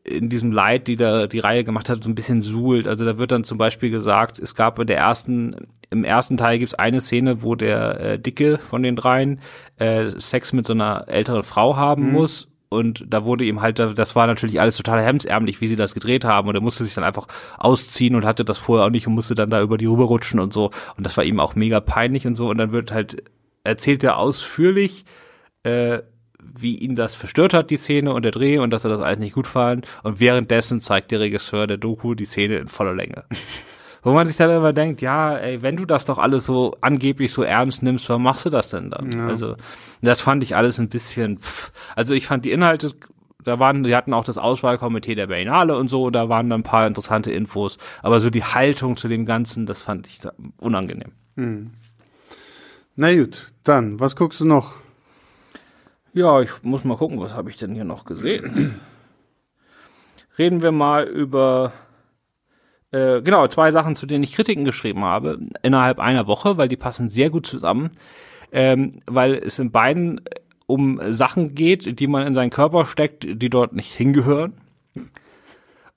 in 0.08 0.30
diesem 0.30 0.52
Leid, 0.52 0.88
die 0.88 0.96
da 0.96 1.28
die 1.28 1.40
Reihe 1.40 1.64
gemacht 1.64 1.90
hat, 1.90 2.04
so 2.04 2.10
ein 2.10 2.16
bisschen 2.16 2.42
suhlt. 2.42 2.88
Also 2.88 3.06
da 3.06 3.18
wird 3.18 3.32
dann 3.32 3.44
zum 3.44 3.58
Beispiel 3.58 3.90
gesagt, 3.90 4.40
es 4.40 4.56
gab 4.56 4.80
in 4.80 4.88
der 4.88 4.98
ersten, 4.98 5.68
im 5.90 6.04
ersten 6.04 6.38
Teil 6.38 6.60
gibt's 6.60 6.74
eine 6.74 7.02
Szene, 7.02 7.44
wo 7.44 7.56
der 7.56 8.00
äh, 8.00 8.20
Dicke 8.20 8.58
von 8.58 8.84
den 8.84 8.96
dreien 8.96 9.42
äh, 9.78 10.10
Sex 10.10 10.54
mit 10.54 10.66
so 10.66 10.74
einer 10.74 11.06
älteren 11.08 11.44
Frau 11.44 11.76
haben 11.76 12.12
muss. 12.12 12.48
Und 12.70 13.06
da 13.08 13.24
wurde 13.24 13.46
ihm 13.46 13.62
halt, 13.62 13.80
das 13.80 14.16
war 14.16 14.28
natürlich 14.28 14.60
alles 14.60 14.76
total 14.76 15.02
hemsärmlich, 15.02 15.62
wie 15.62 15.68
sie 15.68 15.78
das 15.78 15.94
gedreht 15.94 16.26
haben. 16.26 16.50
Und 16.50 16.56
er 16.56 16.62
musste 16.62 16.84
sich 16.84 16.94
dann 16.94 17.06
einfach 17.06 17.28
ausziehen 17.58 18.16
und 18.16 18.26
hatte 18.26 18.44
das 18.44 18.58
vorher 18.58 18.86
auch 18.86 18.90
nicht 18.90 19.08
und 19.08 19.14
musste 19.14 19.36
dann 19.36 19.50
da 19.50 19.62
über 19.62 19.78
die 19.78 19.86
rüberrutschen 19.86 20.40
und 20.40 20.52
so. 20.52 20.72
Und 20.98 21.06
das 21.06 21.16
war 21.16 21.24
ihm 21.24 21.40
auch 21.40 21.56
mega 21.56 21.80
peinlich 21.80 22.28
und 22.28 22.36
so. 22.36 22.50
Und 22.50 22.58
dann 22.58 22.72
wird 22.74 22.92
halt, 22.92 23.24
erzählt 23.64 24.04
er 24.04 24.18
ausführlich, 24.18 25.06
äh, 25.64 26.00
wie 26.56 26.78
ihn 26.78 26.96
das 26.96 27.16
verstört 27.16 27.54
hat, 27.54 27.70
die 27.70 27.78
Szene 27.78 28.14
und 28.14 28.24
der 28.24 28.32
Dreh 28.32 28.58
und 28.58 28.72
dass 28.72 28.84
er 28.84 28.90
das 28.90 29.02
alles 29.02 29.20
nicht 29.20 29.36
gut 29.36 29.48
fand. 29.48 29.86
Und 30.04 30.20
währenddessen 30.20 30.82
zeigt 30.82 31.12
der 31.12 31.20
Regisseur 31.20 31.68
der 31.68 31.78
Doku 31.78 32.14
die 32.14 32.26
Szene 32.26 32.58
in 32.58 32.68
voller 32.68 32.94
Länge. 32.94 33.24
Wo 34.04 34.14
man 34.14 34.26
sich 34.26 34.38
dann 34.38 34.50
immer 34.52 34.72
denkt, 34.72 35.02
ja, 35.02 35.36
ey, 35.38 35.62
wenn 35.62 35.76
du 35.76 35.86
das 35.86 36.06
doch 36.06 36.18
alles 36.18 36.46
so 36.46 36.78
angeblich 36.82 37.34
so 37.34 37.44
ernst 37.44 37.84
nimmst, 37.84 38.08
warum 38.08 38.24
machst 38.24 38.46
du 38.46 38.50
das 38.50 38.70
denn 38.70 38.90
dann? 38.90 39.12
Ja. 39.12 39.28
Also, 39.28 39.56
das 40.02 40.22
fand 40.22 40.44
ich 40.44 40.56
alles 40.56 40.80
ein 40.80 40.88
bisschen, 40.88 41.40
pff. 41.40 41.72
also 41.96 42.14
ich 42.14 42.26
fand 42.26 42.46
die 42.46 42.52
Inhalte, 42.52 42.92
da 43.44 43.60
waren, 43.60 43.84
die 43.84 43.96
hatten 43.96 44.14
auch 44.14 44.24
das 44.24 44.38
Auswahlkomitee 44.38 45.16
der 45.16 45.28
Berlinale 45.28 45.76
und 45.78 45.90
so, 45.90 46.10
da 46.10 46.30
waren 46.30 46.50
dann 46.50 46.62
ein 46.62 46.64
paar 46.64 46.88
interessante 46.88 47.32
Infos, 47.32 47.78
aber 48.02 48.20
so 48.20 48.30
die 48.30 48.44
Haltung 48.44 48.96
zu 48.96 49.08
dem 49.08 49.26
Ganzen, 49.26 49.66
das 49.66 49.82
fand 49.82 50.08
ich 50.08 50.20
unangenehm. 50.60 51.12
Na 52.96 53.14
gut, 53.14 53.52
dann, 53.64 54.00
was 54.00 54.16
guckst 54.16 54.40
du 54.40 54.46
noch? 54.46 54.76
Ja, 56.18 56.42
ich 56.42 56.64
muss 56.64 56.84
mal 56.84 56.98
gucken, 56.98 57.20
was 57.20 57.36
habe 57.36 57.52
ich 57.52 57.58
denn 57.58 57.76
hier 57.76 57.84
noch 57.84 58.04
gesehen? 58.04 58.80
Reden 60.40 60.64
wir 60.64 60.72
mal 60.72 61.04
über 61.04 61.74
äh, 62.90 63.22
genau 63.22 63.46
zwei 63.46 63.70
Sachen, 63.70 63.96
zu 63.96 64.08
denen 64.08 64.24
ich 64.24 64.32
Kritiken 64.32 64.66
geschrieben 64.66 65.04
habe 65.04 65.38
innerhalb 65.62 66.00
einer 66.00 66.26
Woche, 66.26 66.58
weil 66.58 66.70
die 66.70 66.76
passen 66.76 67.08
sehr 67.08 67.30
gut 67.30 67.46
zusammen, 67.46 67.92
ähm, 68.52 69.04
weil 69.06 69.36
es 69.36 69.60
in 69.60 69.70
beiden 69.70 70.22
um 70.66 71.00
Sachen 71.14 71.54
geht, 71.54 72.00
die 72.00 72.08
man 72.08 72.26
in 72.26 72.34
seinen 72.34 72.50
Körper 72.50 72.86
steckt, 72.86 73.24
die 73.24 73.50
dort 73.52 73.74
nicht 73.74 73.94
hingehören. 73.94 74.54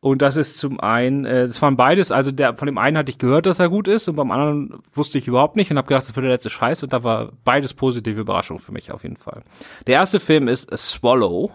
Und 0.00 0.22
das 0.22 0.36
ist 0.36 0.56
zum 0.56 0.80
einen, 0.80 1.26
äh, 1.26 1.46
das 1.46 1.60
waren 1.60 1.76
beides, 1.76 2.10
also 2.10 2.30
der 2.30 2.56
von 2.56 2.66
dem 2.66 2.78
einen 2.78 2.96
hatte 2.96 3.10
ich 3.10 3.18
gehört, 3.18 3.44
dass 3.44 3.58
er 3.58 3.68
gut 3.68 3.86
ist 3.86 4.08
und 4.08 4.16
beim 4.16 4.30
anderen 4.30 4.80
wusste 4.94 5.18
ich 5.18 5.28
überhaupt 5.28 5.56
nicht 5.56 5.70
und 5.70 5.76
habe 5.76 5.88
gedacht, 5.88 6.08
das 6.08 6.16
wird 6.16 6.24
der 6.24 6.32
letzte 6.32 6.48
Scheiß 6.48 6.82
und 6.82 6.92
da 6.92 7.04
war 7.04 7.32
beides 7.44 7.74
positive 7.74 8.20
Überraschungen 8.20 8.62
für 8.62 8.72
mich 8.72 8.90
auf 8.92 9.02
jeden 9.02 9.16
Fall. 9.16 9.42
Der 9.86 9.94
erste 9.94 10.18
Film 10.18 10.48
ist 10.48 10.72
A 10.72 10.76
Swallow. 10.76 11.50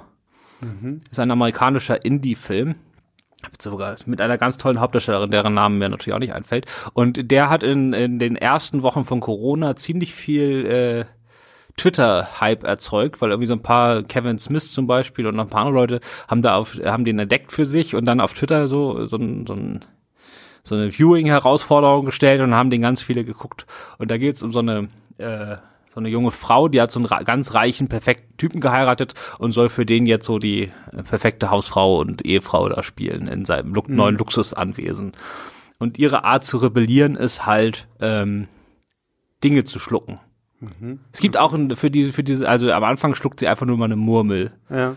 Mhm. 0.62 1.02
Ist 1.10 1.20
ein 1.20 1.32
amerikanischer 1.32 2.06
Indie-Film 2.06 2.76
sogar 3.60 3.98
mit 4.06 4.22
einer 4.22 4.38
ganz 4.38 4.58
tollen 4.58 4.80
Hauptdarstellerin, 4.80 5.32
deren 5.32 5.54
Namen 5.54 5.78
mir 5.78 5.90
natürlich 5.90 6.16
auch 6.16 6.20
nicht 6.20 6.34
einfällt. 6.34 6.66
Und 6.94 7.32
der 7.32 7.50
hat 7.50 7.64
in, 7.64 7.94
in 7.94 8.20
den 8.20 8.36
ersten 8.36 8.82
Wochen 8.82 9.04
von 9.04 9.20
Corona 9.20 9.76
ziemlich 9.76 10.14
viel 10.14 10.66
äh, 10.66 11.06
Twitter-Hype 11.78 12.64
erzeugt, 12.64 13.22
weil 13.22 13.32
irgendwie 13.32 13.48
so 13.48 13.54
ein 13.54 13.62
paar 13.62 14.04
Kevin 14.04 14.40
Smith 14.40 14.72
zum 14.72 14.88
Beispiel 14.88 15.28
und 15.28 15.36
noch 15.36 15.44
ein 15.46 15.50
paar 15.50 15.66
andere 15.66 15.76
Leute 15.76 16.00
haben 16.28 16.42
da 16.42 16.56
auf, 16.56 16.76
haben 16.84 17.06
den 17.06 17.20
entdeckt 17.20 17.52
für 17.52 17.66
sich 17.66 17.96
und 17.96 18.06
dann 18.06 18.22
auf 18.22 18.34
Twitter 18.34 18.68
so, 18.68 19.06
so 19.06 19.18
ein, 19.18 19.46
so 19.46 19.54
ein 19.54 19.86
so 20.68 20.74
eine 20.74 20.92
Viewing-Herausforderung 20.92 22.06
gestellt 22.06 22.42
und 22.42 22.56
haben 22.56 22.72
den 22.72 22.82
ganz 22.82 23.00
viele 23.00 23.24
geguckt. 23.24 23.68
Und 24.00 24.10
da 24.10 24.18
geht's 24.18 24.42
um 24.42 24.52
so 24.52 24.60
eine 24.60 24.88
äh, 25.20 25.58
so 25.96 26.02
eine 26.02 26.10
junge 26.10 26.32
Frau, 26.32 26.68
die 26.68 26.82
hat 26.82 26.92
so 26.92 27.00
einen 27.00 27.26
ganz 27.26 27.54
reichen, 27.54 27.88
perfekten 27.88 28.36
Typen 28.36 28.60
geheiratet 28.60 29.14
und 29.40 29.54
soll 29.54 29.70
für 29.70 29.86
den 29.86 30.06
jetzt 30.06 30.26
so 30.26 30.40
die 30.40 30.64
äh, 30.92 31.04
perfekte 31.04 31.50
Hausfrau 31.50 32.00
und 32.00 32.26
Ehefrau 32.26 32.68
da 32.68 32.84
spielen 32.84 33.28
in 33.28 33.46
seinem 33.46 33.74
Lu 33.74 33.82
mhm. 33.88 33.96
neuen 33.96 34.18
Luxusanwesen. 34.18 35.14
Und 35.80 35.98
ihre 35.98 36.26
Art 36.26 36.44
zu 36.44 36.58
rebellieren 36.58 37.16
ist 37.16 37.46
halt, 37.46 37.88
ähm, 38.02 38.48
Dinge 39.44 39.64
zu 39.64 39.80
schlucken. 39.80 40.20
Mhm. 40.60 41.00
Es 41.12 41.20
gibt 41.20 41.38
auch 41.38 41.58
für 41.76 41.92
diese, 41.92 42.14
für 42.14 42.24
diese, 42.24 42.48
also 42.48 42.72
am 42.72 42.84
Anfang 42.84 43.16
schluckt 43.16 43.40
sie 43.40 43.48
einfach 43.48 43.66
nur 43.66 43.78
mal 43.78 43.86
eine 43.86 43.96
Murmel. 43.96 44.52
Ja. 44.70 44.96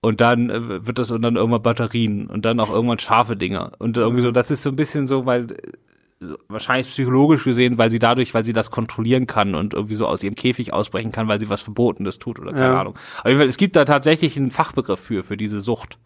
Und 0.00 0.20
dann 0.20 0.50
äh, 0.50 0.86
wird 0.86 0.98
das 0.98 1.10
und 1.10 1.22
dann 1.22 1.36
irgendwann 1.36 1.62
Batterien 1.62 2.26
und 2.28 2.44
dann 2.44 2.60
auch 2.60 2.70
irgendwann 2.70 2.98
scharfe 2.98 3.36
Dinge. 3.36 3.72
Und 3.78 3.96
irgendwie 3.96 4.22
so, 4.22 4.30
das 4.30 4.50
ist 4.50 4.62
so 4.62 4.70
ein 4.70 4.76
bisschen 4.76 5.08
so, 5.08 5.26
weil 5.26 5.50
äh, 5.50 6.26
wahrscheinlich 6.48 6.88
psychologisch 6.88 7.44
gesehen, 7.44 7.78
weil 7.78 7.90
sie 7.90 7.98
dadurch, 7.98 8.32
weil 8.34 8.44
sie 8.44 8.52
das 8.52 8.70
kontrollieren 8.70 9.26
kann 9.26 9.54
und 9.54 9.74
irgendwie 9.74 9.94
so 9.96 10.06
aus 10.06 10.22
ihrem 10.22 10.34
Käfig 10.34 10.72
ausbrechen 10.72 11.12
kann, 11.12 11.28
weil 11.28 11.40
sie 11.40 11.48
was 11.48 11.62
Verbotenes 11.62 12.18
tut 12.18 12.38
oder 12.38 12.52
keine 12.52 12.66
ja. 12.66 12.80
Ahnung. 12.80 12.94
Fall, 13.22 13.42
es 13.42 13.56
gibt 13.56 13.74
da 13.74 13.84
tatsächlich 13.84 14.36
einen 14.36 14.50
Fachbegriff 14.50 15.00
für, 15.00 15.22
für 15.22 15.36
diese 15.36 15.60
Sucht. 15.60 15.98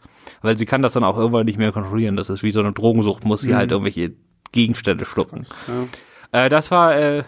Weil 0.42 0.56
sie 0.56 0.66
kann 0.66 0.82
das 0.82 0.92
dann 0.92 1.04
auch 1.04 1.18
irgendwann 1.18 1.46
nicht 1.46 1.58
mehr 1.58 1.72
kontrollieren. 1.72 2.16
Das 2.16 2.30
ist 2.30 2.42
wie 2.42 2.52
so 2.52 2.60
eine 2.60 2.72
Drogensucht, 2.72 3.24
muss 3.24 3.40
sie 3.40 3.50
mhm. 3.50 3.56
halt 3.56 3.70
irgendwelche 3.72 4.12
Gegenstände 4.52 5.04
schlucken. 5.04 5.46
Ja. 6.32 6.46
Äh, 6.46 6.48
das 6.48 6.70
war 6.70 6.96
äh, 6.96 7.24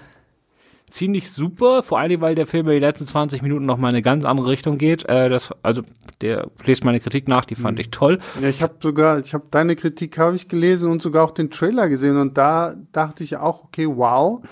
ziemlich 0.92 1.30
super, 1.30 1.82
vor 1.82 1.98
allem 1.98 2.20
weil 2.20 2.34
der 2.34 2.46
Film 2.46 2.66
in 2.66 2.74
die 2.74 2.78
letzten 2.78 3.06
20 3.06 3.42
Minuten 3.42 3.64
noch 3.64 3.78
mal 3.78 3.88
eine 3.88 4.02
ganz 4.02 4.24
andere 4.24 4.48
Richtung 4.48 4.78
geht. 4.78 5.08
Äh, 5.08 5.28
das, 5.28 5.50
also 5.62 5.82
der 6.20 6.48
lest 6.64 6.84
meine 6.84 7.00
Kritik 7.00 7.28
nach, 7.28 7.44
die 7.44 7.54
fand 7.54 7.76
mhm. 7.78 7.80
ich 7.80 7.90
toll. 7.90 8.18
Ja, 8.40 8.48
ich 8.48 8.62
habe 8.62 8.74
sogar, 8.80 9.18
ich 9.18 9.34
habe 9.34 9.44
deine 9.50 9.74
Kritik 9.74 10.18
habe 10.18 10.36
ich 10.36 10.48
gelesen 10.48 10.90
und 10.90 11.02
sogar 11.02 11.24
auch 11.24 11.32
den 11.32 11.50
Trailer 11.50 11.88
gesehen 11.88 12.16
und 12.16 12.38
da 12.38 12.76
dachte 12.92 13.24
ich 13.24 13.36
auch, 13.36 13.64
okay, 13.64 13.88
wow, 13.88 14.42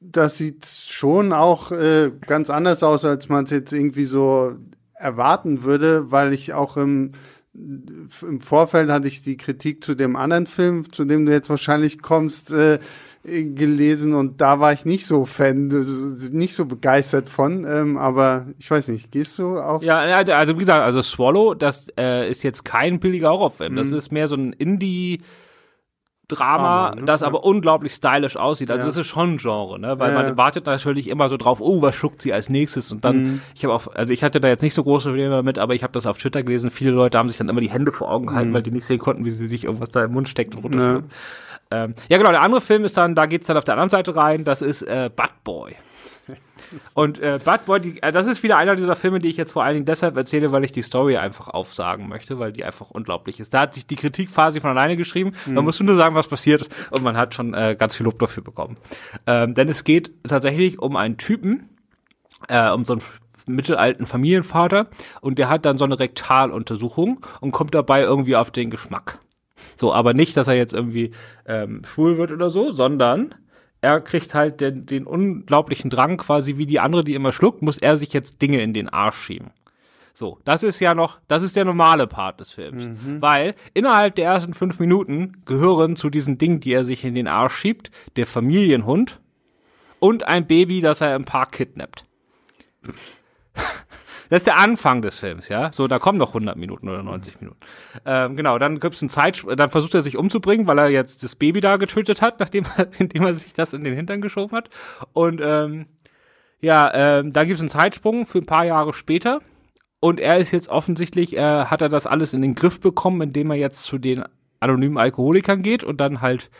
das 0.00 0.36
sieht 0.36 0.66
schon 0.66 1.32
auch 1.32 1.72
äh, 1.72 2.10
ganz 2.26 2.50
anders 2.50 2.82
aus, 2.82 3.04
als 3.04 3.28
man 3.28 3.44
es 3.44 3.50
jetzt 3.50 3.72
irgendwie 3.72 4.04
so 4.04 4.52
erwarten 4.94 5.62
würde, 5.62 6.10
weil 6.12 6.32
ich 6.32 6.52
auch 6.52 6.76
im 6.76 7.12
im 7.54 8.40
Vorfeld 8.40 8.88
hatte 8.88 9.08
ich 9.08 9.22
die 9.22 9.36
Kritik 9.36 9.84
zu 9.84 9.94
dem 9.94 10.16
anderen 10.16 10.46
Film, 10.46 10.90
zu 10.90 11.04
dem 11.04 11.26
du 11.26 11.32
jetzt 11.32 11.50
wahrscheinlich 11.50 12.00
kommst, 12.00 12.50
äh, 12.50 12.78
gelesen 13.24 14.14
und 14.14 14.40
da 14.40 14.58
war 14.58 14.72
ich 14.72 14.84
nicht 14.84 15.06
so 15.06 15.24
Fan, 15.26 15.68
nicht 16.32 16.54
so 16.54 16.66
begeistert 16.66 17.30
von, 17.30 17.64
ähm, 17.64 17.96
aber 17.96 18.46
ich 18.58 18.70
weiß 18.70 18.88
nicht, 18.88 19.12
gehst 19.12 19.38
du 19.38 19.58
auf? 19.58 19.82
Ja, 19.82 20.00
also 20.00 20.56
wie 20.56 20.60
gesagt, 20.60 20.82
also 20.82 21.02
Swallow, 21.02 21.54
das 21.54 21.88
äh, 21.96 22.28
ist 22.28 22.42
jetzt 22.42 22.64
kein 22.64 22.98
billiger 22.98 23.30
Horrorfilm, 23.30 23.74
mhm. 23.74 23.76
das 23.76 23.92
ist 23.92 24.10
mehr 24.10 24.26
so 24.26 24.34
ein 24.34 24.52
Indie- 24.52 25.20
Drama, 26.28 26.88
Drama 26.88 26.94
ne? 27.00 27.06
das 27.06 27.22
aber 27.22 27.38
ja. 27.38 27.44
unglaublich 27.44 27.92
stylisch 27.92 28.36
aussieht. 28.36 28.70
Also 28.70 28.82
ja. 28.82 28.86
das 28.86 28.96
ist 28.96 29.06
schon 29.06 29.34
ein 29.34 29.36
Genre, 29.38 29.78
ne? 29.78 29.98
Weil 29.98 30.12
ja. 30.12 30.22
man 30.22 30.36
wartet 30.36 30.66
natürlich 30.66 31.08
immer 31.08 31.28
so 31.28 31.36
drauf, 31.36 31.60
oh, 31.60 31.82
was 31.82 31.94
schuckt 31.94 32.22
sie 32.22 32.32
als 32.32 32.48
nächstes? 32.48 32.92
Und 32.92 33.04
dann, 33.04 33.22
mhm. 33.22 33.40
ich 33.54 33.64
habe 33.64 33.74
auch, 33.74 33.88
also 33.88 34.12
ich 34.12 34.22
hatte 34.22 34.40
da 34.40 34.48
jetzt 34.48 34.62
nicht 34.62 34.74
so 34.74 34.82
große 34.82 35.08
Probleme 35.08 35.34
damit, 35.34 35.58
aber 35.58 35.74
ich 35.74 35.82
habe 35.82 35.92
das 35.92 36.06
auf 36.06 36.18
Twitter 36.18 36.42
gelesen. 36.42 36.70
Viele 36.70 36.92
Leute 36.92 37.18
haben 37.18 37.28
sich 37.28 37.38
dann 37.38 37.48
immer 37.48 37.60
die 37.60 37.70
Hände 37.70 37.92
vor 37.92 38.10
Augen 38.10 38.28
gehalten, 38.28 38.50
mhm. 38.50 38.54
weil 38.54 38.62
die 38.62 38.70
nicht 38.70 38.86
sehen 38.86 38.98
konnten, 38.98 39.24
wie 39.24 39.30
sie 39.30 39.46
sich 39.46 39.64
irgendwas 39.64 39.90
da 39.90 40.04
im 40.04 40.12
Mund 40.12 40.28
steckt 40.28 40.54
und 40.54 40.62
runterschluckt. 40.62 41.12
Ähm, 41.72 41.94
ja, 42.08 42.18
genau, 42.18 42.30
der 42.30 42.42
andere 42.42 42.60
Film 42.60 42.84
ist 42.84 42.96
dann, 42.96 43.14
da 43.14 43.24
geht's 43.26 43.46
dann 43.46 43.56
auf 43.56 43.64
der 43.64 43.74
anderen 43.74 43.88
Seite 43.88 44.14
rein, 44.14 44.44
das 44.44 44.60
ist 44.60 44.82
äh, 44.82 45.10
Bad 45.14 45.42
Boy. 45.42 45.74
Und 46.94 47.18
äh, 47.20 47.40
Bad 47.42 47.64
Boy, 47.64 47.80
die, 47.80 48.02
äh, 48.02 48.12
das 48.12 48.26
ist 48.26 48.42
wieder 48.42 48.58
einer 48.58 48.76
dieser 48.76 48.94
Filme, 48.94 49.20
die 49.20 49.28
ich 49.28 49.38
jetzt 49.38 49.52
vor 49.52 49.64
allen 49.64 49.74
Dingen 49.74 49.86
deshalb 49.86 50.16
erzähle, 50.16 50.52
weil 50.52 50.64
ich 50.64 50.72
die 50.72 50.82
Story 50.82 51.16
einfach 51.16 51.48
aufsagen 51.48 52.08
möchte, 52.08 52.38
weil 52.38 52.52
die 52.52 52.62
einfach 52.62 52.90
unglaublich 52.90 53.40
ist. 53.40 53.54
Da 53.54 53.60
hat 53.60 53.74
sich 53.74 53.86
die 53.86 53.96
Kritik 53.96 54.32
quasi 54.32 54.60
von 54.60 54.70
alleine 54.70 54.98
geschrieben. 54.98 55.32
Mhm. 55.46 55.54
Man 55.54 55.64
muss 55.64 55.80
nur 55.80 55.96
sagen, 55.96 56.14
was 56.14 56.28
passiert 56.28 56.68
und 56.90 57.02
man 57.02 57.16
hat 57.16 57.34
schon 57.34 57.54
äh, 57.54 57.74
ganz 57.78 57.96
viel 57.96 58.04
Lob 58.04 58.18
dafür 58.18 58.42
bekommen. 58.42 58.76
Ähm, 59.26 59.54
denn 59.54 59.70
es 59.70 59.84
geht 59.84 60.12
tatsächlich 60.28 60.78
um 60.78 60.96
einen 60.96 61.16
Typen, 61.16 61.70
äh, 62.48 62.70
um 62.70 62.84
so 62.84 62.94
einen 62.94 63.02
mittelalten 63.46 64.06
Familienvater 64.06 64.88
und 65.20 65.38
der 65.38 65.48
hat 65.48 65.64
dann 65.64 65.78
so 65.78 65.84
eine 65.84 65.98
Rektaluntersuchung 65.98 67.24
und 67.40 67.52
kommt 67.52 67.74
dabei 67.74 68.02
irgendwie 68.02 68.36
auf 68.36 68.50
den 68.50 68.70
Geschmack. 68.70 69.18
So, 69.76 69.92
aber 69.92 70.14
nicht, 70.14 70.36
dass 70.36 70.48
er 70.48 70.54
jetzt 70.54 70.72
irgendwie 70.72 71.12
ähm, 71.46 71.82
schwul 71.84 72.18
wird 72.18 72.32
oder 72.32 72.50
so, 72.50 72.70
sondern 72.70 73.34
er 73.80 74.00
kriegt 74.00 74.34
halt 74.34 74.60
den, 74.60 74.86
den 74.86 75.06
unglaublichen 75.06 75.90
Drang, 75.90 76.16
quasi 76.16 76.56
wie 76.56 76.66
die 76.66 76.80
andere, 76.80 77.04
die 77.04 77.14
immer 77.14 77.32
schluckt, 77.32 77.62
muss 77.62 77.78
er 77.78 77.96
sich 77.96 78.12
jetzt 78.12 78.40
Dinge 78.40 78.62
in 78.62 78.72
den 78.72 78.88
Arsch 78.88 79.16
schieben. 79.16 79.50
So, 80.14 80.38
das 80.44 80.62
ist 80.62 80.78
ja 80.78 80.94
noch, 80.94 81.18
das 81.26 81.42
ist 81.42 81.56
der 81.56 81.64
normale 81.64 82.06
Part 82.06 82.40
des 82.40 82.52
Films. 82.52 82.84
Mhm. 82.84 83.22
Weil 83.22 83.54
innerhalb 83.74 84.14
der 84.14 84.26
ersten 84.26 84.54
fünf 84.54 84.78
Minuten 84.78 85.42
gehören 85.46 85.96
zu 85.96 86.10
diesen 86.10 86.38
Dingen, 86.38 86.60
die 86.60 86.72
er 86.72 86.84
sich 86.84 87.04
in 87.04 87.14
den 87.14 87.26
Arsch 87.26 87.54
schiebt, 87.54 87.90
der 88.16 88.26
Familienhund 88.26 89.20
und 89.98 90.26
ein 90.26 90.46
Baby, 90.46 90.80
das 90.80 91.00
er 91.00 91.16
im 91.16 91.24
Park 91.24 91.52
kidnappt. 91.52 92.04
Das 94.32 94.40
ist 94.40 94.46
der 94.46 94.58
Anfang 94.58 95.02
des 95.02 95.18
Films, 95.18 95.50
ja. 95.50 95.70
So, 95.74 95.86
da 95.88 95.98
kommen 95.98 96.16
noch 96.16 96.28
100 96.28 96.56
Minuten 96.56 96.88
oder 96.88 97.02
90 97.02 97.42
Minuten. 97.42 97.60
Ähm, 98.06 98.34
genau, 98.34 98.58
dann 98.58 98.80
gibt's 98.80 99.02
einen 99.02 99.10
Zeit, 99.10 99.44
dann 99.56 99.68
versucht 99.68 99.92
er 99.92 100.00
sich 100.00 100.16
umzubringen, 100.16 100.66
weil 100.66 100.78
er 100.78 100.88
jetzt 100.88 101.22
das 101.22 101.36
Baby 101.36 101.60
da 101.60 101.76
getötet 101.76 102.22
hat, 102.22 102.40
nachdem 102.40 102.64
er, 102.78 102.88
indem 102.98 103.24
er 103.24 103.34
sich 103.34 103.52
das 103.52 103.74
in 103.74 103.84
den 103.84 103.92
Hintern 103.92 104.22
geschoben 104.22 104.56
hat. 104.56 104.70
Und 105.12 105.42
ähm, 105.44 105.84
ja, 106.62 106.90
ähm, 106.94 107.34
da 107.34 107.44
gibt's 107.44 107.60
einen 107.60 107.68
Zeitsprung 107.68 108.24
für 108.24 108.38
ein 108.38 108.46
paar 108.46 108.64
Jahre 108.64 108.94
später. 108.94 109.42
Und 110.00 110.18
er 110.18 110.38
ist 110.38 110.50
jetzt 110.50 110.70
offensichtlich, 110.70 111.36
äh, 111.36 111.66
hat 111.66 111.82
er 111.82 111.90
das 111.90 112.06
alles 112.06 112.32
in 112.32 112.40
den 112.40 112.54
Griff 112.54 112.80
bekommen, 112.80 113.20
indem 113.20 113.50
er 113.50 113.58
jetzt 113.58 113.82
zu 113.82 113.98
den 113.98 114.24
anonymen 114.60 114.96
Alkoholikern 114.96 115.60
geht 115.60 115.84
und 115.84 116.00
dann 116.00 116.22
halt 116.22 116.50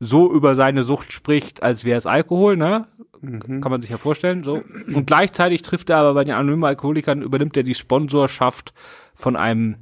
so 0.00 0.32
über 0.32 0.54
seine 0.54 0.84
Sucht 0.84 1.12
spricht, 1.12 1.62
als 1.62 1.84
wäre 1.84 1.98
es 1.98 2.06
Alkohol, 2.06 2.56
ne? 2.56 2.86
Mhm. 3.20 3.60
Kann 3.60 3.70
man 3.70 3.80
sich 3.80 3.90
ja 3.90 3.98
vorstellen, 3.98 4.44
so. 4.44 4.62
Und 4.94 5.06
gleichzeitig 5.06 5.62
trifft 5.62 5.90
er 5.90 5.98
aber 5.98 6.14
bei 6.14 6.24
den 6.24 6.34
anonymen 6.34 6.64
Alkoholikern, 6.64 7.22
übernimmt 7.22 7.56
er 7.56 7.62
die 7.62 7.74
Sponsorschaft 7.74 8.72
von 9.14 9.36
einem 9.36 9.76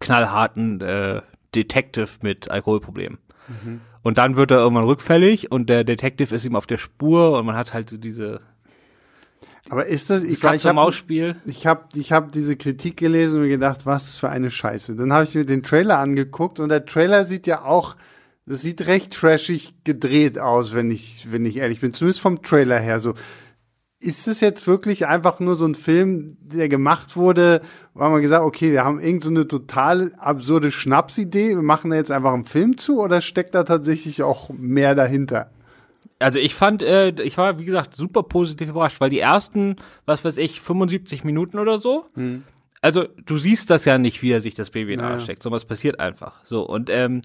knallharten 0.00 0.80
äh, 0.80 1.22
Detective 1.54 2.08
mit 2.22 2.50
Alkoholproblemen. 2.50 3.18
Mhm. 3.48 3.80
Und 4.02 4.18
dann 4.18 4.36
wird 4.36 4.50
er 4.50 4.58
irgendwann 4.58 4.84
rückfällig 4.84 5.52
und 5.52 5.68
der 5.68 5.84
Detective 5.84 6.34
ist 6.34 6.44
ihm 6.44 6.56
auf 6.56 6.66
der 6.66 6.78
Spur 6.78 7.38
und 7.38 7.46
man 7.46 7.56
hat 7.56 7.72
halt 7.72 7.88
so 7.88 7.96
diese 7.96 8.40
aber 9.70 9.86
ist 9.86 10.10
das, 10.10 10.24
ich, 10.24 10.32
ich 10.32 10.44
habe 10.44 10.56
ich 11.46 11.66
hab, 11.66 11.96
ich 11.96 12.12
hab 12.12 12.32
diese 12.32 12.56
Kritik 12.56 12.96
gelesen 12.98 13.36
und 13.36 13.42
mir 13.42 13.48
gedacht, 13.48 13.86
was 13.86 14.18
für 14.18 14.28
eine 14.28 14.50
Scheiße. 14.50 14.96
Dann 14.96 15.12
habe 15.12 15.24
ich 15.24 15.34
mir 15.34 15.46
den 15.46 15.62
Trailer 15.62 15.98
angeguckt 15.98 16.60
und 16.60 16.68
der 16.68 16.84
Trailer 16.84 17.24
sieht 17.24 17.46
ja 17.46 17.64
auch 17.64 17.96
das 18.46 18.62
sieht 18.62 18.86
recht 18.86 19.12
trashig 19.12 19.72
gedreht 19.84 20.38
aus, 20.38 20.74
wenn 20.74 20.90
ich, 20.90 21.28
wenn 21.30 21.44
ich 21.44 21.58
ehrlich 21.58 21.80
bin. 21.80 21.94
Zumindest 21.94 22.20
vom 22.20 22.42
Trailer 22.42 22.78
her 22.78 23.00
so. 23.00 23.14
Ist 24.00 24.26
es 24.26 24.40
jetzt 24.40 24.66
wirklich 24.66 25.06
einfach 25.06 25.38
nur 25.38 25.54
so 25.54 25.64
ein 25.64 25.76
Film, 25.76 26.36
der 26.40 26.68
gemacht 26.68 27.14
wurde, 27.14 27.62
wo 27.94 28.00
man 28.08 28.20
gesagt, 28.20 28.44
okay, 28.44 28.72
wir 28.72 28.84
haben 28.84 28.98
irgend 28.98 29.22
so 29.22 29.30
eine 29.30 29.46
total 29.46 30.12
absurde 30.16 30.72
Schnapsidee, 30.72 31.50
wir 31.50 31.62
machen 31.62 31.92
da 31.92 31.96
jetzt 31.96 32.10
einfach 32.10 32.32
einen 32.32 32.44
Film 32.44 32.78
zu 32.78 33.00
oder 33.00 33.20
steckt 33.20 33.54
da 33.54 33.62
tatsächlich 33.62 34.24
auch 34.24 34.50
mehr 34.50 34.96
dahinter? 34.96 35.52
Also 36.18 36.40
ich 36.40 36.54
fand, 36.56 36.82
äh, 36.82 37.10
ich 37.22 37.38
war, 37.38 37.60
wie 37.60 37.64
gesagt, 37.64 37.94
super 37.94 38.24
positiv 38.24 38.70
überrascht, 38.70 39.00
weil 39.00 39.10
die 39.10 39.20
ersten, 39.20 39.76
was 40.04 40.24
weiß 40.24 40.36
ich, 40.38 40.60
75 40.60 41.22
Minuten 41.22 41.60
oder 41.60 41.78
so, 41.78 42.06
hm. 42.14 42.42
also 42.80 43.06
du 43.24 43.38
siehst 43.38 43.70
das 43.70 43.84
ja 43.84 43.98
nicht, 43.98 44.20
wie 44.22 44.32
er 44.32 44.40
sich 44.40 44.54
das 44.54 44.70
Baby 44.70 44.94
in 44.94 44.98
den 44.98 45.06
Arsch 45.06 45.24
steckt, 45.24 45.44
sondern 45.44 45.58
es 45.58 45.64
passiert 45.64 46.00
einfach. 46.00 46.44
So, 46.44 46.66
und 46.66 46.90
ähm, 46.90 47.22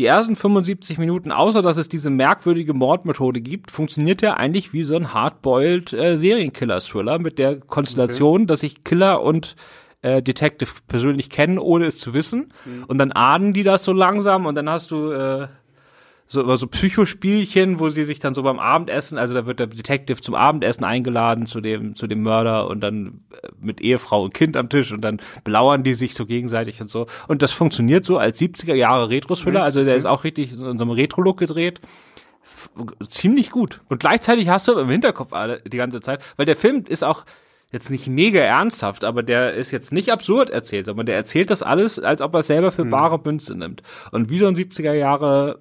die 0.00 0.06
ersten 0.06 0.34
75 0.34 0.96
Minuten, 0.96 1.30
außer 1.30 1.60
dass 1.60 1.76
es 1.76 1.90
diese 1.90 2.08
merkwürdige 2.08 2.72
Mordmethode 2.72 3.42
gibt, 3.42 3.70
funktioniert 3.70 4.22
der 4.22 4.38
eigentlich 4.38 4.72
wie 4.72 4.82
so 4.82 4.96
ein 4.96 5.12
hardboiled 5.12 5.92
äh, 5.92 6.16
Serienkiller-Thriller 6.16 7.18
mit 7.18 7.38
der 7.38 7.60
Konstellation, 7.60 8.42
okay. 8.42 8.46
dass 8.46 8.60
sich 8.60 8.82
Killer 8.82 9.22
und 9.22 9.56
äh, 10.00 10.22
Detective 10.22 10.70
persönlich 10.88 11.28
kennen, 11.28 11.58
ohne 11.58 11.84
es 11.84 11.98
zu 11.98 12.14
wissen. 12.14 12.48
Mhm. 12.64 12.84
Und 12.84 12.96
dann 12.96 13.12
ahnen 13.12 13.52
die 13.52 13.62
das 13.62 13.84
so 13.84 13.92
langsam 13.92 14.46
und 14.46 14.54
dann 14.54 14.70
hast 14.70 14.90
du 14.90 15.10
äh, 15.10 15.48
so, 16.32 16.54
so 16.54 16.68
Psychospielchen, 16.68 17.80
wo 17.80 17.88
sie 17.88 18.04
sich 18.04 18.20
dann 18.20 18.34
so 18.34 18.44
beim 18.44 18.60
Abendessen, 18.60 19.18
also 19.18 19.34
da 19.34 19.46
wird 19.46 19.58
der 19.58 19.66
Detective 19.66 20.20
zum 20.20 20.36
Abendessen 20.36 20.84
eingeladen 20.84 21.46
zu 21.46 21.60
dem, 21.60 21.96
zu 21.96 22.06
dem 22.06 22.22
Mörder 22.22 22.68
und 22.68 22.80
dann 22.80 23.24
äh, 23.42 23.48
mit 23.60 23.80
Ehefrau 23.80 24.22
und 24.24 24.32
Kind 24.32 24.56
am 24.56 24.68
Tisch 24.68 24.92
und 24.92 25.00
dann 25.00 25.20
belauern 25.42 25.82
die 25.82 25.94
sich 25.94 26.14
so 26.14 26.26
gegenseitig 26.26 26.80
und 26.80 26.88
so. 26.88 27.06
Und 27.26 27.42
das 27.42 27.52
funktioniert 27.52 28.04
so 28.04 28.16
als 28.16 28.40
70er 28.40 28.74
Jahre 28.74 29.10
Retro-Thriller, 29.10 29.64
also 29.64 29.84
der 29.84 29.96
ist 29.96 30.06
auch 30.06 30.22
richtig 30.22 30.52
in 30.52 30.78
so 30.78 30.84
einem 30.84 30.90
Retro-Look 30.90 31.38
gedreht 31.38 31.80
ziemlich 33.08 33.50
gut. 33.50 33.80
Und 33.88 34.00
gleichzeitig 34.00 34.48
hast 34.48 34.68
du 34.68 34.72
im 34.72 34.88
Hinterkopf 34.88 35.32
alle 35.32 35.60
die 35.60 35.76
ganze 35.76 36.00
Zeit, 36.00 36.22
weil 36.36 36.46
der 36.46 36.56
Film 36.56 36.84
ist 36.86 37.04
auch 37.04 37.24
jetzt 37.72 37.90
nicht 37.90 38.08
mega 38.08 38.40
ernsthaft, 38.40 39.04
aber 39.04 39.22
der 39.22 39.54
ist 39.54 39.70
jetzt 39.70 39.92
nicht 39.92 40.10
absurd 40.10 40.50
erzählt, 40.50 40.86
sondern 40.86 41.06
der 41.06 41.14
erzählt 41.16 41.50
das 41.50 41.62
alles, 41.62 41.98
als 41.98 42.20
ob 42.20 42.34
er 42.34 42.40
es 42.40 42.48
selber 42.48 42.70
für 42.70 42.84
mhm. 42.84 42.90
bare 42.90 43.20
Münze 43.24 43.54
nimmt. 43.54 43.82
Und 44.10 44.30
wie 44.30 44.38
so 44.38 44.46
ein 44.46 44.56
70er 44.56 44.92
Jahre 44.92 45.60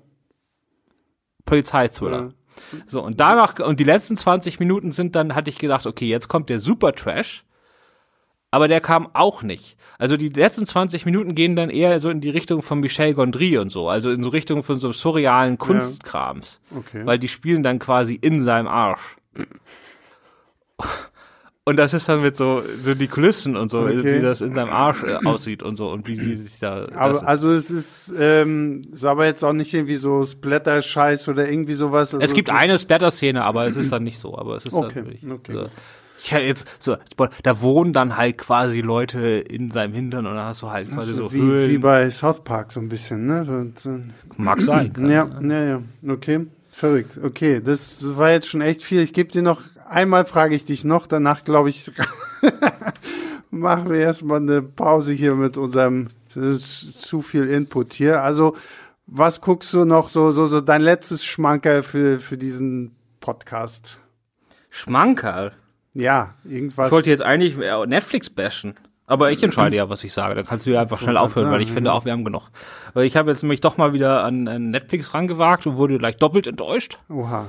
Polizeithriller. 1.49 2.33
Ja. 2.73 2.79
So, 2.87 3.03
und 3.03 3.19
danach, 3.19 3.59
und 3.59 3.79
die 3.79 3.85
letzten 3.85 4.17
20 4.17 4.59
Minuten 4.59 4.91
sind 4.91 5.15
dann, 5.15 5.35
hatte 5.35 5.49
ich 5.49 5.57
gedacht, 5.57 5.85
okay, 5.85 6.07
jetzt 6.07 6.27
kommt 6.27 6.49
der 6.49 6.59
Super 6.59 6.93
Trash. 6.93 7.43
Aber 8.51 8.67
der 8.67 8.81
kam 8.81 9.09
auch 9.13 9.43
nicht. 9.43 9.77
Also 9.99 10.17
die 10.17 10.29
letzten 10.29 10.65
20 10.65 11.05
Minuten 11.05 11.35
gehen 11.35 11.55
dann 11.55 11.69
eher 11.69 11.99
so 11.99 12.09
in 12.09 12.19
die 12.19 12.31
Richtung 12.31 12.63
von 12.63 12.79
Michel 12.79 13.13
Gondry 13.13 13.59
und 13.59 13.71
so, 13.71 13.89
also 13.89 14.09
in 14.09 14.23
so 14.23 14.29
Richtung 14.29 14.63
von 14.63 14.79
so 14.79 14.91
surrealen 14.91 15.59
Kunstkrams. 15.59 16.59
Ja. 16.71 16.77
Okay. 16.77 17.05
Weil 17.05 17.19
die 17.19 17.27
spielen 17.27 17.61
dann 17.61 17.77
quasi 17.77 18.15
in 18.15 18.41
seinem 18.41 18.67
Arsch. 18.67 19.15
Und 21.65 21.77
das 21.77 21.93
ist 21.93 22.09
dann 22.09 22.21
mit 22.21 22.35
so, 22.35 22.61
so 22.83 22.95
die 22.95 23.07
Kulissen 23.07 23.55
und 23.55 23.69
so, 23.69 23.81
okay. 23.81 24.17
wie 24.17 24.21
das 24.21 24.41
in 24.41 24.53
seinem 24.53 24.71
Arsch 24.71 25.03
äh, 25.03 25.23
aussieht 25.25 25.61
und 25.61 25.75
so 25.75 25.91
und 25.91 26.07
wie 26.07 26.15
die 26.15 26.35
sich 26.35 26.59
da. 26.59 26.85
Aber 26.95 27.27
also 27.27 27.51
es 27.51 27.69
ist, 27.69 28.11
ähm, 28.17 28.81
ist 28.91 29.05
aber 29.05 29.25
jetzt 29.25 29.43
auch 29.43 29.53
nicht 29.53 29.73
irgendwie 29.73 29.97
so 29.97 30.25
Splatter-Scheiß 30.25 31.27
oder 31.27 31.47
irgendwie 31.47 31.75
sowas. 31.75 32.13
Also 32.13 32.25
es 32.25 32.33
gibt 32.33 32.49
eine 32.49 32.79
Splatter-Szene, 32.79 33.43
aber 33.43 33.67
es 33.67 33.75
ist 33.75 33.91
dann 33.91 34.03
nicht 34.03 34.17
so. 34.17 34.35
Aber 34.35 34.55
es 34.55 34.65
ist 34.65 34.73
okay. 34.73 34.93
dann 34.95 35.05
wirklich. 35.05 35.31
Okay. 35.31 35.53
So. 35.53 35.69
Ich 36.21 36.31
hätte 36.31 36.45
jetzt 36.45 36.67
so, 36.79 36.97
da 37.43 37.61
wohnen 37.61 37.93
dann 37.93 38.17
halt 38.17 38.37
quasi 38.37 38.81
Leute 38.81 39.19
in 39.19 39.71
seinem 39.71 39.93
Hintern 39.93 40.25
und 40.25 40.35
dann 40.35 40.45
hast 40.45 40.61
du 40.61 40.69
halt 40.69 40.89
quasi 40.89 41.11
also 41.11 41.29
so 41.29 41.33
wie, 41.33 41.41
Höhlen. 41.41 41.71
wie 41.71 41.77
bei 41.77 42.09
South 42.09 42.43
Park 42.43 42.71
so 42.71 42.79
ein 42.79 42.89
bisschen, 42.89 43.25
ne? 43.25 43.45
Und, 43.47 43.85
äh, 43.85 44.11
Mag 44.37 44.61
sein. 44.61 44.91
Kann, 44.93 45.09
ja, 45.09 45.29
ja, 45.41 45.65
ja, 45.65 45.81
okay. 46.07 46.47
Verrückt. 46.71 47.19
Okay, 47.21 47.61
das 47.63 48.17
war 48.17 48.31
jetzt 48.31 48.47
schon 48.47 48.61
echt 48.61 48.83
viel. 48.83 49.01
Ich 49.01 49.13
gebe 49.13 49.31
dir 49.31 49.41
noch 49.41 49.61
einmal 49.89 50.25
frage 50.25 50.55
ich 50.55 50.65
dich 50.65 50.83
noch, 50.83 51.07
danach 51.07 51.43
glaube 51.43 51.69
ich, 51.69 51.91
machen 53.51 53.89
wir 53.89 53.99
erstmal 53.99 54.37
eine 54.37 54.61
Pause 54.61 55.13
hier 55.13 55.35
mit 55.35 55.57
unserem, 55.57 56.07
das 56.33 56.37
ist 56.37 57.01
zu 57.01 57.21
viel 57.21 57.49
Input 57.49 57.93
hier. 57.93 58.23
Also, 58.23 58.55
was 59.07 59.41
guckst 59.41 59.73
du 59.73 59.85
noch 59.85 60.09
so, 60.09 60.31
so, 60.31 60.45
so 60.45 60.61
dein 60.61 60.81
letztes 60.81 61.25
Schmankerl 61.25 61.83
für, 61.83 62.19
für 62.19 62.37
diesen 62.37 62.95
Podcast? 63.19 63.99
Schmankerl? 64.69 65.53
Ja, 65.93 66.35
irgendwas. 66.43 66.87
Ich 66.87 66.91
wollte 66.91 67.09
jetzt 67.09 67.23
eigentlich 67.23 67.57
Netflix 67.57 68.29
bashen. 68.29 68.75
Aber 69.07 69.31
ich 69.31 69.41
entscheide 69.41 69.75
ja, 69.75 69.89
was 69.89 70.03
ich 70.03 70.13
sage. 70.13 70.35
Da 70.35 70.43
kannst 70.43 70.67
du 70.67 70.71
ja 70.71 70.81
einfach 70.81 70.99
schnell 70.99 71.17
aufhören, 71.17 71.49
weil 71.49 71.61
ich 71.61 71.71
finde 71.71 71.91
auch, 71.91 72.05
wir 72.05 72.11
haben 72.11 72.23
genug. 72.23 72.51
Weil 72.93 73.05
ich 73.05 73.17
habe 73.17 73.31
jetzt 73.31 73.41
nämlich 73.41 73.59
doch 73.59 73.75
mal 73.75 73.91
wieder 73.91 74.23
an, 74.23 74.47
an 74.47 74.69
Netflix 74.69 75.15
rangewagt 75.15 75.65
und 75.65 75.77
wurde 75.77 75.97
gleich 75.97 76.17
doppelt 76.17 76.45
enttäuscht. 76.45 76.99
Oha. 77.09 77.47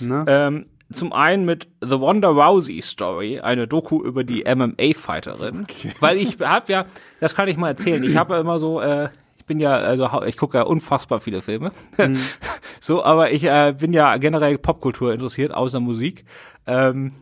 Ne? 0.00 0.24
Ähm, 0.26 0.66
zum 0.92 1.12
einen 1.12 1.44
mit 1.44 1.68
The 1.80 2.00
Wanda 2.00 2.28
Rousey 2.28 2.80
Story, 2.82 3.40
eine 3.40 3.66
Doku 3.66 4.02
über 4.02 4.24
die 4.24 4.44
MMA-Fighterin. 4.44 5.62
Okay. 5.62 5.92
Weil 6.00 6.18
ich 6.18 6.38
habe 6.40 6.72
ja, 6.72 6.86
das 7.20 7.34
kann 7.34 7.48
ich 7.48 7.56
mal 7.56 7.68
erzählen, 7.68 8.02
ich 8.04 8.16
habe 8.16 8.34
ja 8.34 8.40
immer 8.40 8.58
so, 8.58 8.80
äh, 8.80 9.08
ich 9.38 9.46
bin 9.46 9.58
ja, 9.58 9.74
also 9.74 10.08
ich 10.24 10.36
gucke 10.36 10.58
ja 10.58 10.64
unfassbar 10.64 11.20
viele 11.20 11.40
Filme. 11.40 11.72
Mhm. 11.98 12.18
so, 12.80 13.02
aber 13.04 13.32
ich 13.32 13.44
äh, 13.44 13.74
bin 13.78 13.92
ja 13.92 14.16
generell 14.16 14.58
Popkultur 14.58 15.12
interessiert, 15.12 15.52
außer 15.52 15.80
Musik. 15.80 16.24
Ähm, 16.66 17.12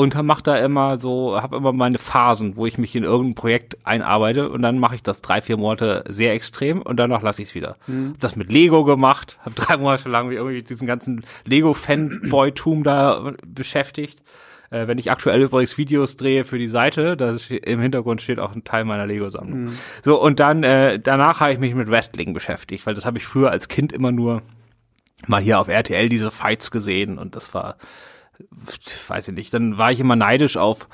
und 0.00 0.14
mache 0.22 0.42
da 0.42 0.56
immer 0.56 0.96
so, 0.96 1.38
habe 1.42 1.58
immer 1.58 1.74
meine 1.74 1.98
Phasen, 1.98 2.56
wo 2.56 2.64
ich 2.64 2.78
mich 2.78 2.96
in 2.96 3.04
irgendein 3.04 3.34
Projekt 3.34 3.76
einarbeite 3.84 4.48
und 4.48 4.62
dann 4.62 4.78
mache 4.78 4.94
ich 4.94 5.02
das 5.02 5.20
drei, 5.20 5.42
vier 5.42 5.58
Monate 5.58 6.04
sehr 6.08 6.32
extrem 6.32 6.80
und 6.80 6.96
danach 6.96 7.20
lasse 7.20 7.42
ich 7.42 7.48
es 7.48 7.54
wieder. 7.54 7.76
Mhm. 7.86 8.12
Hab 8.14 8.20
das 8.20 8.34
mit 8.34 8.50
Lego 8.50 8.84
gemacht, 8.84 9.38
habe 9.40 9.54
drei 9.54 9.76
Monate 9.76 10.08
lang 10.08 10.32
irgendwie 10.32 10.62
diesen 10.62 10.86
ganzen 10.86 11.26
Lego-Fanboy-Tum 11.44 12.82
da 12.82 13.34
beschäftigt. 13.46 14.22
Äh, 14.70 14.86
wenn 14.86 14.96
ich 14.96 15.10
aktuell 15.10 15.42
übrigens 15.42 15.76
Videos 15.76 16.16
drehe 16.16 16.44
für 16.44 16.56
die 16.56 16.68
Seite, 16.68 17.14
da 17.18 17.36
im 17.50 17.80
Hintergrund 17.80 18.22
steht 18.22 18.38
auch 18.38 18.54
ein 18.54 18.64
Teil 18.64 18.86
meiner 18.86 19.04
Lego-Sammlung. 19.04 19.64
Mhm. 19.64 19.78
So, 20.02 20.18
und 20.18 20.40
dann 20.40 20.62
äh, 20.62 20.98
danach 20.98 21.40
habe 21.40 21.52
ich 21.52 21.58
mich 21.58 21.74
mit 21.74 21.90
Wrestling 21.90 22.32
beschäftigt, 22.32 22.86
weil 22.86 22.94
das 22.94 23.04
habe 23.04 23.18
ich 23.18 23.26
früher 23.26 23.50
als 23.50 23.68
Kind 23.68 23.92
immer 23.92 24.12
nur 24.12 24.40
mal 25.26 25.42
hier 25.42 25.60
auf 25.60 25.68
RTL 25.68 26.08
diese 26.08 26.30
Fights 26.30 26.70
gesehen 26.70 27.18
und 27.18 27.36
das 27.36 27.52
war 27.52 27.76
weiß 29.08 29.28
ich 29.28 29.34
nicht, 29.34 29.54
dann 29.54 29.78
war 29.78 29.92
ich 29.92 30.00
immer 30.00 30.16
neidisch 30.16 30.56
auf 30.56 30.88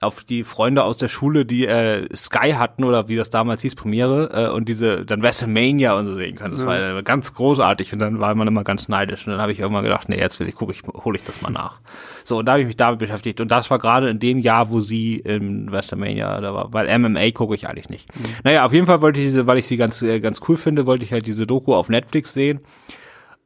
auf 0.00 0.24
die 0.24 0.44
Freunde 0.44 0.84
aus 0.84 0.98
der 0.98 1.08
Schule, 1.08 1.46
die 1.46 1.66
äh, 1.66 2.08
Sky 2.14 2.52
hatten 2.52 2.84
oder 2.84 3.08
wie 3.08 3.16
das 3.16 3.30
damals 3.30 3.62
hieß, 3.62 3.76
Premiere 3.76 4.30
äh, 4.32 4.50
und 4.50 4.68
diese 4.68 5.04
dann 5.04 5.22
WrestleMania 5.22 5.96
und 5.96 6.06
so 6.06 6.14
sehen 6.14 6.34
können. 6.34 6.52
Das 6.52 6.62
ja. 6.62 6.66
war 6.66 6.98
äh, 6.98 7.02
ganz 7.02 7.32
großartig 7.32 7.92
und 7.92 8.00
dann 8.00 8.18
war 8.18 8.34
man 8.34 8.48
immer 8.48 8.64
ganz 8.64 8.88
neidisch 8.88 9.26
und 9.26 9.32
dann 9.32 9.40
habe 9.40 9.52
ich 9.52 9.60
irgendwann 9.60 9.84
gedacht, 9.84 10.08
nee, 10.08 10.18
jetzt 10.18 10.40
will 10.40 10.48
ich 10.48 10.56
gucke 10.56 10.72
ich 10.72 10.82
hole 10.82 11.16
ich 11.16 11.24
das 11.24 11.42
mal 11.42 11.50
nach. 11.50 11.80
So 12.24 12.38
und 12.38 12.46
da 12.46 12.52
habe 12.52 12.62
ich 12.62 12.66
mich 12.66 12.76
damit 12.76 12.98
beschäftigt 12.98 13.40
und 13.40 13.50
das 13.50 13.70
war 13.70 13.78
gerade 13.78 14.10
in 14.10 14.18
dem 14.18 14.38
Jahr, 14.38 14.70
wo 14.70 14.80
sie 14.80 15.16
im 15.16 15.70
WrestleMania 15.70 16.40
da 16.40 16.54
war, 16.54 16.72
weil 16.72 16.98
MMA 16.98 17.30
gucke 17.30 17.54
ich 17.54 17.68
eigentlich 17.68 17.88
nicht. 17.88 18.14
Mhm. 18.16 18.34
Naja, 18.42 18.64
auf 18.64 18.72
jeden 18.72 18.86
Fall 18.86 19.00
wollte 19.00 19.20
ich 19.20 19.26
diese, 19.26 19.46
weil 19.46 19.58
ich 19.58 19.66
sie 19.66 19.76
ganz 19.76 20.02
äh, 20.02 20.18
ganz 20.20 20.40
cool 20.48 20.56
finde, 20.56 20.86
wollte 20.86 21.04
ich 21.04 21.12
halt 21.12 21.26
diese 21.26 21.46
Doku 21.46 21.74
auf 21.74 21.88
Netflix 21.88 22.32
sehen 22.32 22.60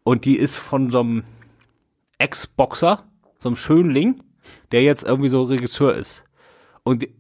und 0.03 0.25
die 0.25 0.37
ist 0.37 0.57
von 0.57 0.91
so 0.91 1.01
einem 1.01 1.25
Ex-Boxer 2.19 3.05
so 3.39 3.49
einem 3.49 3.57
Schönling, 3.57 4.23
der 4.73 4.83
jetzt 4.83 5.05
irgendwie 5.05 5.29
so 5.29 5.43
Regisseur 5.43 5.95
ist. 5.95 6.25
Und 6.83 7.03
die, 7.03 7.15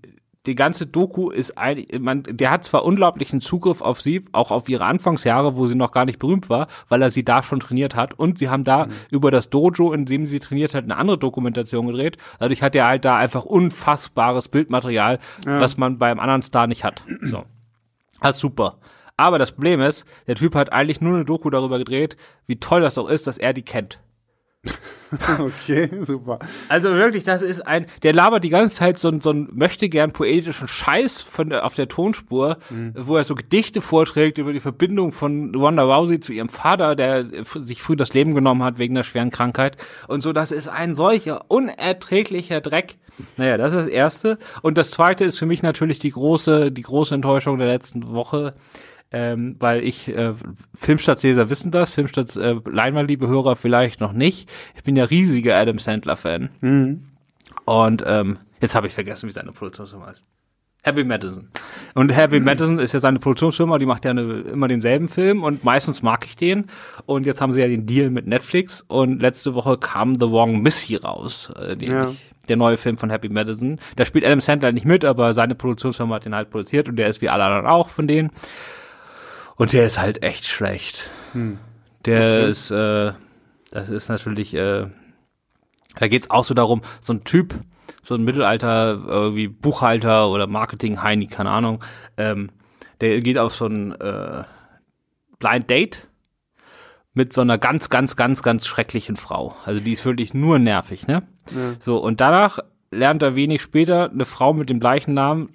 die 0.47 0.55
ganze 0.55 0.87
Doku 0.87 1.31
ist 1.31 1.59
eigentlich, 1.59 2.01
man, 2.01 2.23
der 2.23 2.51
hat 2.51 2.65
zwar 2.65 2.85
unglaublichen 2.85 3.41
Zugriff 3.41 3.83
auf 3.83 4.01
sie, 4.01 4.25
auch 4.33 4.51
auf 4.51 4.69
ihre 4.69 4.87
Anfangsjahre, 4.87 5.57
wo 5.57 5.67
sie 5.67 5.75
noch 5.75 5.93
gar 5.93 6.07
nicht 6.07 6.19
berühmt 6.19 6.49
war, 6.49 6.69
weil 6.89 7.03
er 7.03 7.11
sie 7.11 7.23
da 7.23 7.43
schon 7.43 7.61
trainiert 7.61 7.95
hat. 7.95 8.15
Und 8.15 8.39
sie 8.39 8.49
haben 8.49 8.65
da 8.65 8.87
mhm. 8.87 8.93
über 9.11 9.31
das 9.31 9.51
Dojo, 9.51 9.93
in 9.93 10.07
dem 10.07 10.25
sie 10.25 10.41
trainiert 10.41 10.75
hat, 10.75 10.85
eine 10.85 10.97
andere 10.97 11.19
Dokumentation 11.19 11.87
gedreht. 11.87 12.17
Dadurch 12.39 12.63
hat 12.63 12.75
er 12.75 12.87
halt 12.87 13.05
da 13.05 13.17
einfach 13.17 13.45
unfassbares 13.45 14.49
Bildmaterial, 14.49 15.19
ja. 15.45 15.61
was 15.61 15.77
man 15.77 15.99
beim 15.99 16.19
anderen 16.19 16.43
Star 16.43 16.67
nicht 16.67 16.83
hat. 16.83 17.05
So. 17.23 17.45
Das 18.21 18.37
ist 18.37 18.41
super. 18.41 18.79
Aber 19.19 19.39
das 19.39 19.53
Problem 19.53 19.81
ist, 19.81 20.07
der 20.29 20.37
Typ 20.37 20.55
hat 20.55 20.73
eigentlich 20.73 21.01
nur 21.01 21.15
eine 21.15 21.25
Doku 21.25 21.51
darüber 21.51 21.79
gedreht, 21.79 22.17
wie 22.47 22.57
toll 22.57 22.81
das 22.81 22.97
auch 22.97 23.09
ist, 23.09 23.27
dass 23.27 23.37
er 23.37 23.53
die 23.53 23.63
kennt. 23.63 23.99
okay, 25.39 25.89
super. 26.03 26.39
Also 26.69 26.91
wirklich, 26.91 27.25
das 27.25 27.43
ist 27.43 27.67
ein, 27.67 27.87
der 28.03 28.13
labert 28.13 28.45
die 28.45 28.51
ganze 28.51 28.77
Zeit 28.77 28.99
so, 28.99 29.19
so 29.21 29.31
einen 29.31 29.49
möchte 29.53 29.89
gern 29.89 30.13
poetischen 30.13 30.69
Scheiß 30.69 31.23
von 31.23 31.51
der, 31.51 31.65
auf 31.65 31.75
der 31.75 31.89
Tonspur, 31.89 32.59
mhm. 32.69 32.93
wo 32.97 33.17
er 33.17 33.25
so 33.25 33.35
Gedichte 33.35 33.81
vorträgt 33.81 34.39
über 34.39 34.53
die 34.53 34.61
Verbindung 34.61 35.13
von 35.13 35.55
Wanda 35.55 35.83
Rousey 35.83 36.21
zu 36.21 36.33
ihrem 36.33 36.49
Vater, 36.49 36.95
der 36.95 37.25
sich 37.45 37.81
früh 37.81 37.97
das 37.97 38.15
Leben 38.15 38.35
genommen 38.35 38.63
hat 38.63 38.79
wegen 38.79 38.97
einer 38.97 39.05
schweren 39.05 39.31
Krankheit. 39.31 39.77
Und 40.09 40.21
so, 40.21 40.33
das 40.33 40.53
ist 40.53 40.69
ein 40.69 40.95
solcher 40.95 41.45
unerträglicher 41.49 42.61
Dreck. 42.61 42.99
Naja, 43.37 43.57
das 43.57 43.73
ist 43.73 43.79
das 43.79 43.89
Erste. 43.89 44.39
Und 44.63 44.77
das 44.77 44.91
Zweite 44.91 45.25
ist 45.25 45.39
für 45.39 45.47
mich 45.47 45.63
natürlich 45.63 45.99
die 45.99 46.11
große, 46.11 46.71
die 46.71 46.83
große 46.83 47.15
Enttäuschung 47.15 47.59
der 47.59 47.69
letzten 47.69 48.09
Woche 48.09 48.55
ähm, 49.11 49.57
weil 49.59 49.85
ich, 49.85 50.09
äh, 50.09 50.35
Filmstadtleser 50.75 51.51
wissen 51.51 51.71
das, 51.71 51.93
Filmstadt 51.93 52.37
äh, 52.37 52.57
Leinwandliebe-Hörer 52.65 53.57
vielleicht 53.57 54.01
noch 54.01 54.13
nicht. 54.13 54.49
Ich 54.77 54.83
bin 54.83 54.97
ja 54.97 55.05
riesiger 55.05 55.57
Adam 55.57 55.79
Sandler-Fan. 55.79 56.51
Mhm. 56.61 57.05
Und 57.65 58.05
ähm, 58.07 58.39
jetzt 58.61 58.75
habe 58.75 58.87
ich 58.87 58.93
vergessen, 58.93 59.29
wie 59.29 59.33
seine 59.33 59.53
Produktionsfirma 59.53 60.07
heißt. 60.07 60.25
Happy 60.83 61.05
Madison. 61.05 61.49
Und 61.95 62.15
Happy 62.17 62.41
Madison 62.41 62.79
ist 62.79 62.95
ja 62.95 63.01
seine 63.01 63.19
Produktionsfirma, 63.19 63.79
die 63.79 63.87
macht 63.87 64.05
ja 64.05 64.13
eine, 64.13 64.41
immer 64.41 64.69
denselben 64.69 65.09
Film 65.09 65.43
und 65.43 65.65
meistens 65.65 66.03
mag 66.03 66.25
ich 66.25 66.37
den. 66.37 66.67
Und 67.05 67.27
jetzt 67.27 67.41
haben 67.41 67.53
sie 67.53 67.61
ja 67.61 67.67
den 67.67 67.85
Deal 67.85 68.11
mit 68.11 68.27
Netflix 68.27 68.83
und 68.83 69.21
letzte 69.21 69.55
Woche 69.55 69.77
kam 69.77 70.15
The 70.15 70.31
Wrong 70.31 70.63
Missy 70.63 70.97
raus, 70.97 71.53
äh, 71.59 71.77
ja. 71.85 72.11
ich, 72.11 72.17
der 72.49 72.57
neue 72.57 72.77
Film 72.77 72.97
von 72.97 73.11
Happy 73.11 73.29
Madison. 73.29 73.81
Da 73.97 74.05
spielt 74.05 74.25
Adam 74.25 74.41
Sandler 74.41 74.73
nicht 74.73 74.87
mit, 74.87 75.05
aber 75.05 75.33
seine 75.33 75.55
Produktionsfirma 75.55 76.17
hat 76.17 76.25
den 76.25 76.35
halt 76.35 76.51
produziert 76.51 76.89
und 76.89 76.97
der 76.97 77.09
ist 77.09 77.21
wie 77.21 77.29
alle 77.29 77.45
anderen 77.45 77.67
auch 77.67 77.89
von 77.89 78.07
denen. 78.07 78.31
Und 79.59 79.73
der 79.73 79.85
ist 79.85 79.99
halt 79.99 80.23
echt 80.23 80.47
schlecht. 80.47 81.11
Hm. 81.33 81.59
Der 82.07 82.41
okay. 82.41 82.51
ist, 82.51 82.71
äh, 82.71 83.13
das 83.71 83.91
ist 83.91 84.09
natürlich, 84.09 84.55
äh, 84.55 84.87
da 85.97 86.09
geht's 86.09 86.31
auch 86.31 86.45
so 86.45 86.55
darum, 86.55 86.83
so 87.01 87.13
ein 87.13 87.25
Typ, 87.25 87.55
so 88.03 88.15
ein 88.15 88.25
Mittelalter, 88.25 89.03
irgendwie 89.07 89.49
Buchhalter 89.49 90.31
oder 90.31 90.47
Marketing-Heini, 90.47 91.27
keine 91.27 91.51
Ahnung, 91.51 91.85
ähm, 92.17 92.51
der 93.01 93.21
geht 93.21 93.37
auf 93.37 93.55
so 93.55 93.67
ein 93.67 93.93
äh, 94.01 94.45
Blind 95.39 95.69
Date 95.69 96.09
mit 97.13 97.33
so 97.33 97.41
einer 97.41 97.59
ganz, 97.59 97.91
ganz, 97.91 98.15
ganz, 98.15 98.43
ganz 98.43 98.65
schrecklichen 98.65 99.17
Frau. 99.17 99.57
Also 99.65 99.81
die 99.81 99.93
ist 99.93 100.05
wirklich 100.05 100.35
nur 100.35 100.61
nervig, 100.61 101.09
ne? 101.09 101.25
Ja. 101.51 101.75
So, 101.81 101.99
und 101.99 102.21
danach 102.21 102.61
lernt 102.91 103.23
er 103.23 103.35
wenig 103.35 103.61
später 103.61 104.11
eine 104.11 104.25
Frau 104.25 104.53
mit 104.53 104.71
dem 104.71 104.79
gleichen 104.79 105.15
Namen 105.15 105.51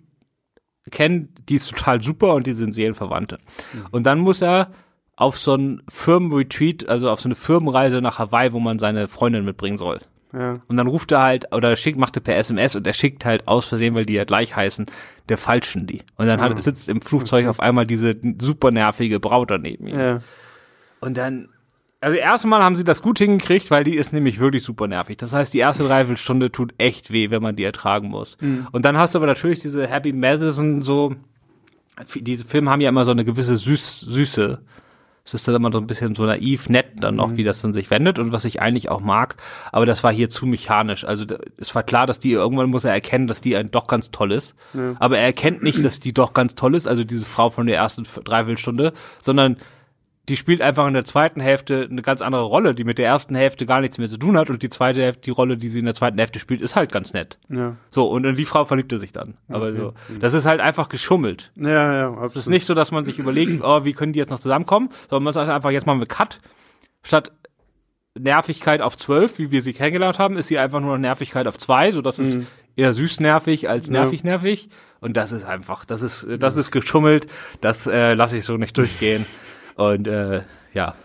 kennen, 0.92 1.34
die 1.50 1.56
ist 1.56 1.70
total 1.70 2.02
super 2.02 2.34
und 2.34 2.48
die 2.48 2.54
sind 2.54 2.74
Seelenverwandte. 2.74 3.38
Mhm. 3.74 3.86
Und 3.92 4.04
dann 4.04 4.20
muss 4.20 4.42
er 4.42 4.72
auf 5.16 5.38
so 5.38 5.56
ein 5.56 5.84
Firmenretreat, 5.88 6.88
also 6.88 7.10
auf 7.10 7.22
so 7.22 7.28
eine 7.28 7.36
Firmenreise 7.36 8.02
nach 8.02 8.20
Hawaii, 8.20 8.52
wo 8.52 8.60
man 8.60 8.80
seine 8.80 9.08
Freundin 9.08 9.46
mitbringen 9.46 9.78
soll. 9.78 10.02
Ja. 10.34 10.60
Und 10.68 10.78
dann 10.78 10.88
ruft 10.88 11.12
er 11.12 11.22
halt, 11.22 11.54
oder 11.54 11.76
schickt, 11.76 11.98
macht 11.98 12.18
er 12.18 12.22
per 12.22 12.36
SMS 12.38 12.76
und 12.76 12.88
er 12.88 12.94
schickt 12.94 13.24
halt 13.24 13.48
aus 13.48 13.68
Versehen, 13.68 13.94
weil 13.94 14.06
die 14.06 14.14
ja 14.14 14.24
gleich 14.24 14.56
heißen, 14.56 14.88
der 15.30 15.38
Falschen 15.38 15.86
die. 15.86 16.02
Und 16.18 16.26
dann 16.26 16.42
hat, 16.42 16.52
ah. 16.52 16.62
sitzt 16.62 16.90
im 16.90 17.02
Flugzeug 17.02 17.48
auf 17.48 17.60
einmal 17.60 17.86
diese 17.86 18.16
super 18.40 18.72
nervige 18.72 19.20
Braut 19.20 19.52
daneben 19.52 19.88
ihm. 19.88 20.00
Ja. 20.00 20.22
Und 21.02 21.18
dann, 21.18 21.50
also 22.04 22.18
erstmal 22.18 22.62
haben 22.62 22.76
sie 22.76 22.84
das 22.84 23.02
gut 23.02 23.18
hingekriegt, 23.18 23.72
weil 23.72 23.84
die 23.84 23.96
ist 23.96 24.14
nämlich 24.14 24.40
wirklich 24.40 24.64
super 24.64 24.88
nervig. 24.88 25.18
Das 25.18 25.32
heißt, 25.32 25.54
die 25.54 25.60
erste 25.60 25.84
Dreiviertelstunde 25.84 26.52
tut 26.52 26.74
echt 26.78 27.12
weh, 27.12 27.30
wenn 27.30 27.42
man 27.42 27.56
die 27.56 27.64
ertragen 27.64 28.10
muss. 28.10 28.38
Mhm. 28.42 28.68
Und 28.72 28.84
dann 28.84 28.98
hast 28.98 29.16
du 29.16 29.20
aber 29.20 29.28
natürlich 29.28 29.60
diese 29.60 29.88
Happy 29.88 30.12
Madison 30.12 30.82
so, 30.82 31.16
diese 32.16 32.46
Filme 32.46 32.70
haben 32.70 32.82
ja 32.82 32.90
immer 32.90 33.06
so 33.06 33.12
eine 33.12 33.24
gewisse 33.24 33.56
Süß, 33.56 34.02
Süße. 34.02 34.60
Es 35.26 35.34
ist 35.34 35.48
dann 35.48 35.56
immer 35.56 35.72
so 35.72 35.78
ein 35.78 35.88
bisschen 35.88 36.16
so 36.16 36.26
naiv, 36.26 36.68
nett 36.68 36.88
dann 36.98 37.16
noch, 37.16 37.30
mhm. 37.30 37.38
wie 37.38 37.44
das 37.46 37.62
dann 37.62 37.72
sich 37.72 37.90
wendet 37.90 38.20
und 38.20 38.34
was 38.34 38.44
ich 38.44 38.62
eigentlich 38.62 38.90
auch 38.90 39.00
mag. 39.00 39.38
Aber 39.72 39.86
das 39.86 40.04
war 40.04 40.12
hier 40.12 40.30
zu 40.30 40.46
mechanisch. 40.46 41.06
Also 41.06 41.26
es 41.58 41.74
war 41.74 41.84
klar, 41.84 42.06
dass 42.06 42.20
die 42.20 42.32
irgendwann 42.32 42.70
muss 42.70 42.84
er 42.84 42.92
erkennen, 42.92 43.28
dass 43.28 43.40
die 43.40 43.56
ein 43.56 43.72
doch 43.72 43.88
ganz 43.88 44.12
toll 44.12 44.34
ist. 44.34 44.56
Ja. 44.74 44.96
Aber 45.00 45.18
er 45.18 45.26
erkennt 45.26 45.64
nicht, 45.64 45.84
dass 45.86 46.02
die 46.02 46.14
doch 46.14 46.34
ganz 46.34 46.56
toll 46.56 46.76
ist, 46.76 46.88
also 46.88 47.06
diese 47.06 47.26
Frau 47.26 47.50
von 47.50 47.68
der 47.68 47.78
ersten 47.78 48.04
Dreiviertelstunde, 48.04 48.92
sondern 49.22 49.56
die 50.30 50.38
spielt 50.38 50.62
einfach 50.62 50.88
in 50.88 50.94
der 50.94 51.04
zweiten 51.04 51.42
Hälfte 51.42 51.88
eine 51.90 52.02
ganz 52.02 52.22
andere 52.22 52.44
Rolle, 52.44 52.74
die 52.74 52.86
mit 52.86 52.98
der 52.98 53.08
ersten 53.08 53.36
Hälfte 53.36 53.66
gar 53.66 53.82
nichts 53.82 53.98
mehr 53.98 54.08
zu 54.08 54.18
tun 54.18 54.38
hat 54.38 54.50
und 54.50 54.64
die 54.64 54.70
zweite 54.70 55.02
Hälfte, 55.02 55.22
die 55.24 55.32
Rolle, 55.32 55.58
die 55.58 55.68
sie 55.68 55.80
in 55.80 55.86
der 55.86 55.94
zweiten 55.94 56.18
Hälfte 56.18 56.40
spielt, 56.40 56.62
ist 56.62 56.78
halt 56.78 56.94
ganz 56.94 57.12
nett. 57.12 57.38
Ja. 57.50 57.76
So, 57.92 58.08
und 58.10 58.24
in 58.24 58.36
die 58.36 58.46
Frau 58.46 58.64
verliebt 58.64 58.94
er 58.94 59.00
sich 59.00 59.12
dann. 59.12 59.36
Aber 59.50 59.68
okay. 59.68 59.78
so, 59.78 59.94
das 60.20 60.34
ist 60.34 60.46
halt 60.46 60.62
einfach 60.62 60.88
geschummelt. 60.88 61.52
Ja, 61.56 61.94
ja, 61.94 62.08
absolut. 62.08 62.36
Das 62.36 62.42
ist 62.44 62.50
nicht 62.50 62.66
so, 62.66 62.74
dass 62.74 62.92
man 62.92 63.04
sich 63.04 63.20
überlegt, 63.20 63.62
oh, 63.64 63.84
wie 63.84 63.92
können 63.92 64.14
die 64.14 64.20
jetzt 64.20 64.30
noch 64.30 64.40
zusammenkommen, 64.40 64.90
sondern 65.10 65.24
man 65.24 65.34
sagt 65.34 65.50
einfach, 65.50 65.72
jetzt 65.72 65.86
machen 65.86 66.00
wir 66.00 66.08
Cut. 66.08 66.40
Statt 67.02 67.34
Nervigkeit 68.18 68.82
auf 68.82 68.96
zwölf, 68.96 69.40
wie 69.40 69.52
wir 69.52 69.62
sie 69.62 69.74
kennengelernt 69.74 70.20
haben, 70.20 70.38
ist 70.38 70.48
sie 70.48 70.58
einfach 70.58 70.80
nur 70.80 70.92
noch 70.92 71.00
Nervigkeit 71.00 71.48
auf 71.48 71.58
zwei, 71.58 71.92
so 71.92 72.02
dass 72.02 72.20
mhm. 72.20 72.24
es 72.24 72.38
eher 72.78 72.94
süß 72.94 73.20
nervig 73.20 73.70
als 73.70 73.90
nervig 73.90 74.24
ja. 74.24 74.32
nervig. 74.32 74.70
Und 75.02 75.18
das 75.18 75.34
ist 75.34 75.44
einfach, 75.44 75.84
das 75.84 76.02
ist, 76.02 76.26
das 76.40 76.56
ist 76.56 76.72
geschummelt, 76.72 77.28
das 77.60 77.88
äh, 77.88 78.14
lasse 78.14 78.38
ich 78.38 78.46
so 78.46 78.56
nicht 78.56 78.78
durchgehen. 78.78 79.26
Und 79.76 80.08
äh, 80.08 80.44
ja. 80.74 80.96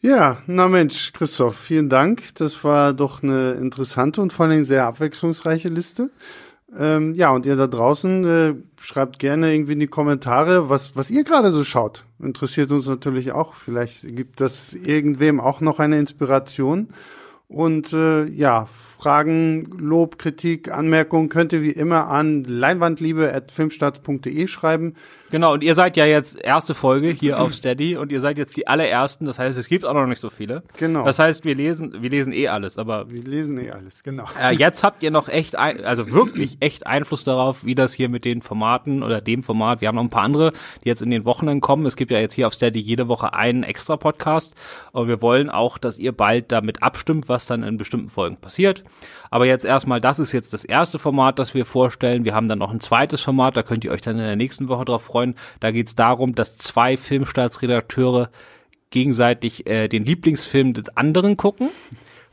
Ja, 0.00 0.38
na 0.46 0.68
Mensch, 0.68 1.12
Christoph, 1.12 1.56
vielen 1.56 1.88
Dank. 1.88 2.34
Das 2.34 2.62
war 2.62 2.92
doch 2.92 3.22
eine 3.22 3.52
interessante 3.52 4.20
und 4.20 4.32
vor 4.32 4.46
allem 4.46 4.64
sehr 4.64 4.86
abwechslungsreiche 4.86 5.70
Liste. 5.70 6.10
Ähm, 6.78 7.14
ja, 7.14 7.30
und 7.30 7.46
ihr 7.46 7.56
da 7.56 7.66
draußen 7.66 8.24
äh, 8.24 8.54
schreibt 8.80 9.18
gerne 9.18 9.54
irgendwie 9.54 9.74
in 9.74 9.80
die 9.80 9.86
Kommentare, 9.86 10.68
was, 10.68 10.96
was 10.96 11.10
ihr 11.10 11.24
gerade 11.24 11.52
so 11.52 11.64
schaut. 11.64 12.04
Interessiert 12.20 12.72
uns 12.72 12.86
natürlich 12.86 13.32
auch. 13.32 13.54
Vielleicht 13.54 14.16
gibt 14.16 14.40
das 14.40 14.74
irgendwem 14.74 15.40
auch 15.40 15.60
noch 15.60 15.78
eine 15.78 15.98
Inspiration. 15.98 16.88
Und 17.48 17.92
äh, 17.92 18.24
ja, 18.26 18.68
Fragen, 18.98 19.64
Lob, 19.78 20.18
Kritik, 20.18 20.72
Anmerkungen 20.72 21.28
könnt 21.28 21.52
ihr 21.52 21.62
wie 21.62 21.70
immer 21.70 22.08
an 22.08 22.44
leinwandliebe.filmstarts.de 22.44 24.48
schreiben. 24.48 24.94
Genau, 25.34 25.52
und 25.52 25.64
ihr 25.64 25.74
seid 25.74 25.96
ja 25.96 26.06
jetzt 26.06 26.40
erste 26.40 26.74
Folge 26.74 27.08
hier 27.08 27.40
auf 27.40 27.52
Steady 27.56 27.96
und 27.96 28.12
ihr 28.12 28.20
seid 28.20 28.38
jetzt 28.38 28.56
die 28.56 28.68
allerersten, 28.68 29.26
das 29.26 29.40
heißt, 29.40 29.58
es 29.58 29.66
gibt 29.66 29.84
auch 29.84 29.92
noch 29.92 30.06
nicht 30.06 30.20
so 30.20 30.30
viele. 30.30 30.62
Genau. 30.78 31.04
Das 31.04 31.18
heißt, 31.18 31.44
wir 31.44 31.56
lesen, 31.56 31.92
wir 32.04 32.08
lesen 32.08 32.32
eh 32.32 32.46
alles, 32.46 32.78
aber. 32.78 33.10
Wir 33.10 33.24
lesen 33.24 33.58
eh 33.58 33.72
alles, 33.72 34.04
genau. 34.04 34.26
Äh, 34.40 34.54
jetzt 34.54 34.84
habt 34.84 35.02
ihr 35.02 35.10
noch 35.10 35.28
echt, 35.28 35.56
ein, 35.56 35.84
also 35.84 36.08
wirklich 36.12 36.58
echt 36.60 36.86
Einfluss 36.86 37.24
darauf, 37.24 37.64
wie 37.64 37.74
das 37.74 37.92
hier 37.92 38.08
mit 38.08 38.24
den 38.24 38.42
Formaten 38.42 39.02
oder 39.02 39.20
dem 39.20 39.42
Format, 39.42 39.80
wir 39.80 39.88
haben 39.88 39.96
noch 39.96 40.04
ein 40.04 40.08
paar 40.08 40.22
andere, 40.22 40.52
die 40.84 40.88
jetzt 40.88 41.02
in 41.02 41.10
den 41.10 41.24
Wochen 41.24 41.60
kommen. 41.60 41.84
Es 41.84 41.96
gibt 41.96 42.12
ja 42.12 42.20
jetzt 42.20 42.34
hier 42.34 42.46
auf 42.46 42.54
Steady 42.54 42.78
jede 42.78 43.08
Woche 43.08 43.32
einen 43.32 43.64
extra 43.64 43.96
Podcast 43.96 44.54
und 44.92 45.08
wir 45.08 45.20
wollen 45.20 45.50
auch, 45.50 45.78
dass 45.78 45.98
ihr 45.98 46.12
bald 46.12 46.52
damit 46.52 46.80
abstimmt, 46.84 47.28
was 47.28 47.46
dann 47.46 47.64
in 47.64 47.76
bestimmten 47.76 48.08
Folgen 48.08 48.36
passiert. 48.36 48.84
Aber 49.32 49.46
jetzt 49.46 49.64
erstmal, 49.64 50.00
das 50.00 50.20
ist 50.20 50.30
jetzt 50.30 50.52
das 50.52 50.64
erste 50.64 51.00
Format, 51.00 51.40
das 51.40 51.54
wir 51.54 51.66
vorstellen. 51.66 52.24
Wir 52.24 52.36
haben 52.36 52.46
dann 52.46 52.60
noch 52.60 52.70
ein 52.70 52.78
zweites 52.78 53.20
Format, 53.20 53.56
da 53.56 53.64
könnt 53.64 53.84
ihr 53.84 53.90
euch 53.90 54.00
dann 54.00 54.16
in 54.16 54.24
der 54.24 54.36
nächsten 54.36 54.68
Woche 54.68 54.84
drauf 54.84 55.02
freuen. 55.02 55.23
Da 55.60 55.70
geht 55.70 55.88
es 55.88 55.94
darum, 55.94 56.34
dass 56.34 56.58
zwei 56.58 56.96
Filmstaatsredakteure 56.96 58.30
gegenseitig 58.90 59.66
äh, 59.66 59.88
den 59.88 60.04
Lieblingsfilm 60.04 60.74
des 60.74 60.96
anderen 60.96 61.36
gucken 61.36 61.70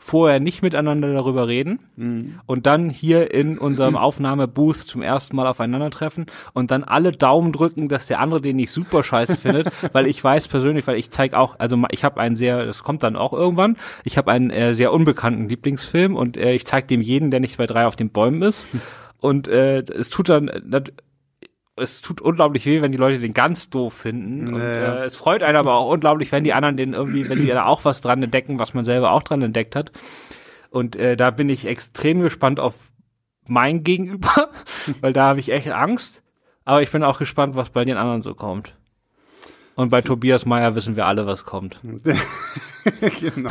vorher 0.01 0.39
nicht 0.39 0.63
miteinander 0.63 1.13
darüber 1.13 1.47
reden 1.47 1.79
mhm. 1.95 2.39
und 2.47 2.65
dann 2.65 2.89
hier 2.89 3.31
in 3.31 3.59
unserem 3.59 3.95
Aufnahmebooth 3.97 4.77
zum 4.77 5.03
ersten 5.03 5.35
Mal 5.35 5.45
aufeinandertreffen 5.45 6.25
und 6.53 6.71
dann 6.71 6.83
alle 6.83 7.11
Daumen 7.11 7.53
drücken, 7.53 7.87
dass 7.87 8.07
der 8.07 8.19
andere 8.19 8.41
den 8.41 8.55
nicht 8.55 8.71
super 8.71 9.03
scheiße 9.03 9.37
findet, 9.37 9.69
weil 9.93 10.07
ich 10.07 10.21
weiß 10.21 10.47
persönlich, 10.47 10.87
weil 10.87 10.97
ich 10.97 11.11
zeige 11.11 11.37
auch, 11.37 11.55
also 11.59 11.77
ich 11.91 12.03
habe 12.03 12.19
einen 12.19 12.35
sehr, 12.35 12.65
das 12.65 12.81
kommt 12.81 13.03
dann 13.03 13.15
auch 13.15 13.31
irgendwann, 13.31 13.77
ich 14.03 14.17
habe 14.17 14.31
einen 14.31 14.49
äh, 14.49 14.73
sehr 14.73 14.91
unbekannten 14.91 15.47
Lieblingsfilm 15.47 16.15
und 16.15 16.35
äh, 16.35 16.53
ich 16.53 16.65
zeige 16.65 16.87
dem 16.87 17.01
jeden, 17.01 17.29
der 17.29 17.39
nicht 17.39 17.57
bei 17.57 17.67
drei 17.67 17.85
auf 17.85 17.95
den 17.95 18.09
Bäumen 18.09 18.41
ist 18.41 18.67
und 19.19 19.47
äh, 19.47 19.81
es 19.81 20.09
tut 20.09 20.29
dann 20.29 20.49
es 21.76 22.01
tut 22.01 22.22
unglaublich 22.22 22.65
weh, 22.65 22.82
wenn 22.82 22.91
die 22.91 22.97
Leute 22.97 23.19
den 23.19 23.34
ganz 23.34 23.69
doof 23.69 23.93
finden. 23.93 24.45
Nee. 24.45 24.51
Und, 24.51 24.61
äh, 24.61 25.05
es 25.05 25.15
freut 25.15 25.43
einen 25.43 25.57
aber 25.57 25.74
auch 25.76 25.91
unglaublich, 25.91 26.32
wenn 26.32 26.43
die 26.43 26.53
anderen 26.53 26.78
den 26.78 26.93
irgendwie, 26.93 27.28
wenn 27.30 27.39
die 27.39 27.47
da 27.47 27.65
auch 27.65 27.86
was 27.86 28.01
dran 28.01 28.22
entdecken, 28.22 28.59
was 28.59 28.74
man 28.74 28.84
selber 28.84 29.11
auch 29.11 29.24
dran 29.24 29.41
entdeckt 29.41 29.76
hat. 29.76 29.91
Und 30.69 30.95
äh, 30.95 31.15
da 31.15 31.32
bin 31.32 31.49
ich 31.49 31.65
extrem 31.65 32.22
gespannt 32.22 32.59
auf 32.59 32.76
mein 33.47 33.84
Gegenüber, 33.84 34.51
weil 35.01 35.13
da 35.13 35.28
habe 35.28 35.39
ich 35.39 35.51
echt 35.51 35.69
Angst. 35.69 36.22
Aber 36.63 36.82
ich 36.82 36.91
bin 36.91 37.03
auch 37.03 37.19
gespannt, 37.19 37.55
was 37.55 37.69
bei 37.69 37.86
den 37.86 37.97
anderen 37.97 38.22
so 38.22 38.36
kommt. 38.36 38.76
Und 39.76 39.89
bei 39.89 40.01
Tobias 40.01 40.45
Meyer 40.45 40.76
wissen 40.76 40.95
wir 40.95 41.07
alle, 41.07 41.26
was 41.26 41.45
kommt. 41.45 41.80
genau. 43.22 43.49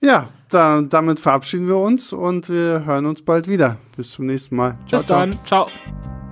Ja, 0.00 0.28
dann, 0.50 0.88
damit 0.88 1.20
verabschieden 1.20 1.68
wir 1.68 1.76
uns 1.76 2.12
und 2.12 2.48
wir 2.48 2.84
hören 2.84 3.06
uns 3.06 3.24
bald 3.24 3.46
wieder. 3.46 3.76
Bis 3.96 4.10
zum 4.10 4.26
nächsten 4.26 4.56
Mal. 4.56 4.78
Ciao, 4.88 5.00
Bis 5.00 5.06
dann. 5.06 5.32
ciao. 5.44 5.66
ciao. 5.66 6.25